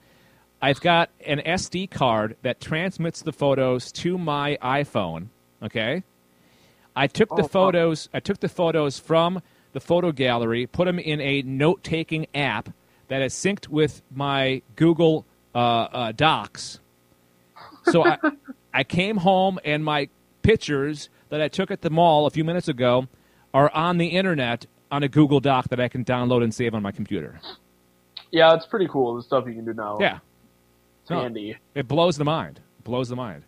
I've 0.61 0.79
got 0.79 1.09
an 1.25 1.39
SD 1.39 1.89
card 1.89 2.37
that 2.43 2.61
transmits 2.61 3.21
the 3.21 3.33
photos 3.33 3.91
to 3.93 4.17
my 4.17 4.57
iPhone. 4.61 5.27
Okay, 5.63 6.03
I 6.95 7.07
took 7.07 7.29
the 7.29 7.35
Oh, 7.35 7.41
wow. 7.41 7.47
photos. 7.47 8.09
I 8.13 8.19
took 8.19 8.39
the 8.39 8.49
photos 8.49 8.99
from 8.99 9.41
the 9.73 9.79
photo 9.79 10.11
gallery, 10.11 10.67
put 10.67 10.85
them 10.85 10.99
in 10.99 11.19
a 11.19 11.41
note-taking 11.41 12.27
app 12.35 12.69
that 13.07 13.21
is 13.23 13.33
synced 13.33 13.67
with 13.69 14.01
my 14.13 14.61
Google 14.75 15.25
uh, 15.55 15.57
uh, 15.57 16.11
Docs. 16.11 16.79
So 17.85 18.05
I, 18.05 18.17
I 18.73 18.83
came 18.83 19.17
home, 19.17 19.59
and 19.65 19.83
my 19.83 20.09
pictures 20.43 21.09
that 21.29 21.41
I 21.41 21.47
took 21.47 21.71
at 21.71 21.81
the 21.81 21.89
mall 21.89 22.27
a 22.27 22.29
few 22.29 22.43
minutes 22.43 22.67
ago 22.67 23.07
are 23.53 23.71
on 23.71 23.97
the 23.97 24.07
internet 24.07 24.65
on 24.91 25.01
a 25.01 25.07
Google 25.07 25.39
Doc 25.39 25.69
that 25.69 25.79
I 25.79 25.87
can 25.87 26.05
download 26.05 26.43
and 26.43 26.53
save 26.53 26.75
on 26.75 26.83
my 26.83 26.91
computer. 26.91 27.39
Yeah, 28.31 28.53
it's 28.53 28.65
pretty 28.65 28.87
cool 28.87 29.15
the 29.15 29.23
stuff 29.23 29.45
you 29.47 29.53
can 29.53 29.65
do 29.65 29.73
now. 29.73 29.97
Yeah, 29.99 30.19
it's 31.01 31.09
No. 31.09 31.21
handy. 31.21 31.57
It 31.73 31.87
blows 31.87 32.17
the 32.17 32.25
mind. 32.25 32.59
Blows 32.83 33.09
the 33.09 33.15
mind. 33.15 33.43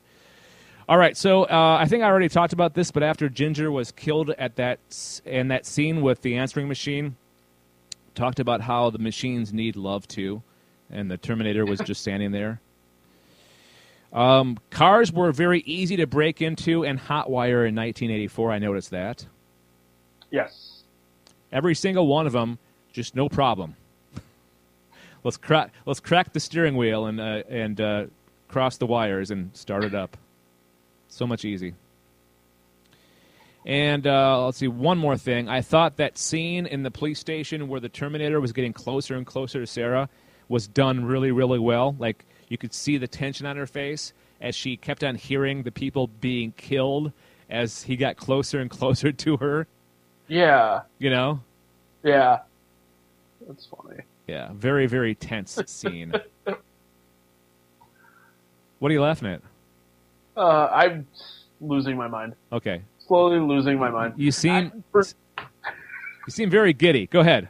All 0.88 0.98
right, 0.98 1.18
so 1.18 1.43
uh, 1.46 1.78
I 1.80 1.86
think 1.88 2.04
I 2.04 2.08
already 2.08 2.30
talked 2.30 2.54
about 2.54 2.76
this, 2.76 2.91
but 2.91 3.02
after 3.02 3.28
Ginger 3.28 3.72
was 3.72 3.91
killed 3.91 4.30
at 4.32 4.56
that 4.58 4.80
in 5.26 5.48
that 5.48 5.66
scene 5.66 6.02
with 6.02 6.22
the 6.22 6.36
answering 6.38 6.68
machine, 6.68 7.16
talked 8.14 8.39
about 8.39 8.62
how 8.62 8.91
the 8.91 9.00
machines 9.00 9.52
need 9.52 9.76
love 9.76 10.08
too, 10.08 10.43
and 10.91 11.10
the 11.10 11.18
Terminator 11.18 11.66
was 11.66 11.80
just 11.80 12.02
standing 12.02 12.32
there. 12.32 12.62
Um, 14.16 14.57
cars 14.70 15.11
were 15.11 15.32
very 15.34 15.59
easy 15.66 15.97
to 15.97 16.07
break 16.07 16.41
into 16.41 16.86
and 16.86 16.97
hotwire 16.97 17.68
in 17.68 17.76
1984. 17.76 18.51
I 18.51 18.59
noticed 18.59 18.91
that 18.91 19.26
Yes. 20.32 20.84
every 21.51 21.76
single 21.76 22.07
one 22.07 22.26
of 22.26 22.32
them, 22.34 22.57
just 22.93 23.13
no 23.13 23.28
problem. 23.28 23.76
let's 25.26 25.36
crack 25.36 25.74
let's 25.86 25.99
crack 25.99 26.32
the 26.32 26.39
steering 26.39 26.78
wheel 26.78 27.05
and 27.07 27.20
uh, 27.20 27.43
and 27.49 27.82
uh, 27.82 28.05
cross 28.47 28.78
the 28.78 28.86
wires 28.88 29.32
and 29.32 29.55
start 29.55 29.84
it 29.84 29.93
up. 29.93 30.16
So 31.09 31.28
much 31.28 31.43
easy. 31.43 31.74
And 33.66 34.05
uh, 34.07 34.45
let's 34.45 34.59
see 34.59 34.68
one 34.68 34.97
more 34.97 35.18
thing. 35.18 35.49
I 35.49 35.61
thought 35.61 35.97
that 35.97 36.18
scene 36.18 36.68
in 36.68 36.84
the 36.84 36.91
police 36.91 37.20
station 37.20 37.68
where 37.68 37.80
the 37.80 37.89
Terminator 37.89 38.39
was 38.39 38.53
getting 38.53 38.74
closer 38.74 39.16
and 39.16 39.26
closer 39.26 39.59
to 39.59 39.68
Sarah 39.68 40.07
was 40.47 40.68
done 40.68 41.03
really 41.03 41.32
really 41.32 41.59
well. 41.59 41.95
Like 41.99 42.24
you 42.50 42.58
could 42.58 42.74
see 42.74 42.98
the 42.98 43.08
tension 43.08 43.46
on 43.46 43.58
her 43.58 43.68
face 43.68 44.14
as 44.41 44.56
she 44.56 44.78
kept 44.78 45.04
on 45.04 45.16
hearing 45.16 45.64
the 45.64 45.72
people 45.72 46.08
being 46.22 46.52
killed 46.58 47.12
as 47.50 47.84
he 47.84 47.96
got 47.96 48.18
closer 48.18 48.60
and 48.60 48.70
closer 48.80 49.12
to 49.12 49.38
her. 49.38 49.68
Yeah. 50.28 50.82
You 51.00 51.10
know. 51.10 51.39
Yeah. 52.04 52.39
That's 53.48 53.66
funny. 53.68 54.02
Yeah, 54.28 54.50
very 54.54 54.88
very 54.88 55.14
tense 55.16 55.60
scene. 55.68 56.14
what 58.80 58.89
are 58.89 58.93
you 58.93 59.02
laughing 59.02 59.28
at? 59.30 59.41
Uh, 60.36 60.68
I'm 60.72 61.08
losing 61.62 61.96
my 61.96 62.08
mind. 62.08 62.34
Okay, 62.52 62.82
Slowly 63.08 63.39
losing 63.39 63.78
my 63.80 63.89
mind. 63.89 64.16
you 64.18 64.32
seem 64.32 64.84
for- 64.91 65.04
you 65.38 66.32
seem 66.32 66.50
very 66.50 66.74
giddy. 66.74 67.06
Go 67.08 67.20
ahead. 67.20 67.50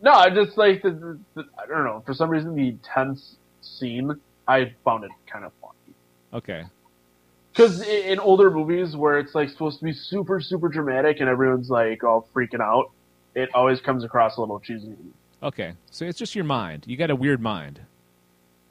no, 0.00 0.12
I 0.12 0.30
just 0.30 0.56
like 0.56 0.82
the, 0.82 1.18
the. 1.34 1.44
I 1.62 1.66
don't 1.66 1.84
know. 1.84 2.02
For 2.06 2.14
some 2.14 2.30
reason, 2.30 2.54
the 2.54 2.74
tense 2.82 3.36
scene, 3.62 4.12
I 4.48 4.72
found 4.84 5.04
it 5.04 5.10
kind 5.26 5.44
of 5.44 5.52
funny. 5.60 5.94
Okay, 6.32 6.64
Because 7.52 7.82
in 7.82 8.18
older 8.20 8.50
movies 8.50 8.96
where 8.96 9.18
it's 9.18 9.34
like 9.34 9.48
supposed 9.50 9.78
to 9.80 9.84
be 9.84 9.92
super 9.92 10.40
super 10.40 10.68
dramatic 10.68 11.20
and 11.20 11.28
everyone's 11.28 11.70
like 11.70 12.04
all 12.04 12.28
freaking 12.34 12.60
out, 12.60 12.90
it 13.34 13.48
always 13.54 13.80
comes 13.80 14.04
across 14.04 14.36
a 14.36 14.40
little 14.40 14.60
cheesy. 14.60 14.94
okay. 15.42 15.72
So 15.90 16.04
it's 16.04 16.18
just 16.18 16.34
your 16.34 16.44
mind. 16.44 16.84
You 16.86 16.96
got 16.96 17.10
a 17.10 17.16
weird 17.16 17.40
mind. 17.40 17.80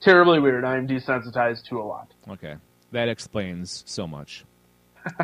Terribly 0.01 0.39
weird. 0.39 0.63
I'm 0.63 0.87
desensitized 0.87 1.65
to 1.65 1.81
a 1.81 1.83
lot. 1.83 2.11
Okay, 2.29 2.55
that 2.93 3.09
explains 3.09 3.83
so 3.85 4.07
much. 4.07 4.45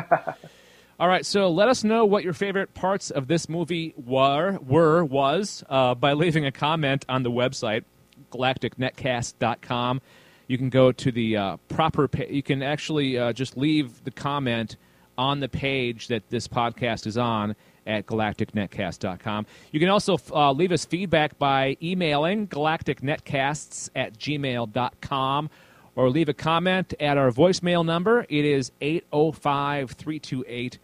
All 0.98 1.08
right, 1.08 1.26
so 1.26 1.50
let 1.50 1.68
us 1.68 1.84
know 1.84 2.06
what 2.06 2.24
your 2.24 2.32
favorite 2.32 2.72
parts 2.72 3.10
of 3.10 3.26
this 3.28 3.48
movie 3.50 3.92
were, 4.02 4.58
were, 4.66 5.04
was 5.04 5.62
uh, 5.68 5.94
by 5.94 6.14
leaving 6.14 6.46
a 6.46 6.52
comment 6.52 7.04
on 7.06 7.22
the 7.22 7.30
website, 7.30 7.84
galacticnetcast.com. 8.30 10.00
You 10.48 10.58
can 10.58 10.70
go 10.70 10.92
to 10.92 11.10
the 11.12 11.36
uh, 11.36 11.56
proper. 11.68 12.08
Pa- 12.08 12.24
you 12.28 12.42
can 12.42 12.62
actually 12.62 13.18
uh, 13.18 13.32
just 13.32 13.56
leave 13.56 14.04
the 14.04 14.10
comment 14.10 14.76
on 15.18 15.40
the 15.40 15.48
page 15.48 16.08
that 16.08 16.28
this 16.28 16.46
podcast 16.46 17.06
is 17.06 17.16
on 17.18 17.56
at 17.86 18.06
galacticnetcast.com. 18.06 19.46
You 19.72 19.80
can 19.80 19.88
also 19.88 20.18
uh, 20.32 20.52
leave 20.52 20.72
us 20.72 20.84
feedback 20.84 21.38
by 21.38 21.76
emailing 21.82 22.48
galacticnetcasts 22.48 23.90
at 23.94 24.18
gmail.com 24.18 25.50
or 25.94 26.10
leave 26.10 26.28
a 26.28 26.34
comment 26.34 26.94
at 27.00 27.16
our 27.16 27.30
voicemail 27.30 27.84
number. 27.84 28.26
It 28.28 28.44
is 28.44 28.70
805 28.80 29.92
328 29.92 30.78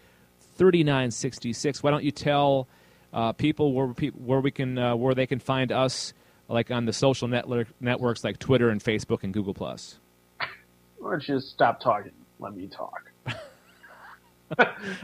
3966. 0.57 1.83
Why 1.83 1.91
don't 1.91 2.05
you 2.05 2.11
tell 2.11 2.69
uh, 3.13 3.33
people 3.33 3.73
where, 3.75 3.89
where 3.89 4.41
we 4.41 4.51
can 4.51 4.79
uh, 4.79 4.97
where 4.97 5.15
they 5.15 5.27
can 5.27 5.39
find 5.39 5.71
us, 5.71 6.15
like 6.53 6.71
on 6.71 6.85
the 6.85 6.93
social 6.93 7.29
network, 7.29 7.69
networks 7.81 8.23
like 8.23 8.39
Twitter 8.39 8.71
and 8.71 8.83
Facebook 8.83 9.23
and 9.23 9.33
Google 9.33 9.55
Plus. 9.55 9.99
Why 10.99 11.11
don't 11.11 11.29
you 11.29 11.37
just 11.37 11.49
stop 11.51 11.81
talking? 11.81 12.13
Let 12.39 12.55
me 12.55 12.69
talk. 12.69 13.11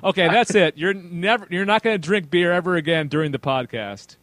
Okay, 0.04 0.28
that's 0.28 0.54
it. 0.54 0.76
You're 0.76 0.92
never 0.92 1.46
you're 1.50 1.64
not 1.64 1.82
going 1.82 1.94
to 1.94 2.06
drink 2.06 2.30
beer 2.30 2.52
ever 2.52 2.76
again 2.76 3.08
during 3.08 3.32
the 3.32 3.38
podcast. 3.38 4.16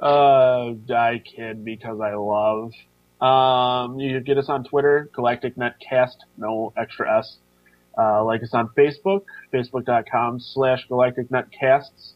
Uh, 0.00 0.72
I 0.94 1.22
kid 1.24 1.64
because 1.64 2.00
I 2.00 2.14
love. 2.14 2.72
Um, 3.20 4.00
you 4.00 4.14
can 4.14 4.24
get 4.24 4.38
us 4.38 4.48
on 4.48 4.64
Twitter, 4.64 5.08
Galactic 5.12 5.56
Netcast, 5.56 6.16
no 6.36 6.72
extra 6.76 7.18
S. 7.18 7.36
Uh, 7.96 8.24
like 8.24 8.42
us 8.42 8.54
on 8.54 8.68
Facebook, 8.70 9.24
facebook.com 9.52 10.40
slash 10.40 10.86
Galactic 10.88 11.28
Netcasts, 11.28 12.14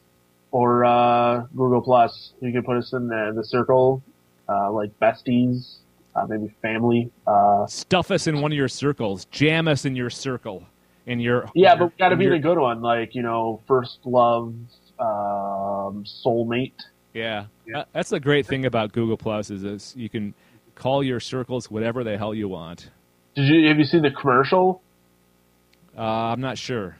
or 0.51 0.85
uh, 0.85 1.43
Google 1.55 1.83
Plus. 1.83 2.33
You 2.41 2.51
can 2.53 2.65
put 2.65 2.79
us 2.79 2.93
in 2.93 3.09
the, 3.09 3.33
the 3.37 3.45
circle, 3.45 4.03
uh, 4.49 4.71
like 4.73 4.91
besties, 5.01 5.77
uh, 6.15 6.27
maybe 6.29 6.55
family. 6.63 7.11
Uh, 7.27 7.67
Stuff 7.67 8.11
us 8.11 8.27
in 8.27 8.41
one 8.41 8.53
of 8.53 8.57
your 8.59 8.69
circles. 8.69 9.25
Jam 9.27 9.69
us 9.69 9.85
in 9.85 9.97
your 9.97 10.11
circle. 10.11 10.65
In 11.07 11.21
your 11.21 11.49
yeah, 11.55 11.77
but 11.77 11.87
we 11.87 11.93
got 11.99 12.09
to 12.09 12.17
be 12.17 12.25
your- 12.25 12.33
the 12.35 12.41
good 12.41 12.59
one, 12.59 12.83
like 12.83 13.15
you 13.15 13.23
know, 13.23 13.61
first 13.69 13.99
love, 14.05 14.53
um, 14.99 16.05
soulmate. 16.05 16.73
Yeah, 17.15 17.47
Uh, 17.75 17.85
that's 17.93 18.11
the 18.11 18.21
great 18.21 18.45
thing 18.47 18.67
about 18.67 18.93
Google 18.93 19.17
Plus 19.17 19.49
is, 19.51 19.63
is 19.65 19.95
you 19.97 20.09
can 20.09 20.35
call 20.75 21.03
your 21.05 21.21
circles 21.21 21.71
whatever 21.71 22.03
the 22.05 22.19
hell 22.19 22.35
you 22.35 22.49
want. 22.49 22.91
Did 23.37 23.45
you 23.47 23.69
have 23.69 23.79
you 23.79 23.85
seen 23.85 24.03
the 24.03 24.11
commercial? 24.11 24.83
Uh, 25.97 26.03
I'm 26.03 26.41
not 26.41 26.59
sure. 26.59 26.97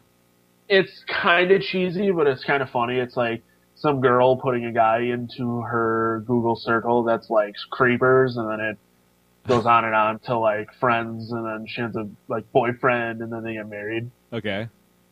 it's 0.69 1.05
kind 1.09 1.51
of 1.53 1.63
cheesy, 1.63 2.11
but 2.11 2.27
it's 2.27 2.43
kind 2.45 2.63
of 2.63 2.71
funny. 2.71 2.99
It's 2.99 3.17
like 3.17 3.43
some 3.87 4.01
girl 4.01 4.37
putting 4.37 4.65
a 4.65 4.73
guy 4.73 4.99
into 4.99 5.61
her 5.61 6.25
Google 6.27 6.57
circle 6.57 7.05
that's 7.05 7.31
like 7.31 7.55
creepers, 7.71 8.37
and 8.37 8.51
then 8.51 8.59
it 8.59 8.79
goes 9.47 9.65
on 9.65 9.85
and 9.85 9.95
on 9.95 10.19
to 10.21 10.37
like 10.37 10.75
friends, 10.81 11.31
and 11.31 11.47
then 11.47 11.67
she 11.69 11.83
has 11.83 11.95
a 11.95 12.09
like 12.27 12.51
boyfriend, 12.51 13.23
and 13.23 13.33
then 13.33 13.45
they 13.45 13.55
get 13.55 13.69
married. 13.69 14.11
Okay. 14.33 14.69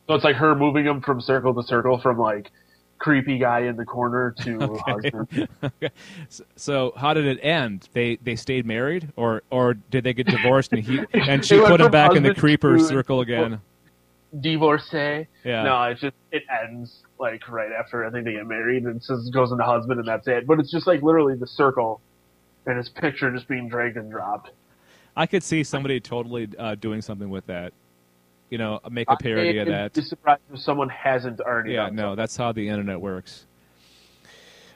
So 0.09 0.15
it's 0.15 0.25
like 0.25 0.35
her 0.37 0.57
moving 0.57 0.87
him 0.87 1.01
from 1.01 1.21
circle 1.21 1.55
to 1.55 1.63
circle, 1.63 2.01
from 2.01 2.19
like 2.19 2.51
creepy 2.99 3.39
guy 3.39 3.61
in 3.61 3.77
the 3.77 3.85
corner 3.85 4.35
to 4.41 4.77
husband. 4.87 5.49
So, 6.29 6.45
so 6.57 6.93
how 6.97 7.15
did 7.15 7.27
it 7.27 7.39
end? 7.43 7.89
They 7.93 8.17
they 8.17 8.35
stayed 8.35 8.67
married, 8.67 9.13
or 9.15 9.43
or 9.51 9.75
did 9.75 10.03
they 10.03 10.15
get 10.15 10.27
divorced 10.27 10.73
and 10.73 10.83
he 10.83 11.01
and 11.15 11.45
she 11.45 11.61
put 11.61 11.81
him 11.81 11.93
back 11.93 12.17
in 12.17 12.25
the 12.25 12.35
creeper 12.35 12.79
to- 12.79 12.85
circle 12.85 13.21
again? 13.21 13.61
Divorcee. 14.41 15.27
Yeah. 15.45 15.63
No, 15.63 15.83
it's 15.85 16.01
just 16.01 16.17
it 16.33 16.43
ends 16.63 17.03
like 17.19 17.49
right 17.49 17.71
after 17.73 18.05
I 18.05 18.11
think 18.11 18.25
they 18.25 18.33
get 18.33 18.47
married, 18.47 18.85
and 18.85 18.97
it 18.97 19.05
says 19.05 19.31
goes 19.31 19.53
into 19.53 19.65
husband, 19.65 20.01
and 20.01 20.09
that's 20.09 20.27
it. 20.27 20.47
But 20.47 20.59
it's 20.59 20.71
just 20.71 20.87
like 20.87 21.03
literally 21.03 21.37
the 21.37 21.47
circle, 21.47 22.01
and 22.67 22.77
his 22.77 22.89
picture 22.89 23.31
just 23.33 23.49
being 23.49 23.69
dragged 23.69 23.97
and 23.97 24.11
dropped. 24.11 24.51
I 25.17 25.27
could 25.27 25.43
see 25.43 25.63
somebody 25.63 26.01
totally 26.01 26.49
uh, 26.59 26.75
doing 26.75 27.03
something 27.03 27.31
with 27.31 27.47
that. 27.47 27.73
You 28.51 28.59
know, 28.59 28.81
make 28.91 29.09
a 29.09 29.17
parody 29.17 29.59
of 29.59 29.69
that. 29.69 29.95
be 29.95 30.03
surprised 30.03 30.43
if 30.53 30.61
someone 30.61 30.89
hasn't 30.89 31.41
already. 31.41 31.73
Yeah, 31.73 31.91
no, 31.91 32.15
that's 32.15 32.37
how 32.37 32.53
the 32.53 32.69
internet 32.69 33.01
works. 33.01 33.47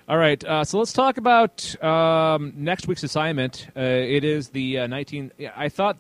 All 0.09 0.17
right, 0.17 0.43
uh, 0.43 0.65
so 0.65 0.79
let's 0.79 0.95
talk 0.95 1.19
about 1.19 1.83
um, 1.85 2.55
next 2.57 2.89
week's 2.89 3.03
assignment. 3.03 3.69
Uh, 3.77 3.81
it 3.81 4.25
is 4.25 4.49
the 4.49 4.79
uh, 4.79 4.87
19. 4.87 5.33
I 5.55 5.69
thought 5.69 5.99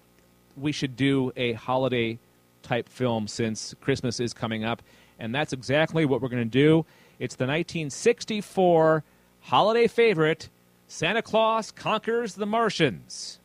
we 0.56 0.72
should 0.72 0.96
do 0.96 1.30
a 1.36 1.52
holiday 1.52 2.18
type 2.62 2.88
film 2.88 3.28
since 3.28 3.74
Christmas 3.80 4.20
is 4.20 4.32
coming 4.32 4.64
up, 4.64 4.82
and 5.18 5.34
that's 5.34 5.52
exactly 5.52 6.04
what 6.04 6.20
we're 6.20 6.28
going 6.28 6.42
to 6.42 6.44
do. 6.44 6.84
It's 7.18 7.34
the 7.34 7.46
1964 7.46 9.02
holiday 9.40 9.86
favorite, 9.86 10.48
Santa 10.86 11.22
Claus 11.22 11.70
conquers 11.70 12.34
the 12.34 12.46
Martians. 12.46 13.38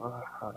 Uh-huh. 0.00 0.52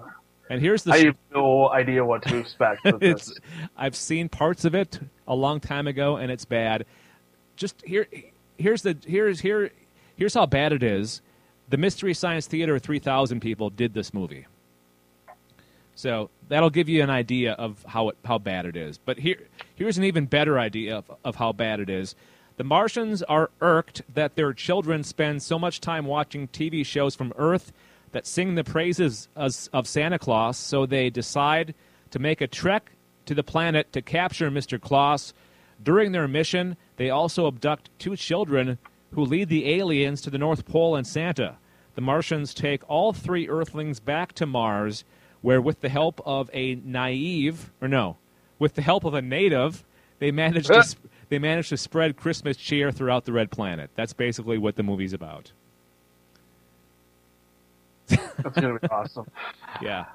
And 0.49 0.61
here's 0.61 0.83
the 0.83 0.93
I 0.93 1.05
have 1.05 1.17
no 1.33 1.69
idea 1.69 2.03
what 2.03 2.23
to 2.23 2.37
expect. 2.37 2.81
It's 3.01 3.27
this. 3.27 3.39
I've 3.77 3.95
seen 3.95 4.29
parts 4.29 4.65
of 4.65 4.73
it 4.73 4.99
a 5.27 5.35
long 5.35 5.59
time 5.59 5.87
ago, 5.87 6.17
and 6.17 6.31
it's 6.31 6.45
bad. 6.45 6.85
Just 7.55 7.81
here, 7.85 8.07
here's 8.57 8.81
the 8.81 8.97
here's 9.05 9.39
here 9.39 9.71
here's 10.17 10.33
how 10.33 10.47
bad 10.47 10.73
it 10.73 10.81
is. 10.81 11.21
The 11.69 11.77
Mystery 11.77 12.15
Science 12.15 12.47
Theater 12.47 12.79
3000 12.79 13.41
people 13.41 13.69
did 13.69 13.93
this 13.93 14.11
movie, 14.11 14.47
so 15.99 16.29
that'll 16.47 16.69
give 16.69 16.87
you 16.87 17.03
an 17.03 17.09
idea 17.09 17.51
of 17.51 17.83
how 17.85 18.07
it, 18.07 18.17
how 18.23 18.37
bad 18.37 18.65
it 18.65 18.77
is. 18.77 18.97
But 18.97 19.19
here 19.19 19.49
here's 19.75 19.97
an 19.97 20.05
even 20.05 20.27
better 20.27 20.57
idea 20.57 20.95
of, 20.95 21.11
of 21.25 21.35
how 21.35 21.51
bad 21.51 21.81
it 21.81 21.89
is. 21.89 22.15
The 22.55 22.63
Martians 22.63 23.21
are 23.23 23.51
irked 23.59 24.03
that 24.13 24.35
their 24.35 24.53
children 24.53 25.03
spend 25.03 25.43
so 25.43 25.59
much 25.59 25.81
time 25.81 26.05
watching 26.05 26.47
TV 26.47 26.85
shows 26.85 27.15
from 27.15 27.33
Earth 27.35 27.73
that 28.13 28.25
sing 28.25 28.55
the 28.55 28.63
praises 28.63 29.27
of, 29.35 29.53
of 29.73 29.89
Santa 29.89 30.17
Claus, 30.17 30.57
so 30.57 30.85
they 30.85 31.09
decide 31.09 31.75
to 32.11 32.19
make 32.19 32.39
a 32.39 32.47
trek 32.47 32.93
to 33.25 33.35
the 33.35 33.43
planet 33.43 33.91
to 33.91 34.01
capture 34.01 34.49
Mr. 34.49 34.79
Claus. 34.79 35.33
During 35.83 36.13
their 36.13 36.29
mission, 36.29 36.77
they 36.95 37.09
also 37.09 37.45
abduct 37.45 37.89
two 37.99 38.15
children 38.15 38.77
who 39.11 39.25
lead 39.25 39.49
the 39.49 39.69
aliens 39.69 40.21
to 40.21 40.29
the 40.29 40.37
North 40.37 40.65
Pole 40.65 40.95
and 40.95 41.05
Santa. 41.05 41.57
The 41.95 42.01
Martians 42.01 42.53
take 42.53 42.89
all 42.89 43.11
three 43.11 43.49
Earthlings 43.49 43.99
back 43.99 44.31
to 44.33 44.45
Mars, 44.45 45.03
where, 45.41 45.61
with 45.61 45.81
the 45.81 45.89
help 45.89 46.21
of 46.25 46.49
a 46.53 46.75
naive, 46.75 47.71
or 47.81 47.87
no, 47.87 48.17
with 48.57 48.75
the 48.75 48.81
help 48.81 49.03
of 49.05 49.13
a 49.13 49.21
native, 49.21 49.83
they 50.19 50.31
manage 50.31 50.67
to 50.67 50.83
sp- 50.83 51.07
they 51.29 51.39
manage 51.39 51.69
to 51.69 51.77
spread 51.77 52.17
Christmas 52.17 52.57
cheer 52.57 52.91
throughout 52.91 53.25
the 53.25 53.31
Red 53.31 53.51
Planet. 53.51 53.89
That's 53.95 54.13
basically 54.13 54.57
what 54.57 54.75
the 54.75 54.83
movie's 54.83 55.13
about. 55.13 55.51
That's 58.07 58.55
gonna 58.55 58.79
be 58.79 58.87
awesome. 58.87 59.27
yeah. 59.81 60.05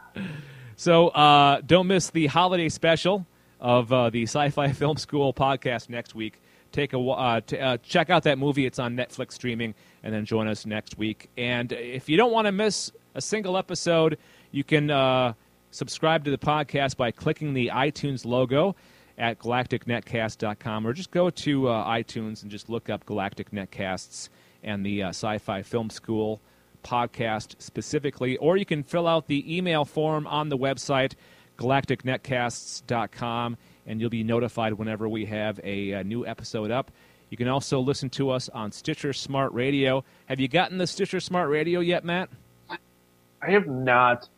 So 0.76 1.08
uh, 1.08 1.60
don't 1.60 1.86
miss 1.86 2.10
the 2.10 2.26
holiday 2.26 2.68
special 2.68 3.26
of 3.60 3.92
uh, 3.92 4.10
the 4.10 4.24
Sci-Fi 4.24 4.72
Film 4.72 4.96
School 4.96 5.32
podcast 5.32 5.88
next 5.88 6.14
week. 6.14 6.40
Take 6.72 6.92
a 6.92 6.98
uh, 6.98 7.40
t- 7.40 7.58
uh, 7.58 7.76
check 7.78 8.10
out 8.10 8.24
that 8.24 8.38
movie. 8.38 8.66
It's 8.66 8.80
on 8.80 8.96
Netflix 8.96 9.32
streaming, 9.32 9.74
and 10.02 10.12
then 10.12 10.24
join 10.24 10.48
us 10.48 10.66
next 10.66 10.98
week. 10.98 11.30
And 11.36 11.72
if 11.72 12.08
you 12.08 12.16
don't 12.16 12.32
want 12.32 12.46
to 12.46 12.52
miss 12.52 12.90
a 13.14 13.20
single 13.20 13.56
episode, 13.56 14.18
you 14.54 14.62
can 14.62 14.88
uh, 14.88 15.32
subscribe 15.72 16.24
to 16.24 16.30
the 16.30 16.38
podcast 16.38 16.96
by 16.96 17.10
clicking 17.10 17.54
the 17.54 17.72
iTunes 17.74 18.24
logo 18.24 18.76
at 19.18 19.40
galacticnetcast.com, 19.40 20.86
or 20.86 20.92
just 20.92 21.10
go 21.10 21.28
to 21.28 21.68
uh, 21.68 21.84
iTunes 21.88 22.42
and 22.42 22.50
just 22.52 22.68
look 22.68 22.88
up 22.88 23.04
Galactic 23.04 23.50
Netcasts 23.50 24.28
and 24.62 24.86
the 24.86 25.02
uh, 25.02 25.08
Sci-Fi 25.08 25.62
Film 25.62 25.90
School 25.90 26.40
podcast 26.84 27.56
specifically, 27.58 28.36
or 28.36 28.56
you 28.56 28.64
can 28.64 28.84
fill 28.84 29.08
out 29.08 29.26
the 29.26 29.56
email 29.56 29.84
form 29.84 30.24
on 30.28 30.48
the 30.48 30.58
website, 30.58 31.14
galacticnetcasts.com, 31.58 33.56
and 33.86 34.00
you'll 34.00 34.10
be 34.10 34.22
notified 34.22 34.74
whenever 34.74 35.08
we 35.08 35.24
have 35.24 35.58
a, 35.64 35.90
a, 35.92 36.04
new 36.04 36.24
episode 36.24 36.70
up. 36.70 36.92
You 37.30 37.36
can 37.36 37.48
also 37.48 37.80
listen 37.80 38.08
to 38.10 38.30
us 38.30 38.48
on 38.50 38.70
Stitcher 38.70 39.12
Smart 39.12 39.52
Radio. 39.52 40.04
Have 40.26 40.38
you 40.38 40.46
gotten 40.46 40.78
the 40.78 40.86
Stitcher 40.86 41.18
Smart 41.18 41.50
Radio 41.50 41.80
yet, 41.80 42.04
Matt? 42.04 42.28
I 42.70 43.50
have 43.50 43.66
not. 43.66 44.28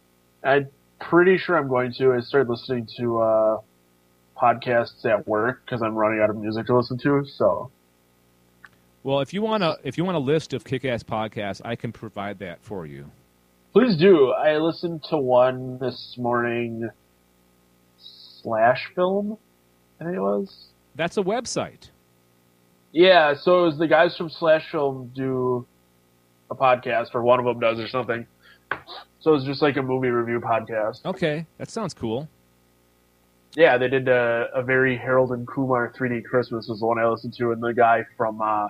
I'm 0.46 0.68
pretty 1.00 1.38
sure 1.38 1.58
I'm 1.58 1.68
going 1.68 1.92
to. 1.94 2.12
I 2.12 2.20
started 2.20 2.48
listening 2.48 2.88
to 2.98 3.18
uh, 3.18 3.60
podcasts 4.36 5.04
at 5.04 5.26
work 5.26 5.62
because 5.64 5.82
I'm 5.82 5.94
running 5.94 6.20
out 6.20 6.30
of 6.30 6.36
music 6.36 6.66
to 6.66 6.76
listen 6.76 6.98
to. 6.98 7.26
So 7.26 7.70
Well, 9.02 9.20
if 9.20 9.34
you 9.34 9.42
want 9.42 9.62
a 9.62 9.78
if 9.82 9.98
you 9.98 10.04
want 10.04 10.16
a 10.16 10.20
list 10.20 10.52
of 10.52 10.64
kick-ass 10.64 11.02
podcasts, 11.02 11.60
I 11.64 11.76
can 11.76 11.92
provide 11.92 12.38
that 12.38 12.62
for 12.62 12.86
you. 12.86 13.10
please 13.72 13.96
do. 13.96 14.30
I 14.30 14.56
listened 14.58 15.04
to 15.10 15.18
one 15.18 15.78
this 15.78 16.14
morning. 16.16 16.88
Slash 18.42 18.86
film, 18.94 19.36
I 20.00 20.04
think 20.04 20.16
it 20.16 20.20
was. 20.20 20.68
That's 20.94 21.16
a 21.16 21.22
website. 21.22 21.90
Yeah, 22.92 23.34
so 23.34 23.62
it 23.62 23.66
was 23.66 23.78
the 23.78 23.88
guys 23.88 24.16
from 24.16 24.30
Slash 24.30 24.70
Film 24.70 25.10
do 25.14 25.66
a 26.48 26.54
podcast, 26.54 27.08
or 27.14 27.22
one 27.22 27.40
of 27.40 27.44
them 27.44 27.58
does, 27.58 27.80
or 27.80 27.88
something. 27.88 28.24
So 29.20 29.34
it's 29.34 29.44
just 29.44 29.62
like 29.62 29.76
a 29.76 29.82
movie 29.82 30.08
review 30.08 30.40
podcast. 30.40 31.04
Okay, 31.04 31.46
that 31.58 31.70
sounds 31.70 31.94
cool. 31.94 32.28
Yeah, 33.54 33.78
they 33.78 33.88
did 33.88 34.06
a, 34.08 34.48
a 34.54 34.62
very 34.62 34.96
Harold 34.96 35.32
and 35.32 35.46
Kumar 35.46 35.92
3D 35.98 36.24
Christmas 36.24 36.68
was 36.68 36.80
the 36.80 36.86
one 36.86 36.98
I 36.98 37.08
listened 37.08 37.34
to, 37.38 37.52
and 37.52 37.62
the 37.62 37.72
guy 37.72 38.04
from 38.16 38.42
uh, 38.42 38.68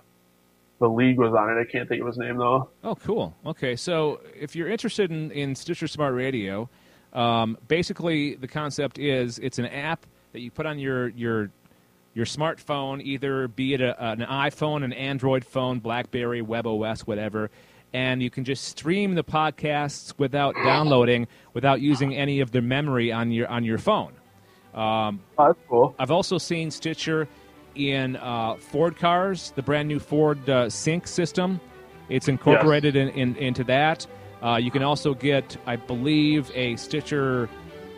the 0.78 0.88
League 0.88 1.18
was 1.18 1.34
on 1.34 1.51
it. 1.51 1.61
I 1.61 1.64
can't 1.64 1.88
think 1.88 2.01
of 2.01 2.07
his 2.07 2.18
name 2.18 2.36
though. 2.36 2.68
Oh, 2.84 2.94
cool. 2.94 3.34
Okay, 3.44 3.74
so 3.76 4.20
if 4.34 4.55
you're 4.55 4.68
interested 4.68 5.11
in, 5.11 5.30
in 5.32 5.55
Stitcher 5.55 5.88
Smart 5.88 6.14
Radio, 6.14 6.68
um, 7.12 7.59
basically 7.66 8.34
the 8.36 8.47
concept 8.47 8.99
is 8.99 9.38
it's 9.38 9.59
an 9.59 9.66
app 9.66 10.07
that 10.32 10.40
you 10.40 10.51
put 10.51 10.66
on 10.66 10.78
your 10.78 11.09
your 11.09 11.51
your 12.14 12.26
smartphone, 12.26 13.03
either 13.03 13.49
be 13.49 13.74
it 13.74 13.80
a, 13.80 14.03
an 14.03 14.20
iPhone, 14.20 14.84
an 14.84 14.92
Android 14.92 15.44
phone, 15.44 15.80
BlackBerry, 15.80 16.42
WebOS, 16.42 17.01
whatever, 17.01 17.51
and 17.93 18.22
you 18.22 18.30
can 18.30 18.45
just 18.45 18.64
stream 18.64 19.14
the 19.14 19.24
podcasts 19.24 20.12
without 20.18 20.55
downloading, 20.57 21.26
without 21.55 21.80
using 21.80 22.14
any 22.14 22.41
of 22.41 22.51
the 22.51 22.61
memory 22.61 23.12
on 23.12 23.30
your 23.30 23.49
on 23.49 23.64
your 23.64 23.78
phone. 23.78 24.12
Um, 24.74 25.20
oh, 25.39 25.47
that's 25.47 25.59
cool. 25.68 25.95
I've 25.99 26.11
also 26.11 26.39
seen 26.39 26.70
Stitcher 26.70 27.28
in 27.74 28.16
uh, 28.16 28.57
Ford 28.57 28.97
cars, 28.97 29.53
the 29.57 29.62
brand 29.62 29.89
new 29.89 29.99
Ford 29.99 30.49
uh, 30.49 30.68
Sync 30.68 31.07
system. 31.07 31.61
It's 32.09 32.28
incorporated 32.28 32.97
in, 32.97 33.09
in, 33.11 33.37
into 33.37 33.64
that. 33.64 34.07
Uh, 34.43 34.57
you 34.57 34.70
can 34.70 34.82
also 34.82 35.14
get, 35.14 35.57
I 35.66 35.76
believe, 35.76 36.51
a 36.55 36.76
Stitcher 36.76 37.49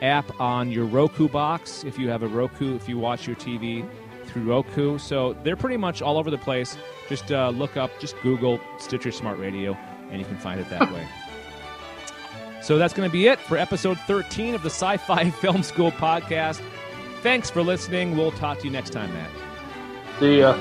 app 0.03 0.41
on 0.41 0.70
your 0.70 0.84
Roku 0.84 1.28
box 1.28 1.84
if 1.84 1.99
you 1.99 2.09
have 2.09 2.22
a 2.22 2.28
Roku, 2.28 2.76
if 2.76 2.89
you 2.89 2.99
watch 2.99 3.26
your 3.26 3.36
TV 3.36 3.89
through 4.28 4.44
Roku. 4.44 4.98
So 4.98 5.34
they're 5.42 5.56
pretty 5.56 5.76
much 5.76 6.02
all 6.02 6.16
over 6.18 6.30
the 6.30 6.38
place. 6.38 6.76
Just 7.08 7.32
uh, 7.32 7.50
look 7.50 7.76
up, 7.76 7.90
just 7.98 8.16
Google 8.22 8.60
Stitcher 8.78 9.10
Smart 9.10 9.38
Radio, 9.38 9.76
and 10.10 10.20
you 10.20 10.26
can 10.26 10.36
find 10.38 10.60
it 10.60 10.68
that 10.70 10.92
way. 10.92 11.06
So 12.62 12.76
that's 12.76 12.92
going 12.92 13.08
to 13.08 13.12
be 13.12 13.28
it 13.28 13.38
for 13.38 13.56
episode 13.56 13.98
13 14.00 14.54
of 14.54 14.62
the 14.62 14.70
Sci 14.70 14.96
Fi 14.98 15.30
Film 15.42 15.62
School 15.62 15.90
podcast. 15.92 16.62
Thanks 17.22 17.50
for 17.50 17.62
listening. 17.62 18.16
We'll 18.16 18.32
talk 18.32 18.58
to 18.58 18.64
you 18.64 18.70
next 18.70 18.90
time, 18.90 19.12
Matt. 19.12 19.30
See 20.20 20.38
ya. 20.40 20.56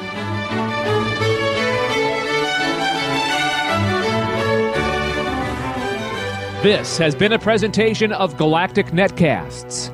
This 6.64 6.98
has 6.98 7.16
been 7.16 7.34
a 7.34 7.40
presentation 7.40 8.12
of 8.12 8.36
Galactic 8.36 8.88
Netcasts. 8.88 9.94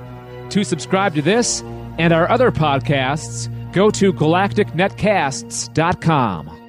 To 0.50 0.64
subscribe 0.64 1.14
to 1.16 1.22
this 1.22 1.62
and 1.98 2.14
our 2.14 2.30
other 2.30 2.52
podcasts, 2.52 3.53
go 3.74 3.92
to 3.92 4.14
galacticnetcasts.com. 4.14 6.63